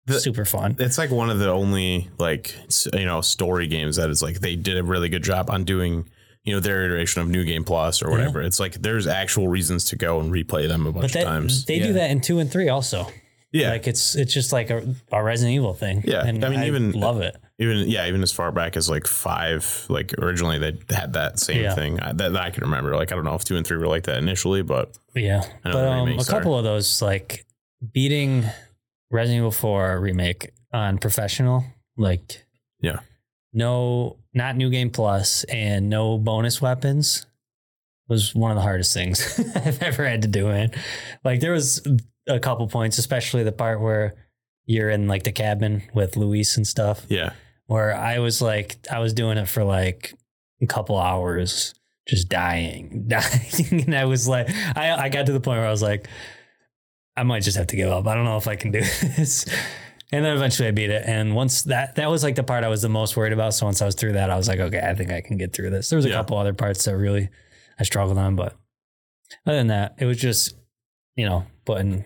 the- 0.09 0.19
super 0.19 0.45
fun 0.45 0.75
It's 0.79 0.97
like 0.97 1.09
one 1.11 1.29
of 1.29 1.39
the 1.39 1.49
only 1.49 2.09
like 2.17 2.55
you 2.93 3.05
know 3.05 3.21
story 3.21 3.67
games 3.67 3.95
that 3.95 4.09
is 4.09 4.21
like 4.21 4.39
they 4.39 4.55
did 4.55 4.77
a 4.77 4.83
really 4.83 5.09
good 5.09 5.23
job 5.23 5.49
on 5.49 5.63
doing 5.63 6.07
you 6.43 6.53
know 6.53 6.59
their 6.59 6.83
iteration 6.85 7.21
of 7.21 7.27
New 7.29 7.43
Game 7.43 7.63
Plus 7.63 8.01
or 8.01 8.09
whatever. 8.09 8.41
It's 8.41 8.59
like 8.59 8.73
there's 8.81 9.07
actual 9.07 9.47
reasons 9.47 9.85
to 9.85 9.95
go 9.95 10.19
and 10.19 10.31
replay 10.31 10.67
them 10.67 10.85
a 10.87 10.91
bunch 10.91 11.03
but 11.03 11.11
that, 11.13 11.21
of 11.23 11.27
times. 11.27 11.65
they 11.65 11.75
Yeah. 11.77 11.87
do 11.87 11.93
that 11.93 12.11
in 12.11 12.21
2 12.21 12.39
and 12.39 12.49
3 12.51 12.69
also 12.69 13.07
Yeah, 13.51 13.71
like 13.71 13.87
it's 13.87 14.15
it's 14.15 14.33
just 14.33 14.53
like 14.53 14.69
a, 14.69 14.95
a 15.11 15.23
Resident 15.23 15.55
Evil 15.55 15.73
thing 15.73 16.01
Yeah, 16.05 16.25
and 16.25 16.43
I 16.45 16.49
mean, 16.49 16.63
even- 16.63 16.91
love 16.93 17.21
it 17.21 17.35
even 17.61 17.89
yeah, 17.89 18.07
even 18.07 18.23
as 18.23 18.31
far 18.31 18.53
back 18.53 18.77
as 18.77 18.89
like 18.89 19.05
five, 19.05 19.85
like 19.89 20.13
originally 20.17 20.57
they 20.59 20.77
had 20.95 21.11
that 21.13 21.39
same 21.39 21.61
Yeah. 21.63 21.75
thing 21.75 21.99
I, 21.99 22.13
that, 22.13 22.31
that 22.31 22.41
I 22.41 22.51
can 22.51 22.63
remember. 22.63 22.95
Like 22.95 23.11
I 23.11 23.15
don't 23.15 23.25
know 23.25 23.35
if 23.35 23.43
two 23.43 23.57
and 23.57 23.67
three 23.67 23.75
were 23.77 23.85
like 23.87 24.03
that 24.03 24.17
initially, 24.17 24.61
but 24.61 24.97
Yeah, 25.13 25.43
but 25.63 25.75
um, 25.75 26.07
a 26.17 26.23
couple 26.23 26.57
of 26.57 26.63
those 26.63 27.01
like 27.01 27.45
beating 27.91 28.45
Resident 29.11 29.39
Evil 29.39 29.51
4 29.51 29.99
remake 29.99 30.51
on 30.73 30.97
professional, 30.97 31.63
like 31.97 32.45
Yeah. 32.81 32.99
no, 33.53 34.17
not 34.33 34.55
new 34.55 34.69
game 34.69 34.89
plus 34.91 35.43
and 35.45 35.89
no 35.89 36.17
bonus 36.17 36.61
weapons 36.61 37.25
was 38.07 38.33
one 38.35 38.51
of 38.51 38.55
the 38.55 38.61
hardest 38.61 38.93
things 38.93 39.39
I've 39.55 39.81
ever 39.83 40.05
had 40.07 40.21
to 40.23 40.27
do. 40.27 40.47
Man, 40.47 40.71
like 41.23 41.39
there 41.39 41.51
was 41.51 41.85
a 42.27 42.39
couple 42.39 42.67
points, 42.67 42.97
especially 42.97 43.43
the 43.43 43.51
part 43.51 43.81
where 43.81 44.15
you're 44.65 44.89
in 44.89 45.07
like 45.07 45.23
the 45.23 45.31
cabin 45.31 45.83
with 45.93 46.15
Luis 46.17 46.57
and 46.57 46.65
stuff, 46.67 47.05
yeah, 47.09 47.31
where 47.65 47.95
I 47.95 48.19
was 48.19 48.41
like, 48.41 48.77
I 48.91 48.99
was 48.99 49.13
doing 49.13 49.37
it 49.39 49.47
for 49.47 49.63
like 49.63 50.13
a 50.61 50.67
couple 50.67 50.97
hours, 50.99 51.73
just 52.07 52.29
dying, 52.29 53.05
dying. 53.07 53.83
And 53.87 53.95
I 53.95 54.05
was 54.05 54.27
like, 54.27 54.49
I, 54.75 54.91
I 55.05 55.09
got 55.09 55.25
to 55.27 55.31
the 55.31 55.39
point 55.39 55.57
where 55.59 55.67
I 55.67 55.71
was 55.71 55.81
like, 55.81 56.07
I 57.19 57.23
might 57.23 57.43
just 57.43 57.57
have 57.57 57.67
to 57.67 57.75
give 57.75 57.89
up. 57.89 58.07
I 58.07 58.15
don't 58.15 58.25
know 58.25 58.37
if 58.37 58.47
I 58.47 58.55
can 58.55 58.71
do 58.71 58.79
this. 59.17 59.45
And 60.11 60.25
then 60.25 60.35
eventually 60.35 60.67
I 60.67 60.71
beat 60.71 60.89
it. 60.89 61.03
And 61.05 61.35
once 61.35 61.63
that, 61.63 61.95
that 61.95 62.09
was 62.09 62.23
like 62.23 62.35
the 62.35 62.43
part 62.43 62.63
I 62.63 62.67
was 62.67 62.81
the 62.81 62.89
most 62.89 63.15
worried 63.15 63.33
about. 63.33 63.53
So 63.53 63.65
once 63.65 63.81
I 63.81 63.85
was 63.85 63.95
through 63.95 64.13
that, 64.13 64.29
I 64.29 64.37
was 64.37 64.47
like, 64.47 64.59
okay, 64.59 64.79
I 64.79 64.95
think 64.95 65.11
I 65.11 65.21
can 65.21 65.37
get 65.37 65.53
through 65.53 65.69
this. 65.69 65.89
There 65.89 65.97
was 65.97 66.05
a 66.05 66.09
Yeah. 66.09 66.15
couple 66.15 66.37
other 66.37 66.53
parts 66.53 66.83
that 66.85 66.97
really 66.97 67.29
I 67.79 67.83
struggled 67.83 68.17
on, 68.17 68.35
but 68.35 68.55
other 69.45 69.57
than 69.57 69.67
that, 69.67 69.95
it 69.99 70.05
was 70.05 70.17
just, 70.17 70.55
you 71.15 71.25
know, 71.27 71.45
putting, 71.65 72.05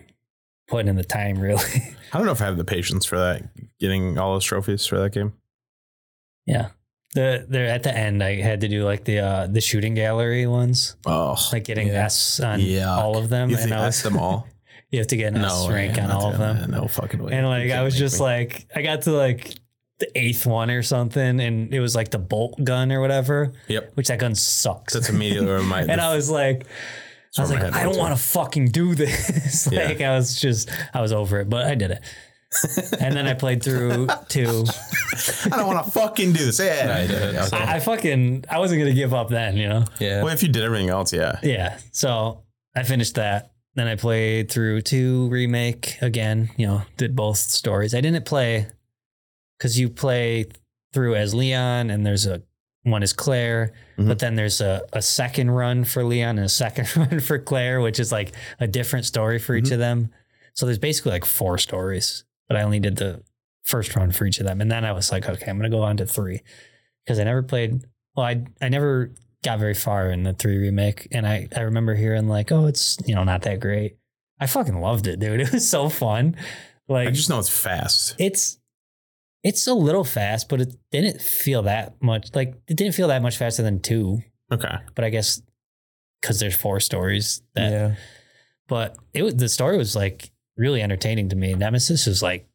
putting 0.68 0.88
in 0.88 0.96
the 0.96 1.04
time 1.04 1.38
really. 1.40 1.64
I 2.12 2.18
don't 2.18 2.26
know 2.26 2.32
if 2.32 2.42
I 2.42 2.46
have 2.46 2.58
the 2.58 2.64
patience 2.64 3.06
for 3.06 3.16
that. 3.18 3.42
Getting 3.80 4.18
all 4.18 4.34
those 4.34 4.44
trophies 4.44 4.84
for 4.86 4.98
that 4.98 5.12
game. 5.12 5.32
Yeah. 6.46 6.68
The 7.14 7.46
there 7.48 7.66
at 7.68 7.84
the 7.84 7.96
end 7.96 8.22
I 8.24 8.40
had 8.40 8.60
to 8.62 8.68
do 8.68 8.84
like 8.84 9.04
the 9.04 9.20
uh 9.20 9.46
the 9.46 9.60
shooting 9.60 9.94
gallery 9.94 10.46
ones. 10.48 10.96
Oh, 11.06 11.36
Like 11.52 11.64
getting 11.64 11.86
Yeah. 11.88 12.04
S 12.06 12.40
on 12.40 12.58
Yuck. 12.60 12.86
all 12.98 13.16
of 13.16 13.28
them. 13.28 13.50
you 13.50 13.56
and 13.56 13.72
I 13.72 13.86
was 13.86 14.02
them 14.02 14.18
all? 14.18 14.46
you 14.94 15.00
have 15.00 15.08
to 15.08 15.16
get 15.16 15.34
an 15.34 15.44
S 15.44 15.66
way, 15.66 15.74
rank 15.74 15.98
on 15.98 16.10
all 16.12 16.30
of 16.30 16.38
them. 16.38 16.56
that. 16.60 16.70
No 16.70 16.86
fucking 16.86 17.20
way. 17.20 17.32
And 17.32 17.46
like 17.46 17.70
I 17.72 17.82
was 17.82 17.96
just 17.96 18.20
me. 18.20 18.26
like 18.26 18.66
I 18.74 18.82
got 18.82 19.02
to 19.02 19.12
like 19.12 19.56
the 19.98 20.08
eighth 20.16 20.46
one 20.46 20.70
or 20.70 20.82
something 20.82 21.40
and 21.40 21.74
it 21.74 21.80
was 21.80 21.96
like 21.96 22.10
the 22.10 22.18
bolt 22.18 22.62
gun 22.62 22.92
or 22.92 23.00
whatever, 23.00 23.52
yep. 23.66 23.90
which 23.94 24.06
that 24.08 24.20
gun 24.20 24.36
sucks. 24.36 24.94
That's 24.94 25.08
immediately 25.08 25.48
where 25.48 25.62
my 25.62 25.80
and 25.88 26.00
I 26.00 26.14
was 26.14 26.30
like 26.30 26.66
I 27.36 27.40
was 27.40 27.50
like, 27.50 27.64
I 27.64 27.82
don't 27.82 27.98
want 27.98 28.16
to 28.16 28.22
fucking 28.22 28.68
do 28.68 28.94
this. 28.94 29.68
Yeah. 29.72 29.86
like 29.86 30.00
I 30.00 30.16
was 30.16 30.40
just 30.40 30.70
I 30.94 31.00
was 31.00 31.12
over 31.12 31.40
it, 31.40 31.50
but 31.50 31.66
I 31.66 31.74
did 31.74 31.90
it. 31.90 32.02
and 33.00 33.16
then 33.16 33.26
I 33.26 33.34
played 33.34 33.64
through 33.64 34.06
two. 34.28 34.64
I 35.50 35.56
don't 35.56 35.66
want 35.66 35.84
to 35.84 35.90
fucking 35.90 36.32
do 36.32 36.44
this. 36.44 36.60
Yeah, 36.60 37.02
I 37.02 37.06
did. 37.08 37.34
Okay. 37.34 37.56
I, 37.56 37.76
I 37.76 37.80
fucking 37.80 38.44
I 38.48 38.60
wasn't 38.60 38.80
gonna 38.80 38.94
give 38.94 39.12
up 39.12 39.28
then, 39.28 39.56
you 39.56 39.68
know. 39.68 39.84
Yeah. 39.98 40.22
Well, 40.22 40.32
if 40.32 40.44
you 40.44 40.48
did 40.48 40.62
everything 40.62 40.90
else, 40.90 41.12
yeah. 41.12 41.40
Yeah. 41.42 41.78
So 41.90 42.44
I 42.76 42.84
finished 42.84 43.16
that. 43.16 43.53
Then 43.76 43.88
I 43.88 43.96
played 43.96 44.50
through 44.50 44.82
two 44.82 45.28
remake 45.28 45.96
again, 46.00 46.50
you 46.56 46.66
know, 46.66 46.82
did 46.96 47.16
both 47.16 47.38
stories. 47.38 47.94
I 47.94 48.00
didn't 48.00 48.24
play 48.24 48.68
because 49.58 49.78
you 49.78 49.88
play 49.88 50.46
through 50.92 51.16
as 51.16 51.34
Leon 51.34 51.90
and 51.90 52.06
there's 52.06 52.26
a 52.26 52.42
one 52.84 53.02
is 53.02 53.12
Claire, 53.14 53.72
Mhm. 53.98 54.08
but 54.08 54.18
then 54.18 54.34
there's 54.34 54.60
a, 54.60 54.82
a 54.92 55.00
second 55.00 55.50
run 55.50 55.84
for 55.84 56.04
Leon 56.04 56.36
and 56.36 56.44
a 56.44 56.50
second 56.50 56.94
run 56.96 57.18
for 57.20 57.38
Claire, 57.38 57.80
which 57.80 57.98
is 57.98 58.12
like 58.12 58.32
a 58.60 58.66
different 58.66 59.06
story 59.06 59.38
for 59.38 59.54
each 59.56 59.70
of 59.70 59.78
them. 59.78 60.10
So 60.52 60.66
there's 60.66 60.78
basically 60.78 61.12
like 61.12 61.24
four 61.24 61.56
stories, 61.58 62.24
but 62.46 62.56
I 62.58 62.62
only 62.62 62.78
did 62.80 62.96
the 62.96 63.22
first 63.62 63.96
run 63.96 64.12
for 64.12 64.26
each 64.26 64.38
of 64.38 64.46
them. 64.46 64.60
And 64.60 64.70
then 64.70 64.84
I 64.84 64.92
was 64.92 65.10
like, 65.10 65.26
okay, 65.28 65.50
I'm 65.50 65.58
going 65.58 65.68
to 65.70 65.74
go 65.76 65.82
on 65.82 65.96
to 65.96 66.06
three 66.06 66.42
because 67.04 67.18
I 67.18 67.24
never 67.24 67.42
played. 67.42 67.82
Well, 68.14 68.26
I, 68.26 68.44
I 68.60 68.68
never 68.68 69.10
got 69.44 69.58
very 69.58 69.74
far 69.74 70.10
in 70.10 70.22
the 70.24 70.32
three 70.32 70.58
remake. 70.58 71.08
And 71.12 71.26
I, 71.26 71.48
I 71.54 71.60
remember 71.60 71.94
hearing 71.94 72.28
like, 72.28 72.50
oh, 72.50 72.66
it's, 72.66 72.98
you 73.06 73.14
know, 73.14 73.24
not 73.24 73.42
that 73.42 73.60
great. 73.60 73.96
I 74.40 74.46
fucking 74.46 74.80
loved 74.80 75.06
it, 75.06 75.20
dude. 75.20 75.40
It 75.42 75.52
was 75.52 75.68
so 75.68 75.88
fun. 75.88 76.36
Like 76.88 77.08
I 77.08 77.10
just 77.12 77.30
know 77.30 77.38
it's 77.38 77.48
fast. 77.48 78.16
it's, 78.18 78.58
it's 79.44 79.66
a 79.66 79.74
little 79.74 80.04
fast, 80.04 80.48
but 80.48 80.60
it 80.60 80.74
didn't 80.90 81.20
feel 81.20 81.62
that 81.62 82.02
much 82.02 82.34
like 82.34 82.54
it 82.66 82.76
didn't 82.76 82.94
feel 82.94 83.08
that 83.08 83.22
much 83.22 83.36
faster 83.36 83.62
than 83.62 83.80
two. 83.80 84.22
Okay. 84.50 84.74
But 84.94 85.04
I 85.04 85.10
guess 85.10 85.40
because 86.20 86.40
there's 86.40 86.56
four 86.56 86.80
stories 86.80 87.42
that 87.54 87.70
yeah. 87.70 87.94
but 88.68 88.96
it 89.12 89.22
was 89.22 89.36
the 89.36 89.50
story 89.50 89.76
was 89.76 89.94
like 89.94 90.30
really 90.56 90.80
entertaining 90.80 91.28
to 91.28 91.36
me. 91.36 91.54
Nemesis 91.54 92.06
is 92.06 92.22
like 92.22 92.48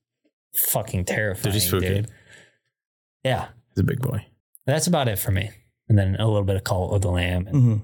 fucking 0.55 1.05
terrifying, 1.05 1.59
spooky. 1.59 1.87
dude. 1.87 2.07
Yeah, 3.23 3.49
He's 3.75 3.81
a 3.81 3.83
big 3.83 4.01
boy. 4.01 4.25
that's 4.65 4.87
about 4.87 5.07
it 5.07 5.19
for 5.19 5.31
me. 5.31 5.51
And 5.89 5.97
then 5.97 6.15
a 6.19 6.27
little 6.27 6.43
bit 6.43 6.55
of 6.55 6.63
Cult 6.63 6.93
of 6.93 7.01
the 7.01 7.09
Lamb, 7.11 7.47
and, 7.47 7.55
hmm 7.55 7.75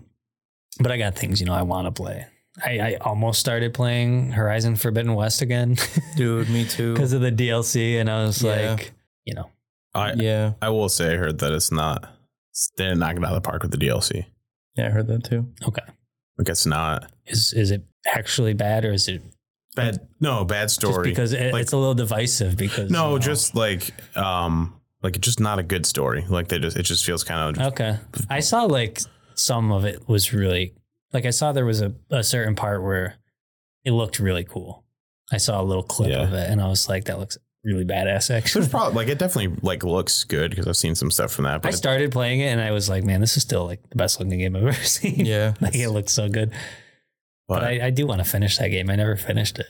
but 0.79 0.91
I 0.91 0.97
got 0.97 1.15
things 1.15 1.39
you 1.39 1.45
know 1.45 1.53
I 1.53 1.61
want 1.63 1.87
to 1.87 1.91
play. 1.91 2.25
I, 2.63 2.79
I 2.79 2.95
almost 3.01 3.39
started 3.39 3.73
playing 3.73 4.31
Horizon 4.31 4.75
Forbidden 4.75 5.13
West 5.15 5.41
again 5.41 5.77
Dude, 6.17 6.49
me 6.49 6.65
too. 6.65 6.93
because 6.93 7.13
of 7.13 7.21
the 7.21 7.31
DLC, 7.31 7.99
and 7.99 8.09
I 8.09 8.23
was 8.25 8.41
Yeah. 8.43 8.71
like, 8.73 8.91
you 9.25 9.33
know, 9.33 9.49
I 9.93 10.13
yeah. 10.13 10.53
I 10.61 10.69
will 10.69 10.89
say 10.89 11.13
I 11.13 11.17
heard 11.17 11.39
that 11.39 11.51
it's 11.53 11.71
not. 11.71 12.03
They 12.77 12.85
didn't 12.85 12.99
knock 12.99 13.15
it 13.17 13.23
out 13.23 13.33
of 13.35 13.41
the 13.43 13.49
park 13.49 13.61
with 13.63 13.71
the 13.71 13.77
DLC. 13.77 14.25
Yeah, 14.75 14.87
I 14.87 14.89
heard 14.89 15.07
that 15.07 15.23
too. 15.23 15.47
okay, 15.67 15.81
Like 16.37 16.49
it's 16.49 16.65
not 16.65 17.09
is 17.25 17.53
is 17.53 17.71
it 17.71 17.83
actually 18.13 18.53
bad 18.53 18.83
or 18.85 18.91
is 18.91 19.07
it 19.07 19.21
bad. 19.75 20.05
No, 20.19 20.43
bad 20.45 20.63
just 20.65 20.75
story. 20.75 21.09
because 21.09 21.31
it, 21.33 21.53
Like- 21.53 21.61
it's 21.63 21.71
a 21.73 21.77
little 21.77 21.95
divisive? 21.95 22.57
Because 22.57 22.91
no, 22.91 23.05
you 23.07 23.11
know- 23.13 23.19
just 23.19 23.55
like 23.55 23.91
um, 24.17 24.73
like 25.03 25.15
it's 25.17 25.25
just 25.25 25.39
not 25.39 25.59
a 25.59 25.63
good 25.63 25.85
story. 25.85 26.25
Like 26.27 26.47
they 26.47 26.59
just 26.59 26.77
it 26.77 26.83
just 26.83 27.05
feels 27.05 27.23
kind 27.23 27.57
of 27.57 27.67
Okay. 27.73 27.97
I 28.29 28.39
saw 28.39 28.63
like 28.63 28.99
some 29.35 29.71
of 29.71 29.85
it 29.85 30.07
was 30.07 30.33
really 30.33 30.73
like 31.13 31.25
I 31.25 31.29
saw 31.31 31.51
there 31.51 31.65
was 31.65 31.81
a, 31.81 31.93
a 32.09 32.23
certain 32.23 32.55
part 32.55 32.81
where 32.83 33.15
it 33.83 33.91
looked 33.91 34.19
really 34.19 34.43
cool. 34.43 34.83
I 35.31 35.37
saw 35.37 35.61
a 35.61 35.63
little 35.63 35.83
clip 35.83 36.09
Yeah. 36.09 36.23
of 36.23 36.33
it 36.33 36.49
and 36.49 36.61
I 36.61 36.67
was 36.67 36.87
like, 36.89 37.05
that 37.05 37.19
looks 37.19 37.37
really 37.63 37.85
badass 37.85 38.29
actually. 38.35 38.61
There's 38.61 38.71
probably 38.71 38.95
like 38.95 39.07
it 39.07 39.17
definitely 39.19 39.57
like 39.61 39.83
looks 39.83 40.23
good 40.23 40.51
because 40.51 40.67
I've 40.67 40.77
seen 40.77 40.95
some 40.95 41.11
stuff 41.11 41.31
from 41.31 41.45
that. 41.45 41.55
I 41.55 41.57
But 41.59 41.73
it- 41.73 41.77
started 41.77 42.11
playing 42.11 42.39
it 42.41 42.47
and 42.47 42.61
I 42.61 42.71
was 42.71 42.89
like, 42.89 43.03
man, 43.03 43.21
this 43.21 43.35
is 43.37 43.43
still 43.43 43.65
like 43.65 43.87
the 43.89 43.95
best 43.95 44.19
looking 44.19 44.39
game 44.39 44.55
I've 44.55 44.63
ever 44.63 44.73
seen. 44.83 45.25
Yeah. 45.25 45.53
like 45.61 45.75
it 45.75 45.89
looks 45.89 46.13
so 46.13 46.29
good. 46.29 46.51
But, 47.47 47.59
But 47.59 47.63
I, 47.63 47.87
I 47.87 47.89
do 47.91 48.07
want 48.07 48.19
to 48.23 48.25
finish 48.29 48.57
that 48.57 48.69
game. 48.69 48.89
I 48.89 48.95
never 48.95 49.15
finished 49.15 49.59
it. 49.59 49.67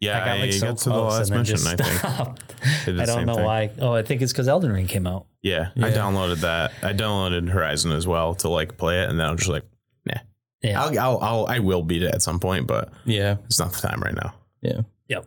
Yeah, 0.00 0.22
I 0.22 0.24
got 0.24 0.38
like 0.38 0.48
I 0.48 0.50
so 0.50 0.66
got 0.68 0.78
to 0.78 0.84
the 0.84 0.90
close 0.90 1.12
oh, 1.14 1.16
last 1.18 1.30
and 1.30 1.36
then 1.36 1.38
mission. 1.40 1.56
just 1.56 1.66
I 1.66 1.76
think 1.76 1.98
stopped. 1.98 2.54
Did 2.84 3.00
I 3.00 3.04
don't 3.06 3.26
know 3.26 3.34
thing. 3.36 3.44
why. 3.44 3.70
Oh, 3.80 3.92
I 3.92 4.02
think 4.02 4.22
it's 4.22 4.32
because 4.32 4.48
Elden 4.48 4.72
Ring 4.72 4.86
came 4.86 5.06
out. 5.06 5.26
Yeah, 5.42 5.70
I 5.76 5.90
downloaded 5.90 6.40
that. 6.40 6.72
I 6.82 6.92
downloaded 6.92 7.48
Horizon 7.48 7.92
as 7.92 8.06
well 8.06 8.34
to 8.36 8.48
like 8.48 8.76
play 8.76 9.02
it, 9.02 9.08
and 9.08 9.18
then 9.18 9.26
I'm 9.28 9.36
just 9.36 9.48
like, 9.50 9.64
nah. 10.04 10.18
Yeah. 10.62 10.82
I'll, 10.82 10.98
I'll, 10.98 11.18
I'll, 11.20 11.46
I 11.46 11.58
will 11.60 11.82
beat 11.82 12.02
it 12.02 12.12
at 12.12 12.22
some 12.22 12.40
point, 12.40 12.66
but 12.66 12.92
Yeah. 13.04 13.36
it's 13.46 13.58
not 13.60 13.72
the 13.72 13.80
time 13.86 14.00
right 14.00 14.14
now. 14.14 14.34
Yeah. 14.60 14.80
Yep. 15.08 15.26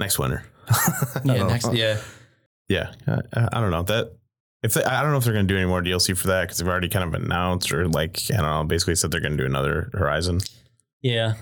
Next 0.00 0.18
winter. 0.18 0.44
Yeah. 1.24 1.46
Next. 1.46 1.66
know. 1.66 1.72
Yeah. 1.72 2.00
yeah. 2.68 2.90
I, 3.06 3.48
I 3.52 3.60
don't 3.60 3.70
know 3.70 3.82
that. 3.82 4.12
If 4.62 4.72
they, 4.72 4.82
I 4.82 5.02
don't 5.02 5.12
know 5.12 5.18
if 5.18 5.24
they're 5.24 5.34
going 5.34 5.46
to 5.46 5.52
do 5.52 5.58
any 5.58 5.66
more 5.68 5.82
DLC 5.82 6.16
for 6.16 6.28
that 6.28 6.44
because 6.44 6.56
they've 6.56 6.66
already 6.68 6.88
kind 6.88 7.14
of 7.14 7.22
announced 7.22 7.70
or 7.70 7.86
like 7.88 8.18
I 8.32 8.36
don't 8.38 8.46
know, 8.46 8.64
basically 8.64 8.94
said 8.94 9.10
they're 9.10 9.20
going 9.20 9.36
to 9.36 9.42
do 9.42 9.44
another 9.46 9.90
Horizon. 9.92 10.40
Yeah. 11.02 11.34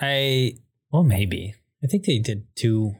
I 0.00 0.54
well 0.90 1.02
maybe. 1.04 1.54
I 1.82 1.86
think 1.86 2.04
they 2.04 2.18
did 2.18 2.46
two 2.56 2.94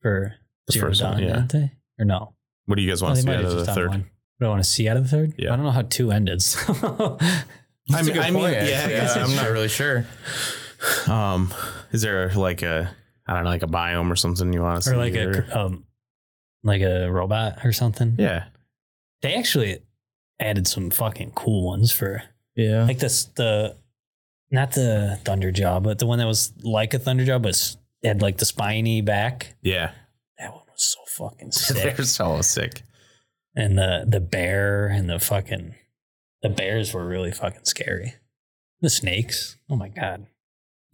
for 0.00 0.34
The 0.66 0.72
Zero 0.74 0.88
first 0.88 1.02
one, 1.02 1.18
yeah. 1.22 1.26
didn't 1.34 1.52
they? 1.52 1.72
Or 1.98 2.04
no? 2.04 2.34
What 2.66 2.76
do 2.76 2.82
you 2.82 2.90
guys 2.90 3.02
want 3.02 3.14
they 3.16 3.20
to 3.20 3.22
see 3.22 3.26
might 3.28 3.36
out 3.36 3.42
have 3.44 3.50
of 3.52 3.58
the 3.58 3.64
just 3.64 3.66
done 3.66 3.74
third? 3.76 3.88
one. 3.90 4.00
What 4.00 4.40
do 4.40 4.46
I 4.46 4.48
want 4.50 4.62
to 4.62 4.68
see 4.68 4.88
out 4.88 4.96
of 4.96 5.02
the 5.04 5.08
third? 5.08 5.34
Yeah. 5.36 5.52
I 5.52 5.56
don't 5.56 5.64
know 5.64 5.70
how 5.72 5.82
two 5.82 6.10
ended. 6.12 6.42
so- 6.42 7.18
I 7.90 8.02
mean, 8.02 8.18
I 8.18 8.30
mean, 8.30 8.42
yeah, 8.42 8.48
actually. 8.58 8.94
yeah, 8.94 9.24
I'm 9.24 9.34
not 9.36 9.50
really 9.50 9.68
sure. 9.68 10.06
Um, 11.08 11.52
is 11.90 12.02
there 12.02 12.30
like 12.34 12.62
a 12.62 12.88
I 13.26 13.34
don't 13.34 13.42
know, 13.44 13.50
like 13.50 13.64
a 13.64 13.66
biome 13.66 14.12
or 14.12 14.14
something 14.16 14.52
you 14.52 14.62
want 14.62 14.80
to 14.84 14.88
see? 14.88 14.94
or 14.94 14.98
like 14.98 15.14
a 15.14 15.58
um 15.58 15.84
like 16.62 16.82
a 16.82 17.10
robot 17.10 17.64
or 17.64 17.72
something. 17.72 18.14
yeah, 18.16 18.44
They 19.22 19.34
actually 19.34 19.80
added 20.38 20.68
some 20.68 20.90
fucking 20.90 21.32
cool 21.34 21.66
ones 21.66 21.90
for 21.90 22.22
Yeah. 22.54 22.84
like 22.84 23.00
this 23.00 23.24
the 23.24 23.76
not 24.52 24.70
the 24.72 25.18
Thunderjaw, 25.24 25.82
but 25.82 25.98
the 25.98 26.06
one 26.06 26.18
that 26.20 26.26
was 26.28 26.52
like 26.62 26.94
a 26.94 27.00
Thunderjaw, 27.00 27.42
but 27.42 27.48
s- 27.50 27.76
had 28.02 28.22
like 28.22 28.38
the 28.38 28.44
spiny 28.44 29.00
back. 29.00 29.54
yeah. 29.62 29.92
That 30.38 30.52
one 30.52 30.62
was 30.70 30.82
so 30.96 31.00
fucking 31.24 31.50
sick. 31.52 31.96
They're 31.96 32.04
so 32.04 32.40
sick. 32.42 32.82
and 33.56 33.76
the 33.76 34.04
the 34.06 34.20
bear 34.20 34.86
and 34.86 35.08
the 35.10 35.18
fucking 35.18 35.74
the 36.42 36.48
bears 36.48 36.94
were 36.94 37.04
really 37.06 37.32
fucking 37.32 37.64
scary. 37.64 38.14
The 38.80 38.90
snakes, 38.90 39.56
oh 39.68 39.74
my 39.74 39.88
god! 39.88 40.26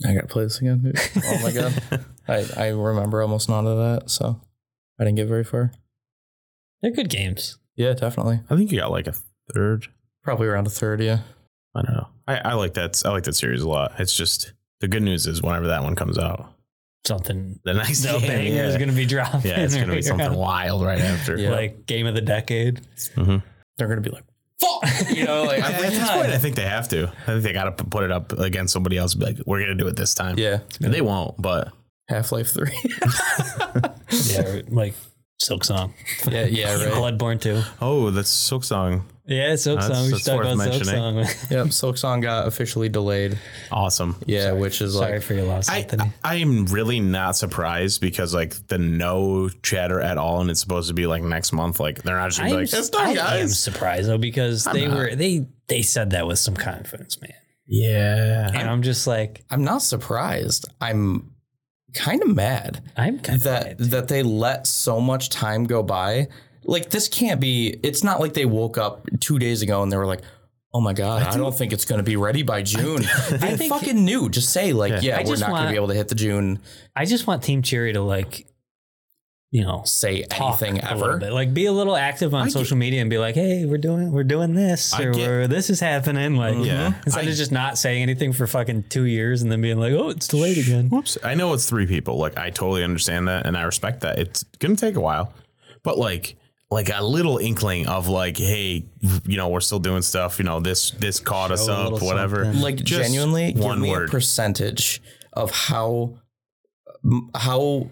I 0.06 0.14
gotta 0.14 0.26
play 0.26 0.44
this 0.44 0.58
again. 0.60 0.80
dude. 0.82 0.98
Oh 1.24 1.38
my 1.42 1.52
god. 1.52 1.82
I, 2.26 2.46
I 2.56 2.68
remember 2.68 3.20
almost 3.20 3.50
none 3.50 3.66
of 3.66 3.76
that, 3.76 4.08
so 4.10 4.40
I 4.98 5.04
didn't 5.04 5.16
get 5.16 5.28
very 5.28 5.44
far. 5.44 5.72
They're 6.80 6.90
good 6.92 7.10
games. 7.10 7.58
Yeah, 7.76 7.92
definitely. 7.92 8.40
I 8.48 8.56
think 8.56 8.72
you 8.72 8.78
got 8.80 8.90
like 8.90 9.06
a 9.06 9.14
third. 9.52 9.88
Probably 10.22 10.46
around 10.46 10.66
a 10.66 10.70
third, 10.70 11.02
yeah. 11.02 11.18
I 11.74 11.82
don't 11.82 11.94
know. 11.94 12.08
I, 12.26 12.36
I 12.38 12.52
like 12.54 12.72
that. 12.74 13.02
I 13.04 13.10
like 13.10 13.24
that 13.24 13.34
series 13.34 13.60
a 13.60 13.68
lot. 13.68 13.92
It's 13.98 14.16
just 14.16 14.54
the 14.80 14.88
good 14.88 15.02
news 15.02 15.26
is 15.26 15.42
whenever 15.42 15.66
that 15.66 15.82
one 15.82 15.94
comes 15.96 16.16
out, 16.16 16.53
Something 17.06 17.60
the 17.64 17.74
next 17.74 18.00
the 18.02 18.18
game, 18.18 18.54
yeah, 18.54 18.66
is 18.66 18.76
gonna 18.78 18.92
be 18.92 19.04
dropped. 19.06 19.44
yeah, 19.44 19.60
it's 19.60 19.74
gonna 19.74 19.92
be 19.94 20.00
something 20.02 20.26
around, 20.28 20.36
wild 20.38 20.82
right 20.84 21.00
after. 21.00 21.36
Yeah. 21.38 21.50
like 21.50 21.84
game 21.86 22.06
of 22.06 22.14
the 22.14 22.20
decade. 22.22 22.80
Mhm. 23.16 23.42
They're 23.76 23.88
gonna 23.88 24.00
be 24.00 24.10
like, 24.10 24.24
fuck! 24.60 25.10
You 25.14 25.24
know, 25.24 25.42
like 25.44 25.62
At 25.64 25.80
this 25.80 26.10
point, 26.10 26.30
I 26.30 26.38
think 26.38 26.56
they 26.56 26.62
have 26.66 26.88
to. 26.88 27.08
I 27.08 27.26
think 27.26 27.42
they 27.42 27.52
got 27.52 27.76
to 27.76 27.84
put 27.84 28.04
it 28.04 28.10
up 28.10 28.32
against 28.32 28.72
somebody 28.72 28.96
else. 28.96 29.12
And 29.14 29.20
be 29.20 29.26
like, 29.26 29.38
we're 29.46 29.60
gonna 29.60 29.74
do 29.74 29.86
it 29.88 29.96
this 29.96 30.14
time. 30.14 30.38
Yeah. 30.38 30.60
And 30.82 30.94
they 30.94 31.02
won't. 31.02 31.40
But 31.40 31.72
Half 32.08 32.32
Life 32.32 32.50
3. 32.52 32.70
Yeah, 34.10 34.60
like 34.68 34.94
Silksong, 35.42 35.92
yeah, 36.30 36.44
yeah, 36.44 36.74
right. 36.74 36.92
Bloodborne 36.92 37.40
too. 37.40 37.62
oh, 37.80 38.10
that's 38.10 38.30
Silksong. 38.32 39.02
Yeah, 39.26 39.56
Silk 39.56 39.80
That's- 39.80 39.96
Song. 39.96 40.04
We 40.06 40.10
that's 40.12 40.22
should 40.24 40.30
talk 40.32 40.38
worth 40.44 40.54
about 40.54 40.72
Silk 40.74 40.86
mentioning. 40.86 41.24
Song. 41.26 41.46
Yep, 41.50 41.66
Silksong 41.68 42.22
got 42.22 42.46
officially 42.46 42.88
delayed. 42.90 43.38
Awesome. 43.72 44.16
Yeah, 44.26 44.52
which 44.52 44.82
is 44.82 44.94
like 44.94 45.02
Sorry 45.06 45.12
like 45.18 45.22
for 45.22 45.34
your 45.34 45.44
loss, 45.44 45.68
I, 45.70 45.78
Anthony. 45.78 46.12
I 46.22 46.34
am 46.36 46.66
really 46.66 47.00
not 47.00 47.34
surprised 47.36 48.00
because 48.02 48.34
like 48.34 48.54
the 48.68 48.76
no 48.78 49.48
chatter 49.62 50.00
at 50.00 50.18
all, 50.18 50.40
and 50.42 50.50
it's 50.50 50.60
supposed 50.60 50.88
to 50.88 50.94
be 50.94 51.06
like 51.06 51.22
next 51.22 51.52
month. 51.52 51.80
Like 51.80 52.02
they're 52.02 52.16
not 52.18 52.26
just 52.28 52.38
gonna 52.38 52.50
be 52.50 52.56
like, 52.56 52.72
it's 52.72 52.90
done, 52.90 53.06
I 53.06 53.10
am 53.10 53.16
guys. 53.16 53.58
surprised 53.58 54.08
though 54.10 54.18
because 54.18 54.64
they 54.64 54.86
not. 54.86 54.96
were 54.96 55.14
they 55.14 55.46
they 55.68 55.80
said 55.80 56.10
that 56.10 56.26
with 56.26 56.38
some 56.38 56.54
confidence, 56.56 57.20
man. 57.22 57.32
Yeah, 57.66 58.50
And 58.52 58.68
I'm 58.68 58.82
just 58.82 59.06
like, 59.06 59.42
I'm 59.50 59.64
not 59.64 59.80
surprised. 59.80 60.66
I'm 60.82 61.30
kind 61.94 62.22
of 62.22 62.28
mad 62.28 62.82
I'm 62.96 63.20
kind 63.20 63.40
that 63.42 63.80
of 63.80 63.90
that 63.90 64.08
they 64.08 64.22
let 64.22 64.66
so 64.66 65.00
much 65.00 65.30
time 65.30 65.64
go 65.64 65.82
by. 65.82 66.26
Like 66.64 66.90
this 66.90 67.08
can't 67.08 67.40
be. 67.40 67.78
It's 67.82 68.02
not 68.04 68.20
like 68.20 68.34
they 68.34 68.46
woke 68.46 68.78
up 68.78 69.06
two 69.20 69.38
days 69.38 69.62
ago 69.62 69.82
and 69.82 69.90
they 69.92 69.96
were 69.96 70.06
like, 70.06 70.22
"Oh 70.72 70.80
my 70.80 70.92
god, 70.92 71.22
I, 71.22 71.36
don't 71.36 71.54
think 71.56 71.72
it's 71.72 71.84
going 71.84 71.98
to 71.98 72.02
be 72.04 72.16
ready 72.16 72.42
by 72.42 72.62
June." 72.62 73.02
they 73.30 73.56
think- 73.56 73.72
fucking 73.72 74.04
knew. 74.04 74.28
Just 74.28 74.50
say 74.50 74.72
like, 74.72 75.02
"Yeah, 75.02 75.16
I 75.16 75.20
we're 75.20 75.26
just 75.26 75.40
not 75.40 75.48
going 75.50 75.58
to 75.60 75.64
want- 75.64 75.70
be 75.72 75.76
able 75.76 75.88
to 75.88 75.94
hit 75.94 76.08
the 76.08 76.14
June." 76.14 76.60
I 76.96 77.04
just 77.04 77.26
want 77.26 77.42
Team 77.42 77.62
Cherry 77.62 77.92
to 77.92 78.00
like, 78.00 78.46
you 79.50 79.62
know, 79.62 79.82
Say 79.84 80.22
talk 80.22 80.60
anything 80.62 80.82
a 80.84 80.94
little 80.94 81.10
ever. 81.10 81.18
bit. 81.18 81.32
Like, 81.32 81.54
be 81.54 81.66
a 81.66 81.72
little 81.72 81.94
active 81.94 82.34
on 82.34 82.46
I 82.46 82.48
social 82.48 82.76
media 82.76 83.00
and 83.02 83.08
be 83.10 83.18
like, 83.18 83.34
"Hey, 83.36 83.66
we're 83.66 83.78
doing 83.78 84.10
we're 84.10 84.24
doing 84.24 84.54
this 84.54 84.92
I 84.94 85.02
or 85.04 85.12
get- 85.12 85.28
we're, 85.28 85.46
this 85.46 85.70
is 85.70 85.78
happening." 85.80 86.34
Like, 86.36 86.56
Yeah. 86.64 86.94
instead 87.06 87.26
I- 87.26 87.30
of 87.30 87.36
just 87.36 87.52
not 87.52 87.78
saying 87.78 88.02
anything 88.02 88.32
for 88.32 88.46
fucking 88.46 88.84
two 88.88 89.04
years 89.04 89.42
and 89.42 89.52
then 89.52 89.60
being 89.60 89.78
like, 89.78 89.92
"Oh, 89.92 90.08
it's 90.08 90.26
too 90.26 90.38
delayed 90.38 90.58
again." 90.58 90.88
Whoops. 90.88 91.18
I 91.22 91.34
know 91.34 91.52
it's 91.52 91.68
three 91.68 91.86
people. 91.86 92.16
Like 92.16 92.36
I 92.38 92.50
totally 92.50 92.82
understand 92.82 93.28
that 93.28 93.46
and 93.46 93.56
I 93.56 93.62
respect 93.62 94.00
that. 94.00 94.18
It's 94.18 94.42
gonna 94.60 94.76
take 94.76 94.96
a 94.96 95.00
while. 95.00 95.32
But 95.84 95.98
like 95.98 96.36
like 96.74 96.90
a 96.92 97.02
little 97.04 97.38
inkling 97.38 97.86
of 97.86 98.08
like, 98.08 98.36
hey, 98.36 98.84
you 99.26 99.36
know, 99.36 99.48
we're 99.48 99.60
still 99.60 99.78
doing 99.78 100.02
stuff, 100.02 100.38
you 100.38 100.44
know, 100.44 100.60
this 100.60 100.90
this 100.90 101.20
caught 101.20 101.50
us 101.52 101.66
Show 101.66 101.72
a 101.72 101.94
up, 101.94 102.02
whatever. 102.02 102.44
something. 102.44 102.60
Like 102.62 102.76
Just 102.76 103.02
genuinely, 103.02 103.52
one 103.54 103.76
give 103.78 103.82
me 103.82 103.90
word. 103.90 104.08
a 104.08 104.10
percentage 104.10 105.00
of 105.32 105.50
how 105.50 106.18
how 107.34 107.88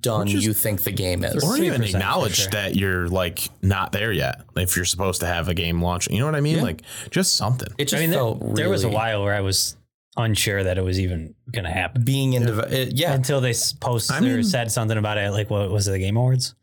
done 0.00 0.28
just- 0.28 0.44
you 0.44 0.52
think 0.54 0.82
the 0.84 0.92
game 0.92 1.24
is. 1.24 1.42
or 1.44 1.56
even 1.56 1.82
3% 1.82 1.90
for 1.90 1.96
acknowledge 1.96 2.36
sure. 2.36 2.50
that 2.52 2.76
you're 2.76 3.08
like 3.08 3.48
not 3.62 3.92
there 3.92 4.12
yet. 4.12 4.42
If 4.56 4.76
you're 4.76 4.84
supposed 4.84 5.20
to 5.20 5.26
have 5.26 5.48
a 5.48 5.54
game 5.54 5.82
launch, 5.82 6.08
you 6.10 6.18
know 6.20 6.26
what 6.26 6.34
I 6.36 6.40
mean? 6.40 6.62
Like 6.62 6.82
just 7.10 7.34
something. 7.36 7.68
It 7.78 7.86
just 7.88 7.94
I 7.98 8.00
mean, 8.00 8.10
there, 8.10 8.18
felt 8.20 8.54
there 8.54 8.70
was 8.70 8.84
a 8.84 8.88
while 8.88 9.24
where 9.24 9.34
I 9.34 9.40
was 9.40 9.76
unsure 10.16 10.62
that 10.62 10.78
it 10.78 10.82
was 10.84 11.00
even 11.00 11.34
going 11.50 11.64
to 11.64 11.70
happen 11.70 12.04
being 12.04 12.34
in 12.34 12.44
deve- 12.46 12.70
it, 12.72 12.92
yeah 12.92 13.12
until 13.14 13.40
they 13.40 13.54
posted 13.80 14.14
I 14.16 14.18
or 14.18 14.22
mean- 14.36 14.44
said 14.44 14.70
something 14.70 14.96
about 14.98 15.18
it. 15.18 15.30
Like, 15.32 15.50
what 15.50 15.70
was 15.70 15.88
it, 15.88 15.92
the 15.92 15.98
Game 15.98 16.16
Awards? 16.16 16.54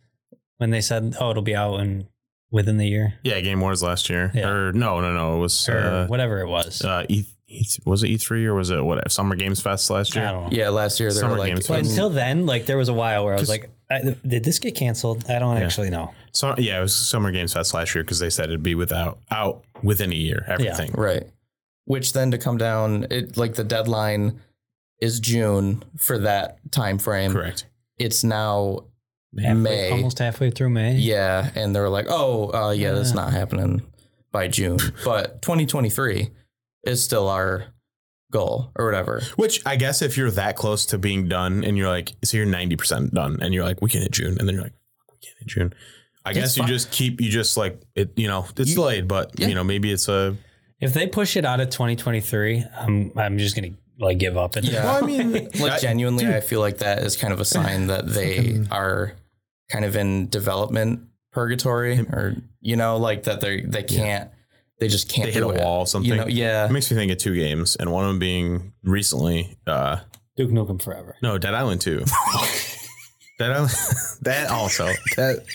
When 0.59 0.69
they 0.69 0.81
said, 0.81 1.15
"Oh, 1.19 1.31
it'll 1.31 1.41
be 1.43 1.55
out 1.55 1.79
in 1.79 2.07
within 2.51 2.77
the 2.77 2.87
year," 2.87 3.15
Yeah, 3.23 3.39
Game 3.41 3.59
Awards 3.59 3.81
last 3.83 4.09
year. 4.09 4.31
Yeah. 4.33 4.47
Or 4.47 4.71
no, 4.71 5.01
no, 5.01 5.11
no. 5.13 5.37
It 5.37 5.39
was 5.39 5.67
or 5.67 5.77
uh, 5.79 6.07
whatever 6.07 6.39
it 6.41 6.47
was. 6.47 6.83
uh 6.83 7.05
E, 7.09 7.25
e 7.47 7.65
was 7.85 8.03
it 8.03 8.07
E3 8.09 8.45
or 8.45 8.53
was 8.53 8.69
it 8.69 8.83
what 8.83 9.11
Summer 9.11 9.35
Games 9.35 9.59
Fest 9.61 9.89
last 9.89 10.15
I 10.15 10.19
year? 10.21 10.29
don't 10.31 10.43
know. 10.43 10.49
yeah 10.57 10.69
last 10.69 10.99
year 10.99 11.09
Summer 11.11 11.33
were 11.33 11.39
like 11.39 11.49
Games 11.53 11.67
But 11.67 11.77
Fest. 11.79 11.89
until 11.91 12.09
then, 12.11 12.45
like 12.45 12.65
there 12.67 12.77
was 12.77 12.89
a 12.89 12.93
while 12.93 13.25
where 13.25 13.35
I 13.35 13.39
was 13.39 13.49
like, 13.49 13.69
I, 13.89 14.15
"Did 14.27 14.43
this 14.43 14.59
get 14.59 14.75
canceled?" 14.75 15.25
I 15.29 15.39
don't 15.39 15.57
actually 15.57 15.89
know. 15.89 16.13
So 16.33 16.53
yeah, 16.57 16.77
it 16.77 16.81
was 16.81 16.95
Summer 16.95 17.31
Games 17.31 17.53
Fest 17.53 17.73
last 17.73 17.95
year 17.95 18.03
because 18.03 18.19
they 18.19 18.29
said 18.29 18.45
it'd 18.45 18.61
be 18.61 18.75
without 18.75 19.17
out 19.31 19.63
within 19.81 20.11
a 20.11 20.15
year. 20.15 20.45
Everything. 20.47 20.91
right 20.93 21.23
which 21.85 22.13
then 22.13 22.29
to 22.29 22.37
come 22.37 22.55
down 22.57 23.07
it 23.09 23.35
like 23.35 23.55
the 23.55 23.63
deadline 23.63 24.39
is 25.01 25.19
June 25.19 25.81
for 25.97 26.19
that 26.19 26.59
time 26.71 26.99
frame 26.99 27.31
Correct. 27.31 27.65
it's 27.97 28.23
now 28.23 28.83
Halfway- 29.37 29.53
May 29.53 29.91
almost 29.91 30.19
halfway 30.19 30.49
through 30.51 30.69
May. 30.71 30.93
yeah 30.95 31.51
and 31.55 31.75
they 31.75 31.79
were 31.79 31.89
like 31.89 32.07
oh 32.09 32.51
uh, 32.53 32.71
yeah 32.71 32.93
that's 32.93 33.13
not 33.13 33.31
happening 33.31 33.81
by 34.31 34.47
June 34.47 34.79
but 35.05 35.41
2023 35.41 36.29
is 36.85 37.03
still 37.03 37.27
our 37.29 37.65
goal 38.31 38.71
or 38.75 38.85
whatever 38.85 39.21
Which 39.35 39.61
I 39.65 39.75
guess 39.75 40.01
if 40.01 40.17
you're 40.17 40.31
that 40.31 40.55
close 40.55 40.85
to 40.87 40.97
being 40.97 41.27
done 41.27 41.63
and 41.63 41.77
you're 41.77 41.89
like, 41.89 42.13
so 42.23 42.37
you're 42.37 42.45
ninety 42.45 42.75
percent 42.75 43.13
done, 43.13 43.39
and 43.41 43.53
you're 43.53 43.63
like, 43.63 43.81
we 43.81 43.89
can 43.89 44.01
hit 44.01 44.11
June, 44.11 44.37
and 44.39 44.47
then 44.47 44.53
you're 44.55 44.63
like, 44.63 44.73
we 45.11 45.17
can 45.27 45.33
hit 45.39 45.47
June. 45.47 45.73
I 46.25 46.33
guess 46.33 46.55
you 46.55 46.61
fine. 46.63 46.69
just 46.69 46.91
keep 46.91 47.21
you 47.21 47.29
just 47.29 47.57
like 47.57 47.81
it. 47.95 48.11
You 48.15 48.27
know, 48.27 48.45
it's 48.55 48.73
delayed, 48.75 49.07
but 49.07 49.31
Yeah. 49.39 49.47
you 49.47 49.55
know 49.55 49.63
maybe 49.63 49.91
it's 49.91 50.07
a. 50.07 50.35
If 50.79 50.93
they 50.93 51.07
push 51.07 51.35
it 51.37 51.43
out 51.45 51.59
of 51.59 51.69
2023, 51.71 52.65
I'm 52.79 53.11
I'm 53.17 53.37
just 53.39 53.55
gonna 53.55 53.71
like 53.99 54.17
give 54.17 54.37
up. 54.37 54.55
And 54.55 54.65
Yeah. 54.67 54.83
Well, 54.85 55.03
I 55.03 55.05
mean, 55.05 55.31
like 55.59 55.73
I- 55.73 55.79
genuinely 55.79 56.25
i 56.27 56.39
feel 56.41 56.59
like 56.61 56.77
that 56.79 56.99
is 57.03 57.17
kind 57.17 57.33
of 57.33 57.39
a 57.39 57.45
sign 57.45 57.87
that 57.87 58.07
they 58.13 58.63
are 58.71 59.13
kind 59.71 59.85
of 59.85 59.95
in 59.95 60.29
development 60.29 61.01
purgatory 61.31 61.99
or 61.99 62.35
you 62.61 62.75
know 62.75 62.97
like 62.97 63.23
that 63.23 63.39
they 63.41 63.61
they 63.61 63.83
can't 63.83 64.31
they 64.79 64.87
just 64.87 65.09
can't 65.09 65.27
they 65.27 65.33
hit 65.33 65.43
a 65.43 65.49
it. 65.49 65.61
wall, 65.61 65.81
or 65.81 65.87
something. 65.87 66.09
you 66.09 66.17
know 66.17 66.25
yeah 66.27 66.65
It 66.65 66.71
makes 66.71 66.89
me 66.89 66.95
think 66.97 67.11
of 67.11 67.17
two 67.17 67.35
games, 67.35 67.75
and 67.75 67.91
one 67.91 68.05
of 68.05 68.09
them 68.09 68.19
being 68.19 68.73
recently. 68.83 69.57
uh 69.67 69.97
Duke 70.37 70.51
Nukem 70.51 70.81
Forever. 70.81 71.17
No, 71.21 71.37
Dead 71.37 71.53
Island 71.53 71.81
Two. 71.81 71.99
Dead 73.39 73.51
Island. 73.51 73.71
that 74.21 74.49
also. 74.49 74.87
That 75.17 75.45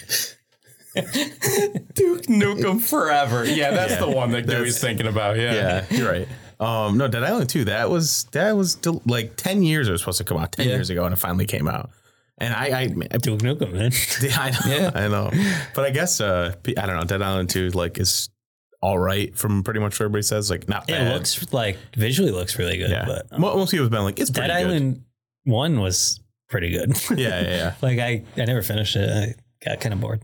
duke 1.94 2.22
nukem 2.28 2.80
forever 2.80 3.44
yeah 3.44 3.70
that's 3.72 3.94
Yeah. 3.94 4.00
the 4.00 4.10
one 4.10 4.30
that 4.30 4.46
That's- 4.46 4.60
Dewey's 4.62 4.78
thinking 4.80 5.06
about 5.08 5.36
yeah 5.36 5.52
yeah, 5.54 5.84
you're 5.90 6.08
right. 6.10 6.28
Um, 6.64 6.96
no, 6.98 7.08
Dead 7.08 7.22
Island 7.24 7.48
2, 7.50 7.64
that 7.66 7.90
was 7.90 8.24
that 8.32 8.56
was 8.56 8.74
del- 8.76 9.02
like 9.06 9.36
10 9.36 9.62
years 9.62 9.88
it 9.88 9.92
was 9.92 10.00
supposed 10.00 10.18
to 10.18 10.24
come 10.24 10.38
out, 10.38 10.52
10 10.52 10.66
Yeah. 10.68 10.74
years 10.74 10.90
ago, 10.90 11.04
and 11.04 11.12
it 11.12 11.16
finally 11.18 11.46
came 11.46 11.68
out. 11.68 11.90
And 12.38 12.52
I, 12.52 12.66
I, 12.66 12.80
I, 13.12 13.18
Duke 13.18 13.40
Nukem, 13.40 13.72
man. 13.72 13.92
I 14.38 14.50
know, 14.50 14.74
Yeah. 14.74 14.90
I 14.94 15.08
know. 15.08 15.30
But 15.74 15.84
I 15.84 15.90
guess 15.90 16.20
uh, 16.20 16.54
I 16.76 16.86
don't 16.86 16.96
know. 16.96 17.04
Dead 17.04 17.22
Island 17.22 17.50
2 17.50 17.70
like 17.70 17.98
is 17.98 18.28
all 18.80 18.98
right 18.98 19.36
from 19.36 19.62
pretty 19.62 19.80
much 19.80 19.94
what 19.94 20.06
everybody 20.06 20.22
says. 20.22 20.50
Like 20.50 20.68
not 20.68 20.88
It 20.90 21.12
looks 21.14 21.52
like 21.52 21.78
visually 21.96 22.32
looks 22.32 22.58
really 22.58 22.76
good, 22.76 22.90
yeah. 22.90 23.04
but 23.06 23.26
um, 23.32 23.40
Mo- 23.42 23.56
Most 23.56 23.70
people 23.70 23.84
have 23.84 23.92
been 23.92 24.02
like, 24.04 24.18
it's 24.18 24.30
pretty 24.30 24.48
Dead 24.48 24.62
good. 24.62 24.66
Island 24.68 25.04
One 25.44 25.80
was 25.80 26.20
pretty 26.48 26.70
good. 26.70 26.90
Yeah, 27.18 27.40
yeah, 27.40 27.48
yeah. 27.56 27.74
like 27.82 27.98
I, 27.98 28.24
I 28.36 28.44
never 28.46 28.62
finished 28.62 28.96
it. 28.96 29.08
I 29.10 29.34
got 29.64 29.80
kind 29.80 29.92
of 29.92 30.00
bored. 30.00 30.22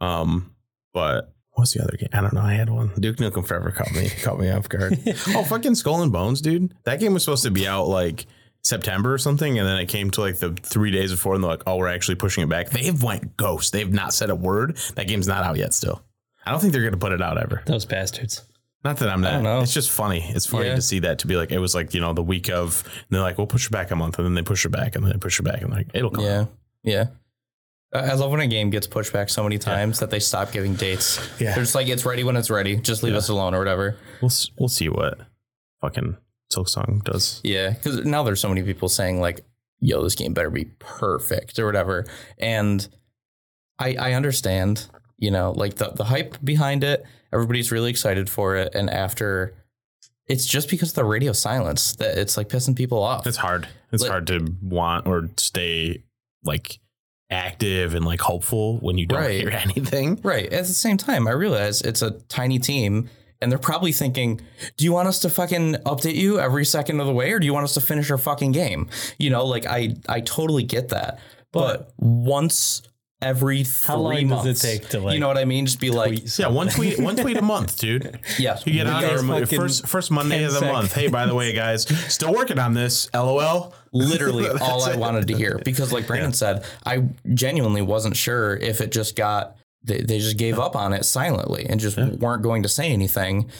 Um, 0.00 0.54
but 0.94 1.34
what's 1.54 1.72
the 1.74 1.82
other 1.82 1.96
game? 1.96 2.08
I 2.12 2.20
don't 2.20 2.32
know. 2.32 2.40
I 2.42 2.54
had 2.54 2.70
one. 2.70 2.92
Duke 2.98 3.16
Nukem 3.16 3.46
Forever 3.46 3.70
caught 3.70 3.92
me 3.92 4.08
caught 4.22 4.38
me 4.38 4.50
off 4.50 4.68
guard. 4.68 4.98
oh, 5.28 5.44
fucking 5.44 5.74
Skull 5.74 6.02
and 6.02 6.12
Bones, 6.12 6.40
dude. 6.40 6.74
That 6.84 7.00
game 7.00 7.14
was 7.14 7.24
supposed 7.24 7.44
to 7.44 7.50
be 7.50 7.66
out 7.66 7.88
like 7.88 8.26
September 8.62 9.12
or 9.12 9.18
something, 9.18 9.58
and 9.58 9.66
then 9.66 9.78
it 9.78 9.86
came 9.86 10.10
to 10.12 10.20
like 10.20 10.38
the 10.38 10.52
three 10.62 10.90
days 10.90 11.10
before, 11.10 11.34
and 11.34 11.42
they're 11.42 11.50
like, 11.50 11.62
"Oh, 11.66 11.76
we're 11.76 11.88
actually 11.88 12.14
pushing 12.14 12.44
it 12.44 12.48
back." 12.48 12.70
They've 12.70 13.02
went 13.02 13.36
ghost. 13.36 13.72
They've 13.72 13.92
not 13.92 14.14
said 14.14 14.30
a 14.30 14.34
word. 14.36 14.76
That 14.94 15.08
game's 15.08 15.26
not 15.28 15.44
out 15.44 15.56
yet. 15.56 15.74
Still, 15.74 16.02
I 16.46 16.50
don't 16.50 16.60
think 16.60 16.72
they're 16.72 16.84
gonna 16.84 16.96
put 16.96 17.12
it 17.12 17.22
out 17.22 17.38
ever. 17.38 17.62
Those 17.66 17.84
bastards. 17.84 18.42
Not 18.84 18.96
that 18.96 19.08
I'm 19.08 19.22
don't 19.22 19.44
know. 19.44 19.60
It's 19.60 19.72
just 19.74 19.90
funny. 19.92 20.24
It's 20.34 20.44
funny 20.46 20.66
Yeah. 20.66 20.74
to 20.74 20.82
see 20.82 20.98
that 21.00 21.20
to 21.20 21.28
be 21.28 21.36
like 21.36 21.52
it 21.52 21.58
was 21.58 21.72
like 21.74 21.94
you 21.94 22.00
know 22.00 22.12
the 22.12 22.22
week 22.22 22.50
of. 22.50 22.82
And 22.84 23.04
they're 23.10 23.20
like, 23.20 23.38
"We'll 23.38 23.46
push 23.46 23.66
it 23.66 23.70
back 23.72 23.90
a 23.92 23.96
month," 23.96 24.18
and 24.18 24.26
then 24.26 24.34
they 24.34 24.42
push 24.42 24.64
it 24.64 24.70
back, 24.70 24.96
and 24.96 25.04
then 25.04 25.12
they 25.12 25.18
push 25.18 25.38
it 25.38 25.44
back, 25.44 25.62
and 25.62 25.70
like 25.70 25.88
it'll 25.94 26.10
come. 26.10 26.24
Yeah, 26.24 26.46
yeah. 26.82 27.06
I 27.94 28.14
love 28.14 28.30
when 28.30 28.40
a 28.40 28.46
game 28.46 28.70
gets 28.70 28.86
pushed 28.86 29.12
back 29.12 29.28
so 29.28 29.42
many 29.42 29.58
times 29.58 30.00
that 30.00 30.10
they 30.10 30.18
stop 30.18 30.50
giving 30.52 30.74
dates. 30.74 31.18
Yeah. 31.38 31.54
They're 31.54 31.64
just 31.64 31.74
like, 31.74 31.88
it's 31.88 32.06
ready 32.06 32.24
when 32.24 32.36
it's 32.36 32.48
ready. 32.48 32.76
Just 32.76 33.02
leave 33.02 33.14
us 33.14 33.28
alone 33.28 33.54
or 33.54 33.58
whatever. 33.58 33.96
We'll 34.22 34.30
s- 34.30 34.50
we'll 34.58 34.68
see 34.70 34.88
what 34.88 35.18
fucking 35.82 36.16
Silksong 36.52 37.04
does. 37.04 37.40
Yeah, 37.44 37.70
because 37.70 38.04
now 38.04 38.22
there's 38.22 38.40
so 38.40 38.48
many 38.48 38.62
people 38.62 38.88
saying 38.88 39.20
like, 39.20 39.44
"Yo, 39.80 40.02
this 40.02 40.14
game 40.14 40.32
better 40.34 40.50
be 40.50 40.66
perfect" 40.78 41.58
or 41.58 41.66
whatever, 41.66 42.06
and 42.38 42.88
I 43.78 43.96
I 43.98 44.12
understand, 44.12 44.86
you 45.18 45.30
know, 45.30 45.52
like 45.52 45.74
the 45.76 45.90
the 45.90 46.04
hype 46.04 46.36
behind 46.44 46.84
it. 46.84 47.04
Everybody's 47.32 47.72
really 47.72 47.90
excited 47.90 48.28
for 48.30 48.56
it, 48.56 48.74
and 48.74 48.90
after, 48.90 49.54
it's 50.26 50.44
just 50.46 50.68
because 50.68 50.90
of 50.90 50.94
the 50.96 51.04
radio 51.04 51.32
silence 51.32 51.96
that 51.96 52.16
it's 52.18 52.36
like 52.36 52.48
pissing 52.50 52.76
people 52.76 53.02
off. 53.02 53.26
It's 53.26 53.38
hard. 53.38 53.68
It's 53.90 54.02
Like- 54.02 54.10
hard 54.10 54.26
to 54.28 54.54
want 54.62 55.06
or 55.06 55.30
stay 55.38 56.02
like 56.44 56.78
active 57.32 57.94
and 57.94 58.04
like 58.04 58.20
hopeful 58.20 58.78
when 58.78 58.98
you 58.98 59.06
don't 59.06 59.20
Right. 59.20 59.40
hear 59.40 59.48
anything. 59.66 60.20
Right. 60.22 60.52
At 60.52 60.66
the 60.66 60.74
same 60.74 60.96
time, 60.96 61.26
I 61.26 61.32
realize 61.32 61.80
it's 61.80 62.02
a 62.02 62.12
tiny 62.28 62.58
team 62.58 63.08
and 63.40 63.50
they're 63.50 63.58
probably 63.58 63.90
thinking, 63.92 64.40
do 64.76 64.84
you 64.84 64.92
want 64.92 65.08
us 65.08 65.18
to 65.20 65.28
fucking 65.30 65.74
update 65.86 66.14
you 66.14 66.38
every 66.38 66.64
second 66.64 67.00
of 67.00 67.06
the 67.06 67.12
way 67.12 67.32
or 67.32 67.40
do 67.40 67.46
you 67.46 67.52
want 67.54 67.64
us 67.64 67.74
to 67.74 67.80
finish 67.80 68.10
our 68.10 68.18
fucking 68.18 68.52
game? 68.52 68.88
You 69.18 69.30
know, 69.30 69.44
like 69.46 69.66
I 69.66 69.96
I 70.08 70.20
totally 70.20 70.62
get 70.62 70.90
that. 70.90 71.18
But, 71.50 71.92
once 71.98 72.80
every 73.22 73.64
three 73.64 73.86
How 73.86 73.96
long 73.96 74.14
does 74.14 74.22
it 74.22 74.26
months, 74.46 74.62
take 74.62 74.88
to, 74.90 75.00
like, 75.00 75.14
You 75.14 75.20
know 75.20 75.28
what 75.28 75.38
I 75.38 75.44
mean? 75.44 75.66
Just 75.66 75.80
be 75.80 75.90
like, 75.90 76.38
Yeah, 76.38 76.48
one 76.48 76.68
tweet, 76.68 76.98
one 76.98 77.16
tweet 77.16 77.36
a 77.36 77.42
month, 77.42 77.78
dude. 77.78 78.18
yeah. 78.38 78.58
You 78.64 78.72
get 78.74 78.86
We 78.86 78.92
on 78.92 79.02
got 79.02 79.12
our 79.12 79.22
fucking 79.22 79.58
first 79.58 79.86
first 79.86 80.10
Monday 80.10 80.38
10 80.38 80.46
of 80.46 80.52
the 80.52 80.58
sec. 80.60 80.72
month. 80.72 80.92
Hey, 80.94 81.08
by 81.08 81.26
the 81.26 81.34
way, 81.34 81.52
guys, 81.52 81.84
still 82.12 82.32
working 82.34 82.58
on 82.58 82.74
this. 82.74 83.08
LOL. 83.14 83.74
literally 83.92 84.48
all 84.60 84.82
I 84.84 84.96
wanted 84.96 85.28
to 85.28 85.36
hear 85.36 85.60
because 85.64 85.92
like 85.92 86.06
Brandon 86.06 86.32
said, 86.32 86.64
I 86.84 87.04
genuinely 87.34 87.82
wasn't 87.82 88.16
sure 88.16 88.56
if 88.56 88.80
it 88.80 88.92
just 88.92 89.16
got 89.16 89.56
they, 89.84 90.00
they 90.00 90.18
just 90.18 90.36
gave 90.36 90.58
up 90.58 90.76
on 90.76 90.92
it 90.92 91.04
silently 91.04 91.66
and 91.68 91.80
just 91.80 91.96
weren't 91.98 92.42
going 92.42 92.62
to 92.62 92.68
say 92.68 92.90
anything. 92.92 93.50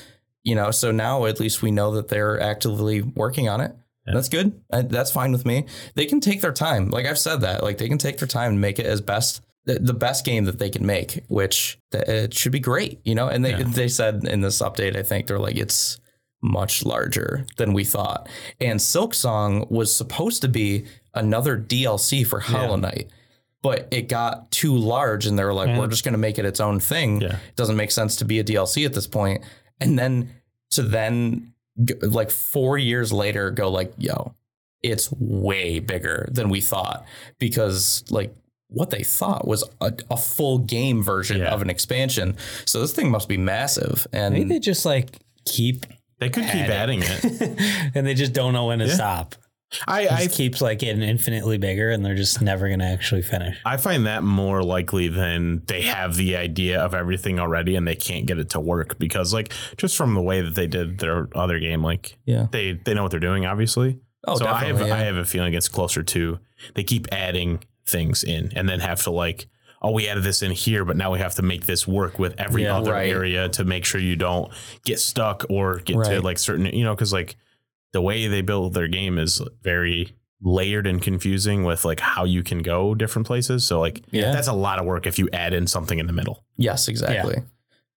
You 0.44 0.54
know, 0.56 0.70
so 0.70 0.90
now 0.90 1.26
at 1.26 1.38
least 1.40 1.62
we 1.62 1.70
know 1.70 1.92
that 1.92 2.08
they're 2.08 2.40
actively 2.40 3.00
working 3.02 3.48
on 3.48 3.60
it. 3.60 3.74
That's 4.04 4.28
good. 4.28 4.60
That's 4.70 5.12
fine 5.12 5.30
with 5.30 5.46
me. 5.46 5.66
They 5.94 6.06
can 6.06 6.20
take 6.20 6.40
their 6.40 6.52
time. 6.52 6.90
Like 6.90 7.06
I've 7.06 7.18
said 7.18 7.42
that. 7.42 7.62
Like 7.62 7.78
they 7.78 7.88
can 7.88 7.98
take 7.98 8.18
their 8.18 8.26
time 8.26 8.52
and 8.52 8.60
make 8.60 8.80
it 8.80 8.86
as 8.86 9.00
best 9.00 9.42
the, 9.64 9.78
the 9.78 9.94
best 9.94 10.24
game 10.24 10.44
that 10.44 10.58
they 10.58 10.70
can 10.70 10.84
make, 10.84 11.24
which 11.28 11.78
it 11.92 12.34
should 12.34 12.52
be 12.52 12.60
great, 12.60 13.00
you 13.04 13.14
know. 13.14 13.28
And 13.28 13.44
they 13.44 13.62
they 13.62 13.88
said 13.88 14.24
in 14.24 14.40
this 14.40 14.60
update, 14.60 14.96
I 14.96 15.02
think 15.02 15.26
they're 15.26 15.38
like 15.38 15.56
it's 15.56 16.00
much 16.42 16.84
larger 16.84 17.46
than 17.56 17.72
we 17.72 17.84
thought. 17.84 18.28
And 18.60 18.80
Silksong 18.80 19.70
was 19.70 19.94
supposed 19.94 20.42
to 20.42 20.48
be 20.48 20.86
another 21.14 21.56
DLC 21.56 22.26
for 22.26 22.40
Hollow 22.40 22.76
Knight, 22.76 23.10
but 23.62 23.86
it 23.92 24.08
got 24.08 24.50
too 24.50 24.76
large, 24.76 25.26
and 25.26 25.38
they 25.38 25.44
were 25.44 25.54
like, 25.54 25.78
"We're 25.78 25.86
just 25.86 26.04
going 26.04 26.14
to 26.14 26.18
make 26.18 26.38
it 26.38 26.44
its 26.44 26.58
own 26.58 26.80
thing." 26.80 27.20
Yeah. 27.20 27.36
It 27.36 27.56
doesn't 27.56 27.76
make 27.76 27.92
sense 27.92 28.16
to 28.16 28.24
be 28.24 28.40
a 28.40 28.44
DLC 28.44 28.84
at 28.84 28.92
this 28.94 29.06
point. 29.06 29.44
And 29.80 29.96
then 29.98 30.32
to 30.70 30.82
then 30.82 31.54
like 32.02 32.30
four 32.30 32.76
years 32.78 33.12
later, 33.12 33.52
go 33.52 33.70
like, 33.70 33.92
"Yo, 33.96 34.34
it's 34.82 35.12
way 35.12 35.78
bigger 35.78 36.28
than 36.32 36.48
we 36.48 36.60
thought," 36.60 37.06
because 37.38 38.04
like. 38.10 38.34
What 38.72 38.90
they 38.90 39.02
thought 39.02 39.46
was 39.46 39.64
a, 39.80 39.92
a 40.10 40.16
full 40.16 40.58
game 40.58 41.02
version 41.02 41.38
Yeah. 41.38 41.52
of 41.52 41.62
an 41.62 41.70
expansion. 41.70 42.36
So 42.64 42.80
this 42.80 42.92
thing 42.92 43.10
must 43.10 43.28
be 43.28 43.36
massive. 43.36 44.06
And 44.12 44.34
Maybe 44.34 44.48
they 44.48 44.58
just 44.58 44.84
like 44.84 45.10
keep 45.46 45.86
They 46.20 46.30
could 46.30 46.44
keep 46.44 46.68
adding 46.68 47.00
it. 47.02 47.92
and 47.94 48.06
they 48.06 48.14
just 48.14 48.32
don't 48.32 48.52
know 48.52 48.66
when 48.66 48.78
to 48.80 48.88
stop. 48.88 49.34
I, 49.88 50.02
It 50.02 50.12
I 50.12 50.26
keeps 50.26 50.60
like 50.60 50.80
getting 50.80 51.00
infinitely 51.02 51.56
bigger 51.56 51.90
and 51.90 52.04
they're 52.04 52.14
just 52.14 52.42
never 52.42 52.68
gonna 52.68 52.84
actually 52.84 53.22
finish. 53.22 53.56
I 53.64 53.78
find 53.78 54.04
that 54.06 54.22
more 54.22 54.62
likely 54.62 55.08
than 55.08 55.62
they 55.66 55.80
have 55.82 56.14
the 56.16 56.36
idea 56.36 56.78
of 56.80 56.94
everything 56.94 57.40
already 57.40 57.74
and 57.76 57.88
they 57.88 57.96
can't 57.96 58.26
get 58.26 58.38
it 58.38 58.50
to 58.50 58.60
work 58.60 58.98
because 58.98 59.32
like 59.32 59.52
just 59.78 59.96
from 59.96 60.12
the 60.14 60.20
way 60.20 60.42
that 60.42 60.54
they 60.54 60.66
did 60.66 60.98
their 60.98 61.28
other 61.34 61.58
game, 61.58 61.82
like 61.82 62.18
Yeah. 62.26 62.48
they 62.52 62.72
they 62.84 62.92
know 62.92 63.02
what 63.02 63.10
they're 63.12 63.20
doing, 63.20 63.46
obviously. 63.46 63.98
Oh, 64.28 64.36
so 64.36 64.46
I 64.46 64.64
have 64.66 64.80
yeah. 64.86 64.94
I 64.94 64.98
have 64.98 65.16
a 65.16 65.24
feeling 65.24 65.54
it's 65.54 65.68
closer 65.68 66.02
to 66.02 66.38
they 66.74 66.84
keep 66.84 67.08
adding 67.10 67.60
things 67.87 68.22
in 68.24 68.53
and 68.55 68.68
then 68.68 68.80
have 68.80 69.03
to 69.03 69.11
like 69.11 69.47
oh 69.83 69.91
we 69.91 70.09
added 70.09 70.22
this 70.22 70.43
in 70.43 70.51
here 70.53 70.85
but 70.85 70.97
now 70.97 71.11
we 71.12 71.18
have 71.18 71.35
to 71.35 71.43
make 71.43 71.66
this 71.66 71.87
work 71.89 72.18
with 72.18 72.35
every 72.39 72.62
Yeah. 72.62 72.76
other 72.76 72.93
Right. 72.93 73.09
area 73.11 73.49
to 73.51 73.64
make 73.64 73.85
sure 73.85 74.01
you 74.01 74.16
don't 74.16 74.53
get 74.85 75.01
stuck 75.01 75.45
or 75.51 75.78
get 75.78 76.05
to 76.05 76.20
like 76.22 76.39
certain 76.39 76.66
you 76.66 76.85
know 76.85 76.95
because 76.95 77.12
like 77.12 77.37
the 77.93 78.01
way 78.01 78.26
they 78.28 78.41
build 78.41 78.74
their 78.74 78.89
game 78.89 79.18
is 79.18 79.43
very 79.62 80.14
layered 80.41 80.87
and 80.87 81.01
confusing 81.03 81.64
with 81.64 81.85
like 81.85 82.01
how 82.01 82.24
you 82.24 82.43
can 82.43 82.59
go 82.62 82.95
different 82.95 83.26
places 83.26 83.64
so 83.64 83.80
like 83.80 84.03
Yeah. 84.11 84.33
that's 84.33 84.49
a 84.49 84.53
lot 84.53 84.78
of 84.78 84.85
work 84.87 85.07
if 85.07 85.18
you 85.18 85.28
add 85.33 85.53
in 85.53 85.66
something 85.66 85.99
in 85.99 86.07
the 86.07 86.12
middle 86.12 86.45
Yes, 86.57 86.87
exactly. 86.89 87.43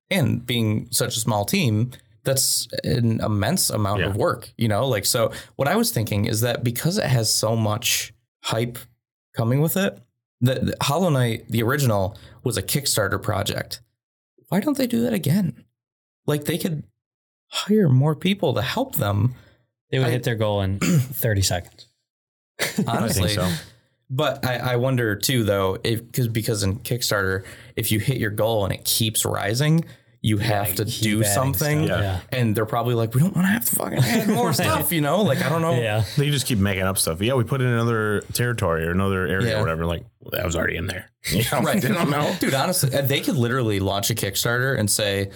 And 0.09 0.45
being 0.45 0.87
such 0.91 1.17
a 1.17 1.19
small 1.19 1.45
team, 1.45 1.91
that's 2.23 2.67
an 2.83 3.19
immense 3.21 3.69
amount 3.71 4.01
Yeah. 4.01 4.07
of 4.07 4.15
work, 4.15 4.51
you 4.57 4.67
know? 4.67 4.87
Like, 4.87 5.05
so 5.05 5.31
what 5.55 5.67
I 5.67 5.75
was 5.75 5.91
thinking 5.91 6.25
is 6.25 6.41
that 6.41 6.63
because 6.63 6.97
it 6.99 7.05
has 7.05 7.31
so 7.33 7.55
much 7.55 8.13
hype 8.43 8.77
coming 9.35 9.61
with 9.61 9.77
it, 9.77 9.99
the, 10.41 10.53
the 10.55 10.77
Hollow 10.81 11.09
Knight, 11.09 11.45
the 11.49 11.63
original, 11.63 12.17
was 12.43 12.57
a 12.57 12.63
Kickstarter 12.63 13.21
project. 13.21 13.81
Why 14.49 14.59
don't 14.59 14.77
they 14.77 14.87
do 14.87 15.01
that 15.03 15.13
again? 15.13 15.63
Like, 16.27 16.45
they 16.45 16.57
could 16.57 16.83
hire 17.47 17.89
more 17.89 18.15
people 18.15 18.53
to 18.55 18.61
help 18.61 18.95
them, 18.95 19.35
They 19.91 19.99
would 19.99 20.07
I- 20.07 20.11
hit 20.11 20.23
their 20.23 20.35
goal 20.35 20.61
in 20.61 20.79
30 20.79 21.41
seconds. 21.41 21.87
honestly. 22.87 23.29
so. 23.29 23.49
But 24.09 24.45
I, 24.45 24.57
I 24.57 24.75
wonder 24.75 25.15
too, 25.15 25.43
though, 25.43 25.79
if 25.83 25.99
because 26.05 26.27
because 26.27 26.61
in 26.63 26.77
Kickstarter, 26.79 27.43
if 27.75 27.91
you 27.91 27.99
hit 27.99 28.17
your 28.17 28.29
goal 28.29 28.63
and 28.63 28.71
it 28.73 28.85
keeps 28.85 29.25
rising, 29.25 29.83
you 30.25 30.37
have 30.39 30.73
to 30.75 30.85
do 30.85 31.23
something. 31.23 31.85
stuff, 31.85 31.99
yeah. 32.01 32.19
And 32.37 32.55
they're 32.55 32.65
probably 32.65 32.95
like, 32.95 33.13
we 33.13 33.21
don't 33.21 33.35
want 33.35 33.45
to 33.47 33.51
have 33.51 33.65
to 33.65 33.75
fucking 33.75 33.99
add 33.99 34.27
more 34.27 34.53
stuff, 34.63 34.91
you 34.91 35.01
know? 35.01 35.21
Like 35.21 35.41
I 35.43 35.49
don't 35.49 35.61
know. 35.61 35.73
Yeah. 35.79 36.03
they 36.17 36.29
just 36.31 36.47
keep 36.47 36.57
making 36.57 36.83
up 36.83 36.97
stuff 36.97 37.21
yeah 37.21 37.33
we 37.35 37.43
put 37.43 37.61
in 37.61 37.67
another 37.67 38.21
territory 38.33 38.85
or 38.87 38.91
another 38.91 39.27
area 39.27 39.49
Yeah. 39.51 39.57
or 39.57 39.61
whatever 39.61 39.85
like 39.85 40.03
well, 40.19 40.31
that 40.31 40.43
was 40.45 40.55
already 40.55 40.77
in 40.77 40.87
there 40.87 41.11
you 41.31 41.43
know, 41.51 41.61
Right. 41.61 41.81
they 41.81 41.89
don't 41.89 42.09
know 42.09 42.35
Dude, 42.39 42.53
honestly, 42.55 42.93
uh, 42.95 43.01
they 43.03 43.21
could 43.21 43.35
literally 43.37 43.79
launch 43.79 44.09
a 44.09 44.15
Kickstarter 44.15 44.77
and 44.79 44.89
say, 44.89 45.25
All 45.27 45.31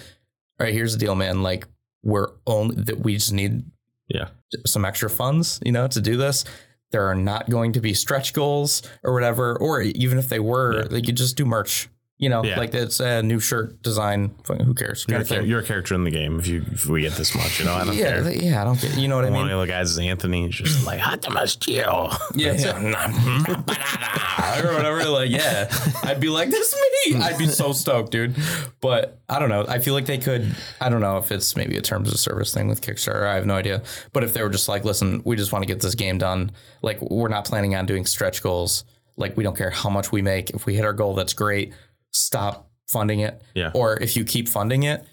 right, 0.66 0.72
here's 0.74 0.92
the 0.92 0.98
deal, 0.98 1.14
man. 1.14 1.42
Like, 1.42 1.66
we're 2.02 2.28
only 2.46 2.74
that 2.82 2.98
we 3.00 3.14
just 3.14 3.32
need 3.32 3.62
yeah 4.08 4.28
some 4.66 4.84
extra 4.84 5.08
funds, 5.08 5.60
you 5.64 5.70
know, 5.72 5.86
to 5.86 6.00
do 6.00 6.16
this. 6.16 6.44
There 6.90 7.06
are 7.08 7.14
not 7.14 7.48
going 7.48 7.74
to 7.74 7.80
be 7.80 7.94
stretch 7.94 8.32
goals 8.32 8.82
or 9.04 9.12
whatever, 9.12 9.56
or 9.56 9.80
even 9.82 10.18
if 10.18 10.28
they 10.28 10.40
were, 10.40 10.74
Yeah. 10.82 10.88
they 10.88 11.02
could 11.02 11.16
just 11.16 11.36
do 11.36 11.44
merch. 11.46 11.88
You 12.20 12.28
know, 12.28 12.44
Yeah. 12.44 12.58
like 12.58 12.74
it's 12.74 13.00
a 13.00 13.22
new 13.22 13.40
shirt 13.40 13.82
design. 13.82 14.34
Who 14.46 14.74
cares? 14.74 15.06
You're 15.08 15.20
a, 15.20 15.24
char- 15.24 15.40
you're 15.40 15.60
a 15.60 15.64
character 15.64 15.94
in 15.94 16.04
the 16.04 16.10
game 16.10 16.38
if 16.38 16.46
you 16.46 16.62
if 16.70 16.84
we 16.84 17.00
get 17.00 17.14
this 17.14 17.34
much, 17.34 17.58
you 17.58 17.64
know. 17.64 17.72
I 17.72 17.84
don't 17.84 17.96
yeah, 17.96 18.20
care. 18.22 18.30
yeah, 18.30 18.60
I 18.60 18.64
don't 18.64 18.78
get. 18.78 18.94
You 18.98 19.08
know 19.08 19.16
what 19.16 19.24
I 19.24 19.30
mean? 19.30 19.40
One 19.40 19.50
of 19.50 19.58
the 19.58 19.66
guys 19.66 19.90
is 19.90 19.98
Anthony. 19.98 20.44
He's 20.44 20.56
just 20.56 20.86
like 20.86 21.00
hot 21.00 21.22
chill. 21.60 22.12
Yeah, 22.34 22.52
yeah. 22.52 22.76
or 24.62 24.74
whatever. 24.74 25.04
Like, 25.06 25.30
yeah, 25.30 25.72
I'd 26.04 26.20
be 26.20 26.28
like, 26.28 26.50
"This 26.50 26.76
me." 27.06 27.16
I'd 27.22 27.38
be 27.38 27.46
so 27.46 27.72
stoked, 27.72 28.12
dude. 28.12 28.36
But 28.82 29.18
I 29.28 29.38
don't 29.38 29.48
know. 29.48 29.64
I 29.66 29.78
feel 29.78 29.94
like 29.94 30.04
they 30.06 30.18
could. 30.18 30.54
I 30.78 30.90
don't 30.90 31.00
know 31.00 31.16
if 31.16 31.32
it's 31.32 31.56
maybe 31.56 31.78
a 31.78 31.82
terms 31.82 32.12
of 32.12 32.18
service 32.20 32.52
thing 32.52 32.68
with 32.68 32.82
Kickstarter. 32.82 33.26
I 33.26 33.34
have 33.36 33.46
no 33.46 33.54
idea. 33.54 33.82
But 34.12 34.24
if 34.24 34.34
they 34.34 34.42
were 34.42 34.50
just 34.50 34.68
like, 34.68 34.84
"Listen, 34.84 35.22
we 35.24 35.36
just 35.36 35.52
want 35.52 35.62
to 35.62 35.66
get 35.66 35.80
this 35.80 35.94
game 35.94 36.18
done. 36.18 36.52
Like, 36.82 37.00
we're 37.00 37.28
not 37.28 37.46
planning 37.46 37.74
on 37.74 37.86
doing 37.86 38.04
stretch 38.04 38.42
goals. 38.42 38.84
Like, 39.16 39.36
we 39.36 39.44
don't 39.44 39.56
care 39.56 39.70
how 39.70 39.90
much 39.90 40.12
we 40.12 40.22
make. 40.22 40.50
If 40.50 40.66
we 40.66 40.74
hit 40.74 40.84
our 40.84 40.92
goal, 40.92 41.14
that's 41.14 41.32
great. 41.34 41.72
Stop 42.12 42.70
funding 42.88 43.20
it. 43.20 43.42
Yeah. 43.54 43.70
Or 43.74 43.96
if 44.00 44.16
you 44.16 44.24
keep 44.24 44.48
funding 44.48 44.82
it, 44.84 45.04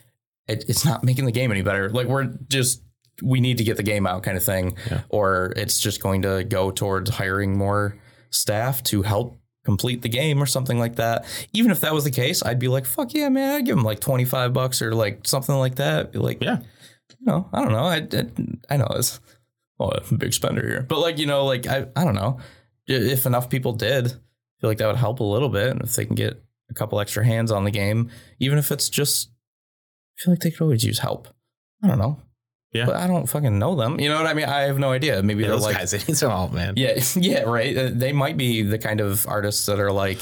it 0.47 0.65
it's 0.67 0.85
not 0.85 1.03
making 1.03 1.25
the 1.25 1.31
game 1.31 1.51
any 1.51 1.61
better. 1.61 1.89
Like, 1.89 2.07
we're 2.07 2.25
just 2.47 2.81
we 3.23 3.39
need 3.39 3.57
to 3.57 3.63
get 3.63 3.77
the 3.77 3.83
game 3.83 4.05
out 4.05 4.21
kind 4.23 4.37
of 4.37 4.43
thing 4.43 4.75
Yeah. 4.91 5.01
or 5.09 5.51
it's 5.55 5.79
just 5.79 6.01
going 6.03 6.21
to 6.21 6.43
go 6.43 6.69
towards 6.69 7.09
hiring 7.09 7.57
more 7.57 7.97
staff 8.29 8.83
to 8.83 9.01
help 9.01 9.39
complete 9.65 10.01
the 10.03 10.09
game 10.09 10.41
or 10.41 10.45
something 10.45 10.77
like 10.77 10.97
that. 10.97 11.25
Even 11.51 11.71
if 11.71 11.81
that 11.81 11.93
was 11.93 12.03
the 12.03 12.11
case, 12.11 12.43
I'd 12.43 12.59
be 12.59 12.67
like, 12.67 12.85
fuck 12.85 13.13
yeah, 13.15 13.27
man, 13.29 13.55
I'd 13.55 13.65
give 13.65 13.75
them 13.75 13.83
like 13.83 13.99
25 13.99 14.53
bucks 14.53 14.81
or 14.83 14.93
like 14.93 15.25
something 15.27 15.55
like 15.55 15.75
that. 15.75 16.11
Be 16.11 16.19
like, 16.19 16.41
Yeah. 16.43 16.59
you 17.19 17.25
know, 17.25 17.49
I 17.51 17.63
don't 17.63 17.71
know. 17.71 17.85
I, 17.85 18.07
I, 18.13 18.75
I 18.75 18.77
know 18.77 18.87
it's 18.91 19.19
well, 19.79 19.91
I'm 19.95 20.15
a 20.15 20.17
big 20.17 20.33
spender 20.33 20.65
here, 20.67 20.85
but 20.87 20.99
like, 20.99 21.17
you 21.17 21.25
know, 21.25 21.43
like 21.45 21.65
I, 21.67 21.87
I 21.95 22.03
don't 22.03 22.15
know 22.15 22.39
if 22.87 23.25
enough 23.25 23.49
people 23.49 23.73
did 23.73 24.05
I 24.07 24.61
feel 24.61 24.69
like 24.69 24.77
that 24.77 24.87
would 24.87 24.95
help 24.95 25.19
a 25.19 25.23
little 25.23 25.49
bit. 25.49 25.69
And 25.71 25.81
if 25.81 25.95
they 25.95 26.05
can 26.05 26.15
get 26.15 26.41
a 26.69 26.73
couple 26.73 26.99
extra 26.99 27.25
hands 27.25 27.51
on 27.51 27.63
the 27.63 27.71
game, 27.71 28.09
even 28.39 28.57
if 28.57 28.71
it's 28.71 28.89
just, 28.89 29.29
I 30.19 30.23
feel 30.23 30.33
like 30.33 30.39
they 30.41 30.51
could 30.51 30.61
always 30.61 30.83
use 30.83 30.99
help. 30.99 31.27
I 31.83 31.87
don't 31.87 31.99
know. 31.99 32.19
Yeah. 32.73 32.85
But 32.85 32.95
I 32.97 33.07
don't 33.07 33.27
fucking 33.27 33.57
know 33.57 33.75
them. 33.75 33.99
You 33.99 34.09
know 34.09 34.17
what 34.17 34.27
I 34.27 34.33
mean? 34.33 34.45
I 34.45 34.61
have 34.63 34.77
no 34.77 34.91
idea. 34.91 35.23
Maybe 35.23 35.41
Yeah, 35.41 35.47
they're 35.49 35.55
those 35.57 35.65
like, 35.65 35.77
guys, 35.77 35.91
they 35.91 35.99
need 35.99 36.17
some 36.17 36.31
help, 36.31 36.51
man. 36.51 36.73
yeah, 36.75 36.99
yeah, 37.15 37.41
right. 37.43 37.75
Uh, 37.77 37.89
They 37.93 38.11
might 38.11 38.37
be 38.37 38.61
the 38.61 38.77
kind 38.77 38.99
of 39.01 39.25
artists 39.27 39.65
that 39.67 39.79
are 39.79 39.91
like, 39.91 40.19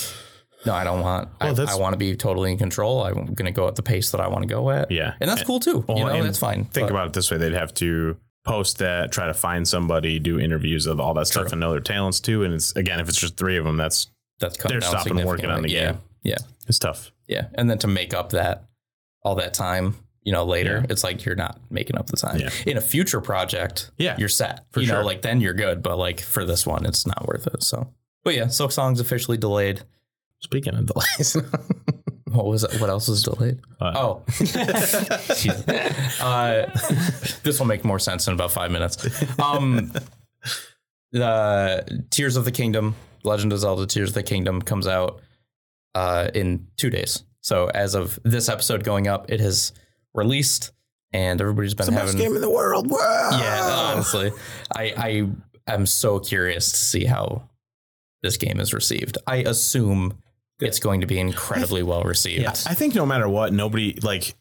no, 0.65 0.73
I 0.73 0.83
don't 0.83 1.01
want. 1.01 1.29
Well, 1.41 1.67
I, 1.69 1.73
I 1.73 1.75
want 1.75 1.93
to 1.93 1.97
be 1.97 2.15
totally 2.15 2.51
in 2.51 2.57
control. 2.57 3.03
I'm 3.03 3.25
going 3.33 3.45
to 3.45 3.51
go 3.51 3.67
at 3.67 3.75
the 3.75 3.83
pace 3.83 4.11
that 4.11 4.21
I 4.21 4.27
want 4.27 4.43
to 4.43 4.47
go 4.47 4.69
at. 4.71 4.89
Yeah. 4.91 5.13
and 5.19 5.29
that's 5.29 5.41
And- 5.41 5.47
cool 5.47 5.59
too. 5.59 5.83
well, 5.87 5.97
you 5.97 6.03
know, 6.05 6.11
and 6.11 6.25
that's 6.25 6.39
fine. 6.39 6.65
Think 6.65 6.87
But- 6.87 6.91
about 6.91 7.07
it 7.07 7.13
this 7.13 7.29
way: 7.31 7.37
they'd 7.37 7.53
have 7.53 7.73
to 7.75 8.17
post 8.45 8.77
that, 8.79 9.11
try 9.11 9.27
to 9.27 9.33
find 9.33 9.67
somebody, 9.67 10.17
do 10.19 10.39
interviews 10.39 10.85
of 10.87 10.99
all 10.99 11.13
that 11.15 11.25
stuff, 11.27 11.51
and 11.51 11.59
know 11.59 11.71
their 11.71 11.79
talents 11.81 12.19
too. 12.19 12.43
And 12.43 12.53
it's 12.53 12.75
again, 12.75 12.99
if 12.99 13.07
it's 13.09 13.19
just 13.19 13.37
three 13.37 13.57
of 13.57 13.65
them, 13.65 13.77
that's 13.77 14.07
that's 14.39 14.57
cut 14.57 14.69
they're 14.69 14.79
down 14.79 14.89
stopping 14.89 15.23
working 15.25 15.49
on 15.51 15.61
the 15.63 15.69
significantly. 15.69 15.73
Yeah, 15.73 15.95
game. 16.25 16.35
it's 16.67 16.79
tough. 16.79 17.11
yeah, 17.27 17.41
yeah. 17.43 17.47
And 17.55 17.69
then 17.69 17.77
to 17.79 17.87
make 17.87 18.13
up 18.13 18.29
that 18.31 18.65
all 19.23 19.35
that 19.35 19.53
time, 19.53 19.95
you 20.23 20.31
know, 20.31 20.43
later, 20.43 20.79
Yeah. 20.81 20.87
it's 20.91 21.03
like 21.03 21.23
you're 21.25 21.35
not 21.35 21.59
making 21.69 21.97
up 21.97 22.07
the 22.07 22.17
time. 22.17 22.39
Yeah. 22.39 22.49
In 22.65 22.77
a 22.77 22.81
future 22.81 23.21
project, 23.21 23.91
Yeah, 23.97 24.15
you're 24.17 24.29
set. 24.29 24.65
for 24.71 24.81
you 24.81 24.87
know, 24.87 24.95
sure. 24.95 25.03
like 25.03 25.21
then 25.21 25.39
you're 25.41 25.53
good. 25.53 25.81
But 25.83 25.97
like 25.97 26.19
for 26.19 26.45
this 26.45 26.65
one, 26.65 26.85
it's 26.85 27.05
not 27.05 27.27
worth 27.27 27.45
it. 27.47 27.63
So, 27.63 27.93
but 28.23 28.33
yeah, 28.35 28.45
Silksong's 28.45 28.99
officially 28.99 29.37
delayed. 29.37 29.83
Speaking 30.39 30.75
of 30.75 30.85
delays, 30.87 31.37
What 32.31 32.47
was 32.47 32.63
it? 32.65 32.81
What 32.81 32.89
else 32.89 33.07
is 33.07 33.23
delayed? 33.23 33.59
Uh, 33.79 33.93
oh, 33.95 34.23
uh, 36.19 36.65
this 37.43 37.59
will 37.59 37.65
make 37.65 37.85
more 37.85 37.99
sense 37.99 38.27
in 38.27 38.33
about 38.33 38.51
five 38.51 38.71
minutes. 38.71 38.97
Um, 39.39 39.91
the 41.11 42.03
Tears 42.09 42.35
of 42.35 42.45
the 42.45 42.51
Kingdom, 42.51 42.95
Legend 43.23 43.53
of 43.53 43.59
Zelda: 43.59 43.85
Tears 43.85 44.09
of 44.09 44.15
the 44.15 44.23
Kingdom 44.23 44.61
comes 44.61 44.87
out 44.87 45.21
uh, 45.95 46.29
in 46.35 46.67
two 46.77 46.91
days. 46.91 47.23
So 47.41 47.67
as 47.73 47.95
of 47.95 48.19
this 48.23 48.49
episode 48.49 48.83
going 48.83 49.07
up, 49.07 49.31
it 49.31 49.39
has 49.39 49.71
released, 50.13 50.71
and 51.13 51.39
everybody's 51.39 51.73
been 51.73 51.85
having 51.85 51.99
the 51.99 52.13
best 52.13 52.17
game 52.17 52.35
in 52.35 52.41
the 52.41 52.49
world. 52.49 52.89
Wow. 52.89 53.29
yeah, 53.31 53.91
honestly, 53.93 54.31
I 54.75 55.29
I 55.67 55.73
am 55.73 55.85
so 55.85 56.19
curious 56.19 56.71
to 56.71 56.77
see 56.77 57.05
how 57.05 57.49
this 58.21 58.37
game 58.37 58.59
is 58.59 58.73
received. 58.73 59.17
I 59.25 59.37
assume 59.37 60.17
it's 60.59 60.79
going 60.79 61.01
to 61.01 61.07
be 61.07 61.19
incredibly 61.19 61.83
well 61.83 62.03
received. 62.03 62.41
Yeah, 62.41 62.49
I 62.49 62.73
think 62.73 62.95
no 62.95 63.05
matter 63.05 63.29
what, 63.29 63.53
nobody 63.53 63.97
like. 64.01 64.35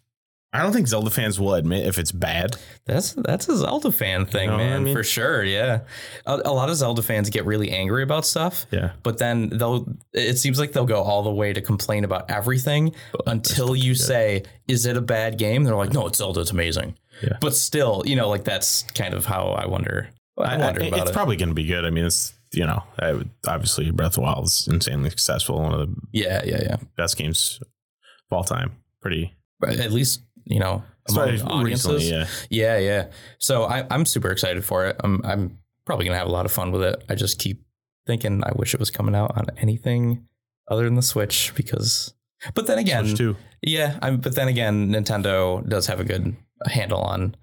I 0.54 0.62
don't 0.62 0.72
think 0.72 0.86
Zelda 0.86 1.10
fans 1.10 1.40
will 1.40 1.54
admit 1.54 1.84
if 1.84 1.98
it's 1.98 2.12
bad. 2.12 2.56
That's 2.86 3.12
that's 3.14 3.48
a 3.48 3.56
Zelda 3.56 3.90
fan 3.90 4.24
thing, 4.24 4.46
know 4.50 4.54
what 4.56 4.62
I 4.62 4.68
man, 4.70 4.84
mean? 4.84 4.94
for 4.94 5.02
sure. 5.02 5.42
Yeah, 5.42 5.80
a, 6.26 6.34
a 6.44 6.52
lot 6.52 6.70
of 6.70 6.76
Zelda 6.76 7.02
fans 7.02 7.28
get 7.28 7.44
really 7.44 7.70
angry 7.72 8.04
about 8.04 8.24
stuff, 8.24 8.64
Yeah, 8.70 8.92
but 9.02 9.18
then 9.18 9.48
they'll. 9.50 9.86
It 10.12 10.38
seems 10.38 10.60
like 10.60 10.72
they'll 10.72 10.86
go 10.86 11.02
all 11.02 11.24
the 11.24 11.32
way 11.32 11.52
to 11.52 11.60
complain 11.60 12.04
about 12.04 12.30
everything 12.30 12.94
until 13.26 13.74
you 13.74 13.96
say, 13.96 14.44
"Is 14.68 14.86
it 14.86 14.96
a 14.96 15.00
bad 15.00 15.38
game?" 15.38 15.64
They're 15.64 15.74
like, 15.74 15.92
"No, 15.92 16.06
it's 16.06 16.18
Zelda. 16.18 16.40
It's 16.40 16.52
amazing." 16.52 16.96
Yeah. 17.20 17.38
But 17.40 17.54
still, 17.54 18.02
you 18.06 18.14
know, 18.14 18.28
like 18.28 18.44
that's 18.44 18.82
kind 18.94 19.12
of 19.14 19.24
how 19.24 19.48
I 19.48 19.66
wonder. 19.66 20.08
I, 20.38 20.56
wonder 20.56 20.82
I- 20.82 20.86
about 20.86 21.00
it's 21.00 21.10
it. 21.10 21.14
probably 21.14 21.36
going 21.36 21.48
to 21.48 21.54
be 21.54 21.66
good. 21.66 21.84
I 21.84 21.90
mean, 21.90 22.04
it's 22.06 22.32
you 22.52 22.64
know, 22.64 22.84
I 23.00 23.12
would, 23.12 23.30
obviously 23.46 23.90
Breath 23.90 24.12
of 24.12 24.14
the 24.14 24.20
Wild 24.20 24.44
is 24.44 24.68
insanely 24.70 25.10
successful. 25.10 25.60
One 25.60 25.74
of 25.74 25.80
the 25.80 25.96
yeah, 26.12 26.42
yeah, 26.44 26.62
yeah. 26.62 26.76
best 26.96 27.16
games 27.16 27.58
of 27.60 28.36
all 28.36 28.44
time. 28.44 28.76
Pretty 29.00 29.34
at 29.66 29.92
least 29.92 30.20
you 30.44 30.58
know 30.60 30.82
among 31.08 31.28
Especially 31.28 31.52
audiences. 31.52 31.92
recently, 31.94 32.10
yeah. 32.10 32.26
Yeah, 32.50 32.78
yeah. 32.78 33.06
So 33.38 33.64
I, 33.64 33.86
I'm 33.90 34.04
super 34.06 34.30
excited 34.30 34.64
for 34.64 34.86
it. 34.86 34.96
I'm 35.00 35.20
I'm 35.24 35.58
probably 35.84 36.06
gonna 36.06 36.18
have 36.18 36.26
a 36.28 36.32
lot 36.32 36.46
of 36.46 36.52
fun 36.52 36.72
with 36.72 36.82
it. 36.82 37.02
I 37.08 37.14
just 37.14 37.38
keep 37.38 37.62
thinking 38.06 38.42
I 38.44 38.52
wish 38.56 38.74
it 38.74 38.80
was 38.80 38.90
coming 38.90 39.14
out 39.14 39.36
on 39.36 39.46
anything 39.58 40.26
other 40.68 40.84
than 40.84 40.94
the 40.94 41.02
Switch 41.02 41.52
because. 41.54 42.14
But 42.54 42.66
then 42.66 42.78
again, 42.78 43.14
yeah. 43.62 43.98
I'm, 44.02 44.18
but 44.18 44.34
then 44.34 44.48
again, 44.48 44.90
Nintendo 44.90 45.66
does 45.66 45.86
have 45.86 45.98
a 46.00 46.04
good 46.04 46.36
handle 46.66 47.00
on 47.00 47.36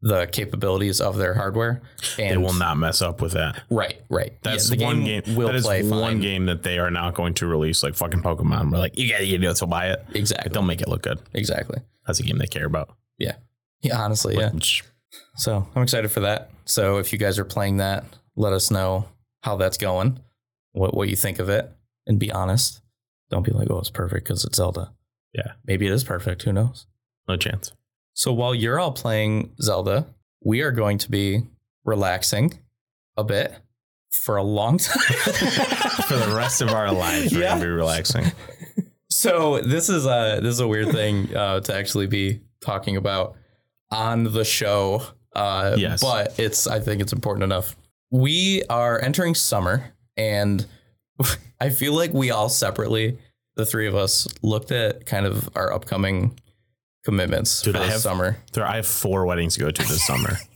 the 0.00 0.26
capabilities 0.26 1.00
of 1.00 1.16
their 1.16 1.34
hardware, 1.34 1.82
and 2.18 2.30
They 2.32 2.36
will 2.36 2.52
not 2.52 2.76
mess 2.76 3.00
up 3.02 3.20
with 3.20 3.32
that. 3.32 3.62
Right, 3.70 4.00
right. 4.10 4.32
That's 4.42 4.70
Yeah, 4.70 4.76
the 4.76 4.84
one 4.84 5.04
game. 5.04 5.22
Will 5.34 5.46
that 5.48 5.56
is 5.56 5.64
play 5.64 5.82
one 5.82 5.90
fine. 6.02 6.20
game 6.20 6.46
that 6.46 6.62
they 6.62 6.78
are 6.78 6.90
not 6.90 7.14
going 7.14 7.34
to 7.34 7.46
release 7.46 7.82
like 7.82 7.94
fucking 7.96 8.22
Pokemon. 8.22 8.70
We're 8.70 8.78
like, 8.78 8.96
you 8.98 9.08
got 9.10 9.18
to 9.18 9.38
do 9.38 9.50
it, 9.50 9.56
to 9.56 9.66
buy 9.66 9.90
it. 9.90 10.04
Exactly. 10.14 10.52
They'll 10.52 10.62
make 10.62 10.82
it 10.82 10.88
look 10.88 11.02
good. 11.02 11.18
Exactly. 11.32 11.78
That's 12.06 12.20
a 12.20 12.22
game 12.22 12.38
they 12.38 12.46
care 12.46 12.66
about. 12.66 12.94
Yeah. 13.18 13.36
Yeah. 13.82 13.98
Honestly, 14.00 14.36
yeah. 14.36 14.50
Which, 14.50 14.82
So 15.36 15.66
I'm 15.74 15.82
excited 15.82 16.10
for 16.10 16.20
that. 16.20 16.50
So 16.64 16.98
if 16.98 17.12
you 17.12 17.18
guys 17.18 17.38
are 17.38 17.44
playing 17.44 17.78
that, 17.78 18.04
let 18.36 18.52
us 18.52 18.70
know 18.70 19.06
how 19.42 19.56
that's 19.56 19.76
going, 19.78 20.18
what 20.72 20.94
what 20.94 21.08
you 21.08 21.16
think 21.16 21.38
of 21.38 21.48
it, 21.48 21.70
and 22.06 22.18
be 22.18 22.30
honest. 22.32 22.80
Don't 23.30 23.44
be 23.44 23.52
like, 23.52 23.68
oh, 23.70 23.78
it's 23.78 23.90
perfect 23.90 24.26
because 24.26 24.44
it's 24.44 24.56
Zelda. 24.56 24.92
Yeah. 25.32 25.52
Maybe 25.66 25.86
it 25.86 25.92
is 25.92 26.04
perfect. 26.04 26.42
Who 26.42 26.52
knows? 26.52 26.86
no 27.26 27.36
chance. 27.36 27.72
So 28.12 28.32
while 28.32 28.54
you're 28.54 28.78
all 28.78 28.92
playing 28.92 29.54
Zelda, 29.60 30.06
we 30.44 30.60
are 30.60 30.70
going 30.72 30.98
to 30.98 31.10
be 31.10 31.42
relaxing 31.84 32.58
a 33.16 33.24
bit 33.24 33.54
for 34.10 34.36
a 34.36 34.42
long 34.42 34.76
time. 34.78 35.02
For 36.04 36.16
the 36.16 36.34
rest 36.36 36.60
of 36.62 36.68
our 36.70 36.92
lives, 36.92 37.32
we're 37.32 37.40
Yeah. 37.40 37.48
gonna 37.54 37.62
be 37.62 37.66
relaxing. 37.70 38.26
So 39.24 39.60
this 39.60 39.88
is 39.88 40.04
a 40.06 40.38
this 40.42 40.52
is 40.52 40.60
a 40.60 40.68
weird 40.68 40.90
thing 40.92 41.34
uh, 41.42 41.60
to 41.60 41.74
actually 41.74 42.06
be 42.06 42.40
talking 42.60 42.96
about 42.96 43.36
on 43.90 44.24
the 44.24 44.44
show. 44.44 45.02
Uh, 45.34 45.74
Yes. 45.78 46.00
but 46.02 46.38
it's 46.38 46.66
I 46.66 46.78
think 46.80 47.00
it's 47.00 47.12
important 47.12 47.42
enough. 47.42 47.74
We 48.10 48.62
are 48.70 49.00
entering 49.00 49.34
summer, 49.34 49.92
and 50.16 50.64
I 51.60 51.70
feel 51.70 51.94
like 51.94 52.12
we 52.12 52.30
all 52.30 52.48
separately, 52.48 53.18
the 53.56 53.64
three 53.66 53.88
of 53.88 53.94
us, 53.96 54.28
looked 54.42 54.70
at 54.72 55.06
kind 55.06 55.26
of 55.26 55.48
our 55.56 55.72
upcoming 55.72 56.38
commitments 57.04 57.62
Dude, 57.62 57.74
for 57.76 57.80
I 57.80 57.84
this 57.84 57.92
have- 57.94 58.02
summer. 58.02 58.36
There, 58.52 58.66
I 58.66 58.76
have 58.76 58.86
four 58.86 59.24
weddings 59.26 59.54
to 59.54 59.60
go 59.60 59.70
to 59.70 59.82
this 59.88 60.06
summer. 60.06 60.36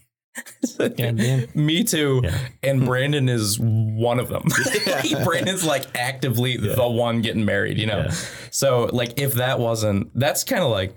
Goddamn. 0.78 1.48
Me 1.54 1.84
too. 1.84 2.20
Yeah. 2.22 2.38
And 2.62 2.84
Brandon 2.84 3.28
is 3.28 3.58
one 3.60 4.20
of 4.20 4.28
them. 4.28 4.44
Brandon's 5.24 5.64
like 5.64 5.84
actively 5.96 6.56
the 6.56 6.88
one 6.88 7.22
getting 7.22 7.44
married, 7.44 7.78
you 7.78 7.86
know? 7.86 8.04
Yeah. 8.08 8.14
So, 8.50 8.88
like, 8.92 9.18
if 9.20 9.34
that 9.34 9.58
wasn't, 9.58 10.10
that's 10.18 10.44
kind 10.44 10.62
of 10.62 10.70
like, 10.70 10.96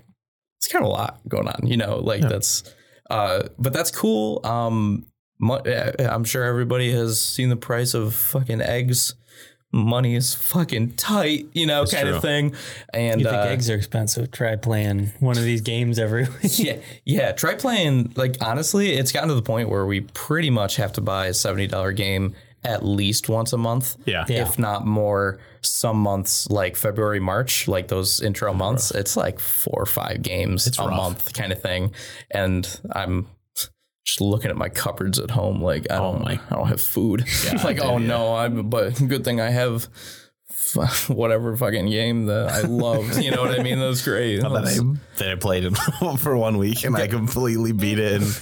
it's 0.58 0.68
kind 0.68 0.84
of 0.84 0.90
a 0.90 0.92
lot 0.92 1.20
going 1.28 1.48
on, 1.48 1.66
you 1.66 1.76
know? 1.76 1.98
Like, 1.98 2.22
Yeah. 2.22 2.28
that's, 2.28 2.62
uh, 3.10 3.48
but 3.58 3.72
that's 3.72 3.90
cool. 3.90 4.40
Um, 4.44 5.06
uh, 5.42 5.92
I'm 5.98 6.24
sure 6.24 6.44
everybody 6.44 6.92
has 6.92 7.20
seen 7.20 7.48
the 7.48 7.56
price 7.56 7.94
of 7.94 8.14
fucking 8.14 8.60
eggs. 8.60 9.14
Money 9.72 10.14
is 10.14 10.34
fucking 10.34 10.94
tight, 10.96 11.46
you 11.54 11.64
know, 11.66 11.80
That's 11.80 11.94
kind 11.94 12.06
true. 12.08 12.16
of 12.16 12.22
thing. 12.22 12.54
And 12.92 13.20
You 13.20 13.26
think 13.26 13.36
uh, 13.38 13.42
eggs 13.48 13.70
are 13.70 13.74
expensive? 13.74 14.30
Try 14.30 14.56
playing 14.56 15.12
one 15.20 15.38
of 15.38 15.44
these 15.44 15.62
games 15.62 15.98
every 15.98 16.24
week. 16.42 16.58
yeah, 16.58 16.76
yeah. 17.04 17.32
Try 17.32 17.54
playing. 17.54 18.12
Like 18.14 18.36
honestly, 18.42 18.92
it's 18.92 19.12
gotten 19.12 19.30
to 19.30 19.34
the 19.34 19.42
point 19.42 19.70
where 19.70 19.86
we 19.86 20.02
pretty 20.02 20.50
much 20.50 20.76
have 20.76 20.92
to 20.94 21.00
buy 21.00 21.26
a 21.28 21.34
seventy 21.34 21.66
dollar 21.66 21.92
game 21.92 22.34
at 22.64 22.84
least 22.84 23.28
once 23.28 23.52
a 23.52 23.56
month. 23.58 23.96
Yeah. 24.04 24.24
Yeah. 24.28 24.42
if 24.42 24.58
not 24.58 24.86
more. 24.86 25.38
Some 25.64 25.96
months, 25.98 26.50
like 26.50 26.74
February, 26.76 27.20
March, 27.20 27.68
like 27.68 27.86
those 27.86 28.20
intro 28.20 28.52
months, 28.52 28.90
it's 28.90 29.16
like 29.16 29.38
four 29.38 29.80
or 29.80 29.86
five 29.86 30.20
games 30.20 30.66
it's 30.66 30.76
a 30.78 30.82
rough. 30.82 30.96
month, 30.96 31.32
kind 31.34 31.52
of 31.52 31.62
thing. 31.62 31.92
And 32.32 32.68
I'm 32.90 33.28
just 34.04 34.20
looking 34.20 34.50
at 34.50 34.56
my 34.56 34.68
cupboards 34.68 35.18
at 35.18 35.30
home, 35.30 35.62
like 35.62 35.90
I 35.90 35.96
don't, 35.98 36.22
my- 36.22 36.40
I 36.50 36.54
don't 36.54 36.68
have 36.68 36.80
food. 36.80 37.24
like, 37.64 37.80
oh 37.80 37.98
no, 37.98 38.34
I'm. 38.34 38.68
But 38.70 38.96
good 39.08 39.24
thing 39.24 39.40
I 39.40 39.50
have. 39.50 39.88
f- 40.50 41.08
Whatever 41.10 41.54
fucking 41.56 41.90
game 41.90 42.26
that 42.26 42.48
I 42.48 42.62
loved, 42.62 43.18
you 43.22 43.30
know 43.30 43.42
what 43.42 43.58
I 43.58 43.62
mean? 43.62 43.78
That 43.78 43.86
was 43.88 44.02
great. 44.02 44.40
that 44.40 44.46
I, 44.50 45.18
that 45.18 45.30
I 45.30 45.34
played 45.34 45.64
it 45.64 45.70
for 46.18 46.36
one 46.36 46.56
week 46.56 46.84
and 46.84 46.96
I 46.96 47.08
completely 47.08 47.72
beat 47.72 47.98
it. 47.98 48.22
And 48.22 48.40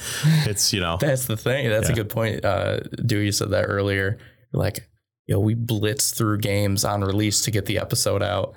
it's, 0.49 0.73
you 0.73 0.81
know, 0.81 0.97
That's 1.01 1.25
the 1.27 1.37
thing. 1.37 1.69
That's 1.71 1.89
a 1.89 1.93
good 1.93 2.09
point. 2.11 2.45
Uh, 2.45 2.81
Dewey 3.05 3.33
said 3.33 3.51
that 3.51 3.65
earlier. 3.65 4.19
Like, 4.53 4.89
yo, 5.27 5.41
we 5.41 5.55
blitz 5.55 6.13
through 6.13 6.39
games 6.39 6.85
on 6.85 7.01
release 7.01 7.43
to 7.43 7.51
get 7.51 7.67
the 7.67 7.79
episode 7.79 8.23
out, 8.23 8.55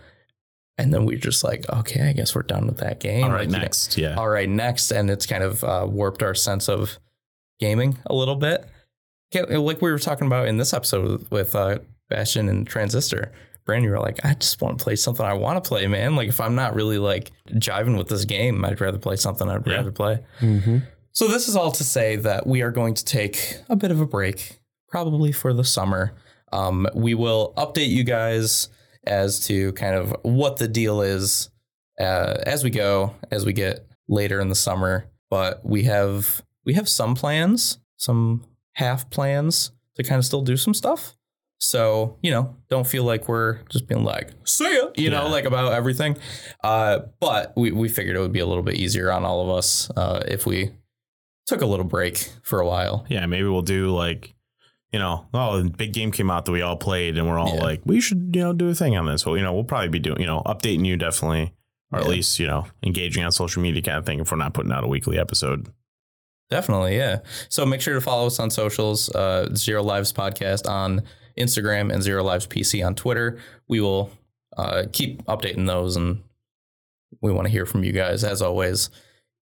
and 0.78 0.93
then 0.93 1.05
we're 1.05 1.17
just 1.17 1.43
like, 1.43 1.69
okay, 1.69 2.07
I 2.09 2.13
guess 2.13 2.34
we're 2.36 2.41
done 2.43 2.65
with 2.67 2.78
that 2.78 2.99
game. 2.99 3.24
all 3.26 3.30
right, 3.32 3.39
Like, 3.41 3.47
you 3.47 3.53
know, 3.53 3.59
next. 3.59 3.97
Yeah. 3.97 4.15
all 4.15 4.28
right, 4.30 4.49
next, 4.49 4.91
and 4.91 5.09
it's 5.09 5.26
kind 5.26 5.43
of 5.43 5.63
uh, 5.63 5.86
warped 5.89 6.24
our 6.24 6.34
sense 6.34 6.67
of 6.69 6.97
gaming 7.59 7.97
a 8.07 8.13
little 8.15 8.36
bit. 8.36 8.65
Like 9.34 9.82
we 9.82 9.91
were 9.91 9.99
talking 9.99 10.28
about 10.28 10.47
in 10.47 10.57
this 10.57 10.74
episode 10.74 11.09
with, 11.09 11.32
with 11.32 11.55
uh, 11.55 11.80
Bastion 12.09 12.49
and 12.49 12.67
Transistor. 12.67 13.32
Brandon, 13.65 13.86
you 13.86 13.91
were 13.91 13.99
like, 13.99 14.24
I 14.26 14.34
just 14.36 14.61
want 14.61 14.78
to 14.78 14.84
play 14.84 14.95
something 14.95 15.26
I 15.26 15.34
want 15.34 15.63
to 15.63 15.67
play, 15.67 15.88
man. 15.88 16.15
Like 16.15 16.28
if 16.30 16.39
I'm 16.41 16.53
not 16.53 16.76
really 16.76 16.97
like 16.99 17.32
jiving 17.49 17.97
with 17.97 18.09
this 18.09 18.26
game, 18.26 18.63
I'd 18.65 18.80
rather 18.82 18.97
play 18.99 19.15
something 19.15 19.49
I'd 19.49 19.65
Yeah. 19.65 19.76
rather 19.78 19.91
play. 19.91 20.19
Mm-hmm. 20.41 20.80
So 21.13 21.28
this 21.28 21.47
is 21.47 21.55
all 21.55 21.71
to 21.71 21.84
say 21.84 22.15
that 22.17 22.45
we 22.45 22.61
are 22.61 22.71
going 22.71 22.93
to 22.95 23.05
take 23.05 23.57
a 23.69 23.76
bit 23.76 23.89
of 23.91 24.01
a 24.01 24.05
break, 24.05 24.59
probably 24.89 25.32
for 25.32 25.53
the 25.53 25.63
summer. 25.63 26.13
Um, 26.51 26.88
we 26.93 27.13
will 27.15 27.53
update 27.57 27.89
you 27.89 28.03
guys 28.03 28.67
as 29.06 29.45
to 29.47 29.74
kind 29.74 29.95
of 29.95 30.16
what 30.24 30.58
the 30.58 30.68
deal 30.68 31.01
is 31.01 31.49
uh, 31.99 32.38
as 32.45 32.64
we 32.64 32.70
go, 32.70 33.16
as 33.32 33.45
we 33.45 33.54
get 33.54 33.88
later 34.08 34.39
in 34.39 34.49
the 34.49 34.56
summer. 34.56 35.10
But 35.30 35.66
we 35.66 35.84
have 35.84 36.43
we 36.66 36.74
have 36.74 36.88
some 36.88 37.16
plans, 37.16 37.80
some 37.97 38.45
half 38.74 39.10
plans 39.10 39.72
to 39.95 40.04
kind 40.04 40.20
of 40.20 40.26
still 40.26 40.41
do 40.41 40.58
some 40.58 40.74
stuff. 40.74 41.16
So, 41.60 42.18
you 42.22 42.30
know, 42.30 42.58
don't 42.70 42.86
feel 42.86 43.06
like 43.06 43.30
we're 43.30 43.60
just 43.70 43.88
being 43.88 44.04
like, 44.04 44.32
see 44.43 44.76
ya, 44.76 44.89
you 44.97 45.10
know, 45.10 45.30
like 45.30 45.45
about 45.45 45.72
everything. 45.72 46.18
Uh, 46.62 46.99
but 47.22 47.54
we, 47.56 47.72
we 47.72 47.88
figured 47.88 48.18
it 48.18 48.20
would 48.20 48.34
be 48.34 48.41
a 48.41 48.45
little 48.45 48.64
bit 48.64 48.76
easier 48.76 49.10
on 49.10 49.24
all 49.24 49.41
of 49.41 49.58
us 49.58 49.89
uh, 49.95 50.22
if 50.28 50.45
we 50.45 50.72
took 51.47 51.62
a 51.62 51.66
little 51.66 51.86
break 51.86 52.30
for 52.41 52.60
a 52.60 52.68
while. 52.68 53.06
Yeah, 53.08 53.26
maybe 53.28 53.47
we'll 53.47 53.62
do 53.62 53.95
like, 53.95 54.36
you 54.94 55.00
know, 55.00 55.26
oh, 55.34 55.60
a 55.60 55.64
big 55.64 55.91
game 55.91 56.12
came 56.12 56.30
out 56.32 56.46
that 56.46 56.52
we 56.52 56.62
all 56.62 56.78
played, 56.78 57.18
and 57.18 57.28
we're 57.28 57.39
all 57.39 57.56
Yeah. 57.56 57.64
like, 57.64 57.82
we 57.84 58.00
should, 58.00 58.32
you 58.34 58.41
know, 58.41 58.54
do 58.54 58.70
a 58.70 58.76
thing 58.76 58.96
on 58.96 59.06
this. 59.08 59.26
Well, 59.26 59.36
you 59.36 59.44
know, 59.44 59.52
we'll 59.54 59.64
probably 59.64 59.89
be 59.89 60.00
doing, 60.00 60.22
you 60.22 60.28
know, 60.28 60.41
updating 60.46 60.86
you 60.86 60.96
definitely, 60.96 61.54
or 61.91 62.00
at 62.00 62.08
least, 62.08 62.39
you 62.39 62.48
know, 62.48 62.68
engaging 62.84 63.24
on 63.24 63.32
social 63.32 63.62
media 63.62 63.82
kind 63.82 63.98
of 63.98 64.06
thing 64.06 64.20
if 64.20 64.32
we're 64.32 64.38
not 64.38 64.54
putting 64.54 64.72
out 64.72 64.84
a 64.84 64.88
weekly 64.88 65.18
episode. 65.20 65.68
Definitely, 66.50 66.96
yeah. 66.98 67.20
So 67.50 67.66
make 67.66 67.82
sure 67.82 67.96
to 67.96 68.02
follow 68.02 68.28
us 68.28 68.39
on 68.39 68.52
socials, 68.52 69.10
uh, 69.16 69.50
Zero 69.56 69.82
Lives 69.82 70.14
Podcast 70.14 70.70
on 70.70 71.02
Instagram 71.39 71.91
and 71.91 72.04
Zero 72.04 72.24
Lives 72.24 72.46
PC 72.46 72.86
on 72.86 72.94
Twitter. 72.94 73.39
We 73.68 73.80
will 73.82 74.12
uh, 74.56 74.84
keep 74.91 75.24
updating 75.26 75.66
those, 75.66 75.96
and 75.96 76.22
we 77.22 77.32
want 77.32 77.48
to 77.48 77.52
hear 77.52 77.66
from 77.66 77.84
you 77.84 77.91
guys 77.91 78.24
as 78.24 78.44
always. 78.44 78.91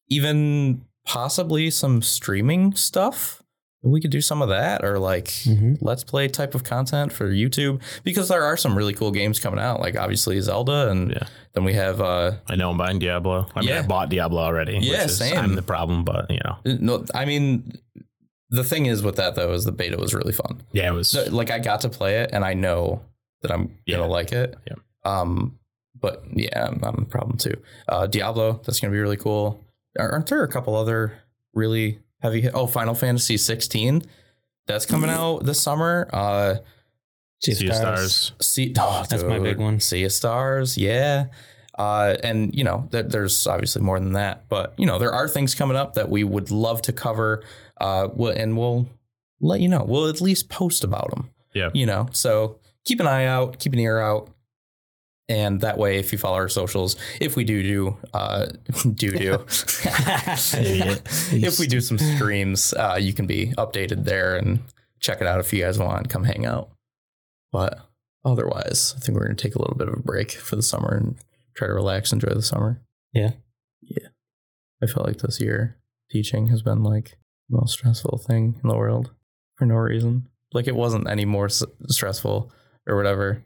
Even 0.07 0.85
possibly 1.05 1.69
some 1.69 2.01
streaming 2.01 2.73
stuff. 2.75 3.40
We 3.83 3.99
could 3.99 4.11
do 4.11 4.21
some 4.21 4.41
of 4.43 4.49
that, 4.49 4.85
or 4.85 4.99
like 4.99 5.25
Mhm. 5.27 5.77
let's 5.81 6.03
play 6.03 6.27
type 6.27 6.53
of 6.53 6.63
content 6.63 7.11
for 7.11 7.29
YouTube, 7.31 7.81
because 8.03 8.27
there 8.27 8.43
are 8.43 8.55
some 8.55 8.77
really 8.77 8.93
cool 8.93 9.11
games 9.11 9.39
coming 9.39 9.59
out. 9.59 9.79
Like 9.79 9.95
obviously 9.97 10.39
Zelda, 10.41 10.89
and 10.91 11.11
Yeah. 11.11 11.27
then 11.53 11.63
we 11.63 11.73
have 11.73 11.99
uh, 11.99 12.33
I 12.47 12.55
know 12.55 12.69
I'm 12.69 12.77
buying 12.77 12.99
Diablo. 12.99 13.47
I 13.55 13.61
mean, 13.61 13.69
Yeah. 13.69 13.79
I 13.79 13.81
bought 13.87 14.09
Diablo 14.09 14.41
already. 14.41 14.73
Yeah, 14.81 15.01
which 15.01 15.05
is, 15.11 15.17
same. 15.17 15.37
I'm 15.37 15.55
the 15.55 15.61
problem, 15.63 16.03
but 16.03 16.29
you 16.29 16.39
know, 16.45 16.57
no. 16.79 17.05
I 17.15 17.25
mean, 17.25 17.71
the 18.51 18.63
thing 18.63 18.85
is 18.85 19.01
with 19.01 19.15
that 19.15 19.33
though 19.35 19.51
is 19.53 19.63
the 19.65 19.71
beta 19.71 19.97
was 19.97 20.13
really 20.13 20.33
fun. 20.33 20.61
yeah, 20.73 20.87
it 20.89 20.93
was. 20.93 21.13
Like 21.31 21.49
I 21.49 21.57
got 21.59 21.81
to 21.81 21.89
play 21.89 22.17
it 22.19 22.29
and 22.33 22.45
I 22.45 22.53
know 22.53 23.01
that 23.41 23.51
I'm 23.51 23.77
Yeah. 23.87 23.97
gonna 23.97 24.09
like 24.11 24.31
it. 24.31 24.55
Yeah. 24.67 24.75
Um, 25.05 25.57
but 25.99 26.23
yeah, 26.33 26.67
I'm, 26.67 26.79
I'm 26.83 26.99
a 27.01 27.05
problem 27.05 27.37
too. 27.37 27.55
Uh, 27.89 28.05
Diablo, 28.05 28.61
that's 28.63 28.79
gonna 28.79 28.91
be 28.91 28.99
really 28.99 29.17
cool. 29.17 29.63
Aren't 29.97 30.27
there 30.27 30.43
a 30.43 30.47
couple 30.47 30.75
other 30.75 31.13
really 31.55 31.99
heavy 32.21 32.41
hit? 32.41 32.53
Oh, 32.55 32.67
Final 32.67 32.93
Fantasy 32.95 33.37
16, 33.37 34.03
that's 34.67 34.85
coming 34.85 35.09
out 35.09 35.39
this 35.43 35.59
summer. 35.61 36.07
Uh, 36.13 36.55
Sea 37.41 37.51
of 37.53 37.57
Sea 37.57 37.71
Stars. 37.73 38.31
see, 38.41 38.73
oh, 38.77 39.03
That's 39.09 39.23
my 39.23 39.39
big 39.39 39.57
one. 39.57 39.79
Sea 39.79 40.03
of 40.05 40.11
Stars, 40.11 40.77
yeah. 40.77 41.25
Uh, 41.77 42.15
and 42.23 42.53
you 42.53 42.63
know, 42.63 42.87
there, 42.91 43.03
there's 43.03 43.47
obviously 43.47 43.81
more 43.81 43.99
than 43.99 44.13
that, 44.13 44.47
but 44.49 44.73
you 44.77 44.85
know, 44.85 44.99
there 44.99 45.11
are 45.13 45.27
things 45.27 45.55
coming 45.55 45.75
up 45.77 45.93
that 45.95 46.09
we 46.09 46.23
would 46.23 46.51
love 46.51 46.81
to 46.83 46.93
cover. 46.93 47.43
Uh, 47.79 48.09
we'll- 48.13 48.31
and 48.33 48.55
we'll 48.57 48.87
let 49.39 49.59
you 49.61 49.67
know. 49.67 49.83
We'll 49.87 50.07
at 50.07 50.21
least 50.21 50.49
post 50.49 50.83
about 50.83 51.09
them 51.09 51.31
Yeah. 51.55 51.69
you 51.73 51.87
know 51.87 52.07
so 52.11 52.59
keep 52.85 52.99
an 52.99 53.07
eye 53.07 53.25
out 53.25 53.57
keep 53.57 53.73
an 53.73 53.79
ear 53.79 53.97
out 53.99 54.29
and 55.31 55.61
that 55.61 55.77
way 55.77 55.97
if 55.97 56.11
you 56.11 56.17
follow 56.17 56.35
our 56.35 56.49
socials 56.49 56.95
if 57.19 57.35
we 57.35 57.43
do 57.43 57.61
do 57.63 57.97
uh 58.13 58.45
do 58.93 59.11
do 59.11 59.33
if 61.33 61.59
we 61.59 61.67
do 61.67 61.79
some 61.81 61.97
streams 61.97 62.73
uh 62.73 62.97
you 62.99 63.13
can 63.13 63.25
be 63.25 63.47
updated 63.57 64.03
there 64.05 64.35
and 64.35 64.59
check 64.99 65.21
it 65.21 65.27
out 65.27 65.39
if 65.39 65.51
you 65.53 65.61
guys 65.63 65.77
want 65.79 66.09
come 66.09 66.23
hang 66.23 66.45
out 66.45 66.69
but 67.51 67.79
otherwise 68.25 68.93
i 68.97 68.99
think 68.99 69.17
we're 69.17 69.25
gonna 69.25 69.35
take 69.35 69.55
a 69.55 69.59
little 69.59 69.75
bit 69.77 69.87
of 69.87 69.93
a 69.93 70.01
break 70.01 70.31
for 70.31 70.55
the 70.55 70.61
summer 70.61 70.95
and 70.95 71.15
try 71.55 71.67
to 71.67 71.73
relax 71.73 72.11
enjoy 72.11 72.33
the 72.33 72.41
summer 72.41 72.81
Yeah. 73.13 73.31
yeah 73.81 74.07
i 74.83 74.85
feel 74.85 75.03
like 75.05 75.17
this 75.17 75.39
year 75.41 75.77
teaching 76.09 76.47
has 76.47 76.61
been 76.61 76.83
like 76.83 77.17
the 77.49 77.57
most 77.57 77.73
stressful 77.73 78.17
thing 78.27 78.59
in 78.63 78.69
the 78.69 78.75
world 78.77 79.11
for 79.55 79.65
no 79.65 79.75
reason. 79.75 80.27
Like 80.53 80.67
it 80.67 80.75
wasn't 80.75 81.09
any 81.09 81.23
more 81.25 81.45
s- 81.45 81.63
stressful 81.87 82.51
or 82.87 82.95
whatever, 82.97 83.43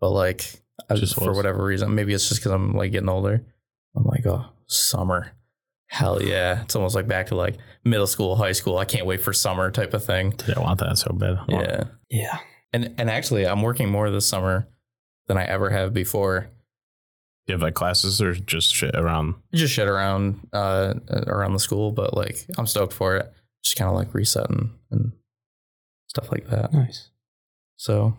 but 0.00 0.10
like 0.10 0.60
Just 0.94 1.14
for 1.14 1.28
was. 1.28 1.36
whatever 1.36 1.64
reason, 1.64 1.94
maybe 1.94 2.12
it's 2.12 2.28
just 2.28 2.40
because 2.40 2.52
I'm 2.52 2.74
like 2.74 2.92
getting 2.92 3.08
older. 3.08 3.44
I'm 3.96 4.04
like, 4.04 4.26
oh, 4.26 4.46
summer, 4.66 5.32
hell 5.86 6.22
yeah! 6.22 6.62
It's 6.62 6.76
almost 6.76 6.94
like 6.94 7.06
back 7.06 7.26
to 7.26 7.36
like 7.36 7.56
middle 7.84 8.06
school, 8.06 8.36
high 8.36 8.52
school. 8.52 8.78
I 8.78 8.84
can't 8.84 9.06
wait 9.06 9.20
for 9.20 9.32
summer 9.32 9.70
type 9.70 9.94
of 9.94 10.04
thing. 10.04 10.30
Did 10.30 10.58
I 10.58 10.60
want 10.60 10.80
that 10.80 10.98
so 10.98 11.12
bad? 11.12 11.38
Yeah, 11.48 11.84
yeah. 12.10 12.38
and 12.72 12.94
and 12.98 13.10
actually, 13.10 13.46
I'm 13.46 13.62
working 13.62 13.88
more 13.88 14.10
this 14.10 14.26
summer 14.26 14.68
than 15.26 15.36
I 15.36 15.44
ever 15.44 15.70
have 15.70 15.94
before. 15.94 16.50
Do 17.46 17.52
you 17.52 17.54
have 17.54 17.62
like 17.62 17.74
classes 17.74 18.22
or 18.22 18.34
just 18.34 18.74
shit 18.74 18.94
around? 18.94 19.34
Just 19.54 19.74
shit 19.74 19.88
around 19.88 20.40
uh 20.52 20.94
around 21.26 21.52
the 21.52 21.58
school, 21.58 21.92
but 21.92 22.14
like 22.14 22.38
I'm 22.58 22.66
stoked 22.66 22.92
for 22.92 23.16
it. 23.16 23.32
Just 23.62 23.76
kind 23.76 23.88
of 23.88 23.94
like 23.94 24.12
resetting 24.12 24.72
and 24.90 25.12
stuff 26.08 26.30
like 26.32 26.48
that. 26.48 26.72
Nice. 26.72 27.10
So, 27.76 28.16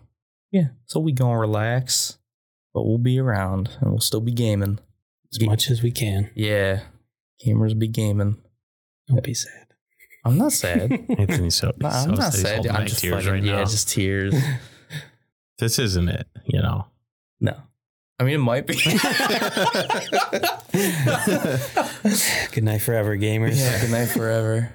yeah, 0.51 0.67
so 0.85 0.99
we 0.99 1.11
gonna 1.11 1.39
relax, 1.39 2.17
but 2.75 2.85
we'll 2.85 2.99
be 2.99 3.17
around 3.17 3.69
and 3.79 3.89
we'll 3.89 4.01
still 4.01 4.19
be 4.19 4.33
gaming. 4.33 4.77
As 5.33 5.41
much 5.41 5.71
as 5.71 5.81
we 5.81 5.91
can. 5.91 6.29
Yeah, 6.35 6.81
gamers 7.43 7.77
be 7.77 7.87
gaming. 7.87 8.37
Don't 9.07 9.23
be 9.23 9.33
sad. 9.33 9.67
I'm 10.25 10.37
not 10.37 10.51
sad. 10.51 10.91
Anthony's 11.17 11.55
so. 11.55 11.71
No, 11.77 11.87
he's 11.87 11.97
I'm 11.97 12.09
so 12.09 12.15
not 12.21 12.33
he's 12.33 12.41
sad. 12.41 12.67
I'm 12.67 12.85
just 12.85 13.01
tears 13.01 13.15
fucking, 13.15 13.31
right 13.31 13.43
yeah, 13.43 13.55
now. 13.55 13.65
just 13.65 13.89
tears. 13.89 14.35
this 15.57 15.79
isn't 15.79 16.09
it, 16.09 16.27
you 16.45 16.61
know. 16.61 16.85
no, 17.39 17.55
I 18.19 18.25
mean 18.25 18.35
it 18.35 18.39
might 18.39 18.67
be. 18.67 18.75
Good 22.51 22.63
night 22.63 22.81
forever, 22.81 23.17
gamers. 23.17 23.57
yeah, 23.57 23.81
good 23.81 23.91
night 23.91 24.07
forever. 24.07 24.73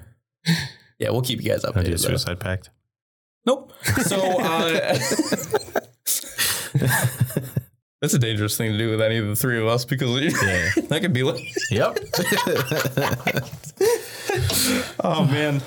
Yeah, 0.97 1.11
we'll 1.11 1.21
keep 1.21 1.41
you 1.41 1.49
guys 1.49 1.63
I'll 1.63 1.73
do 1.73 1.81
updated. 1.81 1.91
though. 1.91 1.95
suicide 1.97 2.39
pact. 2.39 2.69
Nope. 3.45 3.73
So 4.05 4.39
uh, 4.39 4.97
that's 8.01 8.13
a 8.13 8.19
dangerous 8.19 8.57
thing 8.57 8.71
to 8.71 8.77
do 8.77 8.89
with 8.89 9.01
any 9.01 9.17
of 9.17 9.27
the 9.27 9.35
three 9.35 9.59
of 9.59 9.67
us 9.67 9.85
because 9.85 10.09
Yeah. 10.41 10.69
that 10.89 10.99
could 11.01 11.13
be 11.13 11.23
like, 11.23 11.41
Yep. 11.69 11.99
oh 15.03 15.25
man. 15.25 15.61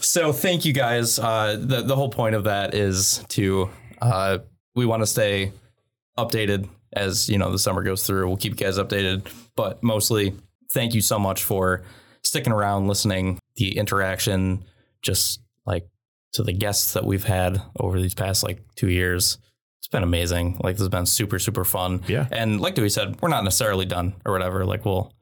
So 0.00 0.32
thank 0.32 0.64
you 0.64 0.72
guys. 0.72 1.18
Uh, 1.18 1.56
the 1.60 1.82
the 1.82 1.96
whole 1.96 2.08
point 2.10 2.34
of 2.34 2.44
that 2.44 2.74
is 2.74 3.24
to 3.30 3.68
uh, 4.00 4.38
we 4.74 4.86
want 4.86 5.02
to 5.02 5.06
stay 5.06 5.52
updated 6.18 6.68
as 6.92 7.28
you 7.28 7.38
know 7.38 7.50
the 7.50 7.58
summer 7.58 7.82
goes 7.82 8.06
through. 8.06 8.26
We'll 8.28 8.36
keep 8.36 8.52
you 8.58 8.66
guys 8.66 8.78
updated, 8.78 9.26
but 9.56 9.82
mostly 9.82 10.34
thank 10.72 10.94
you 10.94 11.00
so 11.00 11.18
much 11.18 11.42
for 11.44 11.82
sticking 12.22 12.52
around, 12.52 12.86
listening, 12.86 13.38
the 13.56 13.76
interaction, 13.76 14.64
just 15.02 15.40
like 15.66 15.88
to 16.34 16.42
the 16.44 16.52
guests 16.52 16.92
that 16.92 17.04
we've 17.04 17.24
had 17.24 17.60
over 17.78 18.00
these 18.00 18.14
past 18.14 18.42
like 18.44 18.62
two 18.76 18.88
years. 18.88 19.38
It's 19.90 19.96
been 19.96 20.02
amazing. 20.04 20.60
Like 20.62 20.76
this 20.76 20.82
has 20.82 20.88
been 20.88 21.04
super 21.06 21.40
super 21.40 21.64
fun. 21.64 22.02
Yeah. 22.06 22.28
And 22.30 22.60
like 22.60 22.76
Dewey 22.76 22.88
said, 22.90 23.20
we're 23.20 23.28
not 23.28 23.42
necessarily 23.42 23.86
done 23.86 24.14
or 24.24 24.32
whatever. 24.32 24.64
Like 24.64 24.84
we'll 24.84 25.12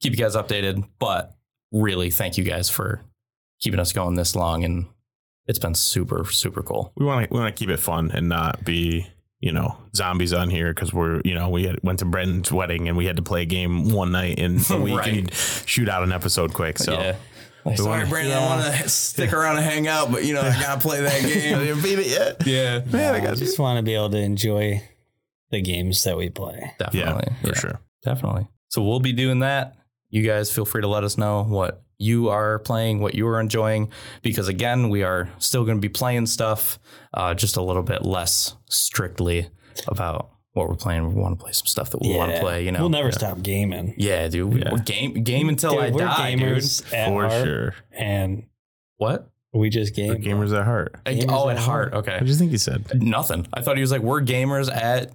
keep 0.00 0.12
you 0.12 0.18
guys 0.18 0.36
updated, 0.36 0.86
but 0.98 1.34
really 1.72 2.10
thank 2.10 2.36
you 2.36 2.44
guys 2.44 2.68
for 2.68 3.00
keeping 3.60 3.80
us 3.80 3.92
going 3.92 4.14
this 4.16 4.36
long 4.36 4.64
and 4.64 4.86
it's 5.46 5.58
been 5.58 5.74
super 5.74 6.26
super 6.26 6.62
cool. 6.62 6.92
we 6.96 7.06
want 7.06 7.26
to 7.26 7.34
we 7.34 7.40
want 7.40 7.54
to 7.56 7.58
keep 7.58 7.70
it 7.70 7.78
fun 7.78 8.10
and 8.12 8.28
not 8.28 8.62
be 8.64 9.06
you 9.40 9.50
know 9.52 9.76
zombies 9.96 10.32
on 10.34 10.50
here 10.50 10.74
because 10.74 10.92
we're 10.92 11.22
you 11.24 11.34
know 11.34 11.48
we 11.48 11.64
had, 11.64 11.78
went 11.82 11.98
to 12.00 12.04
Brandon's 12.04 12.52
wedding 12.52 12.86
and 12.88 12.96
we 12.98 13.06
had 13.06 13.16
to 13.16 13.22
play 13.22 13.42
a 13.42 13.46
game 13.46 13.90
one 13.90 14.12
night 14.12 14.38
in 14.38 14.60
a 14.70 14.76
week 14.80 14.98
Right. 14.98 15.18
and 15.20 15.32
shoot 15.34 15.88
out 15.88 16.02
an 16.02 16.12
episode 16.12 16.52
quick. 16.52 16.78
So 16.78 16.92
yeah. 16.92 17.16
Like, 17.68 17.76
sorry, 17.78 17.88
wanna- 17.98 18.10
Brandon, 18.10 18.32
Yeah. 18.32 18.38
I 18.46 18.56
want 18.56 18.76
to 18.82 18.88
stick 18.88 19.32
around 19.32 19.56
and 19.56 19.64
hang 19.66 19.86
out, 19.88 20.10
but 20.12 20.24
you 20.24 20.34
know, 20.34 20.40
I 20.40 20.50
gotta 20.60 20.80
play 20.80 21.00
that 21.02 21.12
I 21.12 21.20
game. 21.28 21.58
didn't 21.58 21.82
beat 21.82 21.98
it 21.98 22.06
yet. 22.08 22.46
yeah, 22.46 22.80
Man, 22.90 23.14
I 23.14 23.18
I 23.18 23.20
got 23.20 23.36
just 23.36 23.58
want 23.58 23.76
to 23.78 23.82
be 23.82 23.94
able 23.94 24.10
to 24.10 24.18
enjoy 24.18 24.82
the 25.50 25.60
games 25.60 26.04
that 26.04 26.16
we 26.16 26.28
play. 26.30 26.58
yeah, 26.60 26.90
definitely, 26.90 27.34
for 27.40 27.46
Yeah, 27.48 27.54
sure. 27.54 27.80
definitely. 28.04 28.48
So 28.68 28.82
we'll 28.82 29.00
be 29.00 29.12
doing 29.12 29.38
that. 29.40 29.76
You 30.10 30.22
guys 30.26 30.50
feel 30.50 30.64
free 30.64 30.82
to 30.82 30.88
let 30.88 31.04
us 31.04 31.16
know 31.18 31.42
what 31.44 31.82
you 31.98 32.28
are 32.28 32.58
playing, 32.60 33.00
what 33.00 33.14
you 33.14 33.26
are 33.28 33.40
enjoying, 33.40 33.90
because 34.22 34.46
again, 34.48 34.88
we 34.88 35.02
are 35.02 35.28
still 35.38 35.64
going 35.64 35.76
to 35.76 35.80
be 35.80 35.88
playing 35.88 36.26
stuff, 36.26 36.78
uh, 37.14 37.34
just 37.34 37.56
a 37.56 37.62
little 37.62 37.82
bit 37.82 38.02
less 38.04 38.54
strictly 38.70 39.48
about 39.88 40.30
what 40.52 40.68
we're 40.68 40.74
playing. 40.76 41.06
We 41.14 41.20
want 41.20 41.38
to 41.38 41.42
play 41.42 41.52
some 41.52 41.66
stuff 41.66 41.90
that 41.90 42.00
we 42.00 42.14
want 42.16 42.32
to 42.34 42.40
play. 42.40 42.64
You 42.64 42.72
know, 42.72 42.80
we'll 42.80 42.88
never 42.88 43.12
stop 43.12 43.42
gaming. 43.42 43.94
Yeah, 43.96 44.28
dude. 44.28 44.52
We- 44.54 44.60
Yeah. 44.60 44.72
We're 44.72 44.78
game 44.78 45.22
game 45.22 45.48
until 45.48 45.72
Dude, 45.72 45.80
I 45.80 45.90
we're 45.90 45.98
die, 46.00 46.34
dude. 46.34 46.42
gamers 46.42 46.92
at 46.94 47.08
For 47.08 47.28
heart, 47.28 47.44
sure. 47.46 47.74
and 47.92 48.44
What? 48.96 49.30
we 49.52 49.70
just 49.70 49.94
game. 49.94 50.08
We're 50.08 50.16
gamers 50.16 50.56
at 50.58 50.64
heart. 50.64 50.96
Like, 51.06 51.18
Gamers 51.18 51.26
oh, 51.30 51.48
at 51.48 51.56
at 51.56 51.62
heart. 51.62 51.94
Okay. 51.94 52.12
What 52.12 52.20
do 52.24 52.26
you 52.26 52.34
think 52.34 52.50
he 52.50 52.58
said? 52.58 53.00
Nothing. 53.02 53.46
I 53.52 53.60
thought 53.62 53.76
he 53.76 53.80
was 53.80 53.90
like, 53.92 54.02
we're 54.02 54.20
gamers 54.22 54.70
at, 54.74 55.12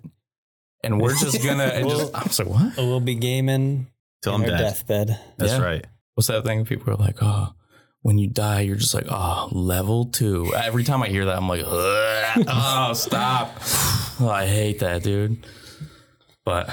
and 0.84 1.00
we're 1.02 1.16
just 1.18 1.44
gonna. 1.46 1.64
and 1.64 1.86
Well- 1.88 2.00
just, 2.00 2.16
I 2.16 2.24
was 2.24 2.40
like, 2.40 2.48
what? 2.50 2.78
We'll 2.78 3.00
be 3.00 3.16
gaming 3.16 3.88
Till 4.22 4.34
I'm 4.36 4.42
dead. 4.44 4.58
deathbed. 4.58 5.20
That's 5.38 5.52
Yeah. 5.54 5.62
right. 5.62 5.86
What's 6.16 6.28
that 6.28 6.44
thing? 6.46 6.64
People 6.66 6.94
are 6.94 6.98
like, 6.98 7.18
oh, 7.22 7.54
when 8.04 8.18
you 8.18 8.28
die, 8.28 8.62
you're 8.62 8.76
just 8.76 8.94
like, 8.94 9.08
oh, 9.10 9.48
level 9.52 10.06
two. 10.06 10.54
Every 10.56 10.84
time 10.84 11.02
I 11.02 11.08
hear 11.08 11.26
that, 11.26 11.38
I'm 11.38 11.48
like, 11.50 11.64
oh, 11.68 12.92
stop. 12.94 13.58
Oh, 14.20 14.30
I 14.32 14.46
hate 14.46 14.80
that, 14.80 15.02
dude. 15.04 15.46
But 16.46 16.70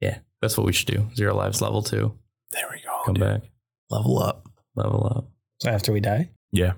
yeah, 0.00 0.18
that's 0.40 0.56
what 0.56 0.64
we 0.64 0.72
should 0.72 0.86
do. 0.88 1.08
Zero 1.14 1.34
lives, 1.34 1.60
level 1.60 1.82
two. 1.82 2.14
There 2.52 2.64
we 2.70 2.80
go. 2.82 3.02
Come 3.04 3.14
dude. 3.14 3.24
back, 3.24 3.42
Level 3.90 4.18
up. 4.22 4.48
level 4.76 5.12
up. 5.14 5.28
So 5.60 5.70
after 5.70 5.92
we 5.92 6.00
die. 6.00 6.30
Yeah. 6.52 6.72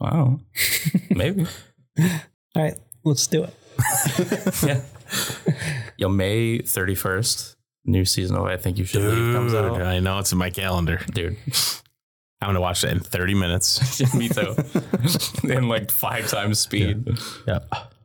Wow. 0.00 0.40
Maybe. 1.10 1.46
All 2.00 2.62
right, 2.62 2.76
let's 3.04 3.26
do 3.28 3.44
it. 3.44 3.54
yeah. 4.64 4.80
Yo, 5.96 6.08
May 6.08 6.58
31st, 6.58 7.54
new 7.84 8.04
season 8.04 8.36
of 8.36 8.44
I 8.44 8.56
Think 8.56 8.78
You 8.78 8.84
Should 8.84 9.02
Leave 9.02 9.34
comes 9.34 9.52
Dude, 9.52 9.64
out. 9.64 9.82
I 9.82 10.00
know 10.00 10.18
it's 10.18 10.32
in 10.32 10.38
my 10.38 10.50
calendar. 10.50 11.00
Dude, 11.12 11.36
I'm 12.42 12.48
gonna 12.48 12.60
watch 12.60 12.82
that 12.82 12.92
in 12.92 13.00
30 13.00 13.34
minutes. 13.34 14.14
me 14.14 14.28
too. 14.28 14.54
in 15.48 15.68
like 15.68 15.90
five 15.90 16.28
times 16.28 16.58
speed. 16.58 17.08
Yeah. 17.46 17.60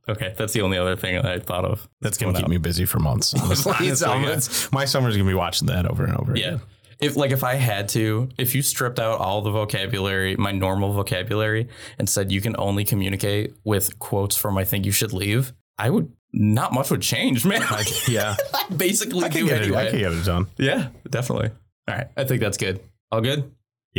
Okay, 0.09 0.33
that's 0.37 0.53
the 0.53 0.61
only 0.61 0.77
other 0.77 0.95
thing 0.95 1.15
that 1.15 1.25
I 1.25 1.39
thought 1.39 1.65
of. 1.65 1.87
That's 2.01 2.17
gonna 2.17 2.33
keep 2.33 2.45
out. 2.45 2.49
me 2.49 2.57
busy 2.57 2.85
for 2.85 2.99
months. 2.99 3.33
Honestly, 3.41 3.73
Honestly, 3.73 4.07
yeah. 4.07 4.69
my 4.71 4.85
summer's 4.85 5.17
gonna 5.17 5.29
be 5.29 5.35
watching 5.35 5.67
that 5.67 5.85
over 5.85 6.05
and 6.05 6.15
over. 6.17 6.37
Yeah. 6.37 6.47
again. 6.47 6.61
If 6.99 7.15
like 7.15 7.31
if 7.31 7.43
I 7.43 7.55
had 7.55 7.89
to, 7.89 8.29
if 8.37 8.55
you 8.55 8.61
stripped 8.61 8.99
out 8.99 9.19
all 9.19 9.41
the 9.41 9.51
vocabulary, 9.51 10.35
my 10.35 10.51
normal 10.51 10.93
vocabulary, 10.93 11.67
and 11.99 12.09
said 12.09 12.31
you 12.31 12.41
can 12.41 12.55
only 12.57 12.85
communicate 12.85 13.53
with 13.63 13.99
quotes 13.99 14.35
from 14.35 14.57
I 14.57 14.63
think 14.63 14.85
you 14.85 14.91
should 14.91 15.13
leave, 15.13 15.53
I 15.77 15.89
would 15.89 16.11
not 16.33 16.73
much 16.73 16.89
would 16.89 17.01
change, 17.01 17.45
man. 17.45 17.61
I, 17.63 17.83
yeah. 18.07 18.35
I 18.53 18.73
basically 18.73 19.25
I 19.25 19.29
can 19.29 19.41
do 19.41 19.47
get 19.47 19.61
it. 19.63 19.75
I 19.75 19.89
can 19.89 19.99
get 19.99 20.11
it 20.13 20.25
done. 20.25 20.47
Yeah, 20.57 20.89
definitely. 21.09 21.51
All 21.87 21.95
right. 21.95 22.07
I 22.17 22.23
think 22.23 22.41
that's 22.41 22.57
good. 22.57 22.79
All 23.11 23.21
good? 23.21 23.51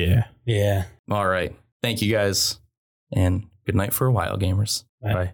Yeah. 0.07 0.25
Yeah. 0.45 0.85
All 1.11 1.27
right. 1.27 1.55
Thank 1.83 2.03
you 2.03 2.13
guys. 2.13 2.59
And 3.13 3.47
good 3.67 3.75
night 3.75 3.93
for 3.93 4.07
a 4.07 4.13
while, 4.13 4.37
gamers. 4.39 4.85
Bye. 5.03 5.15
Bye. 5.15 5.33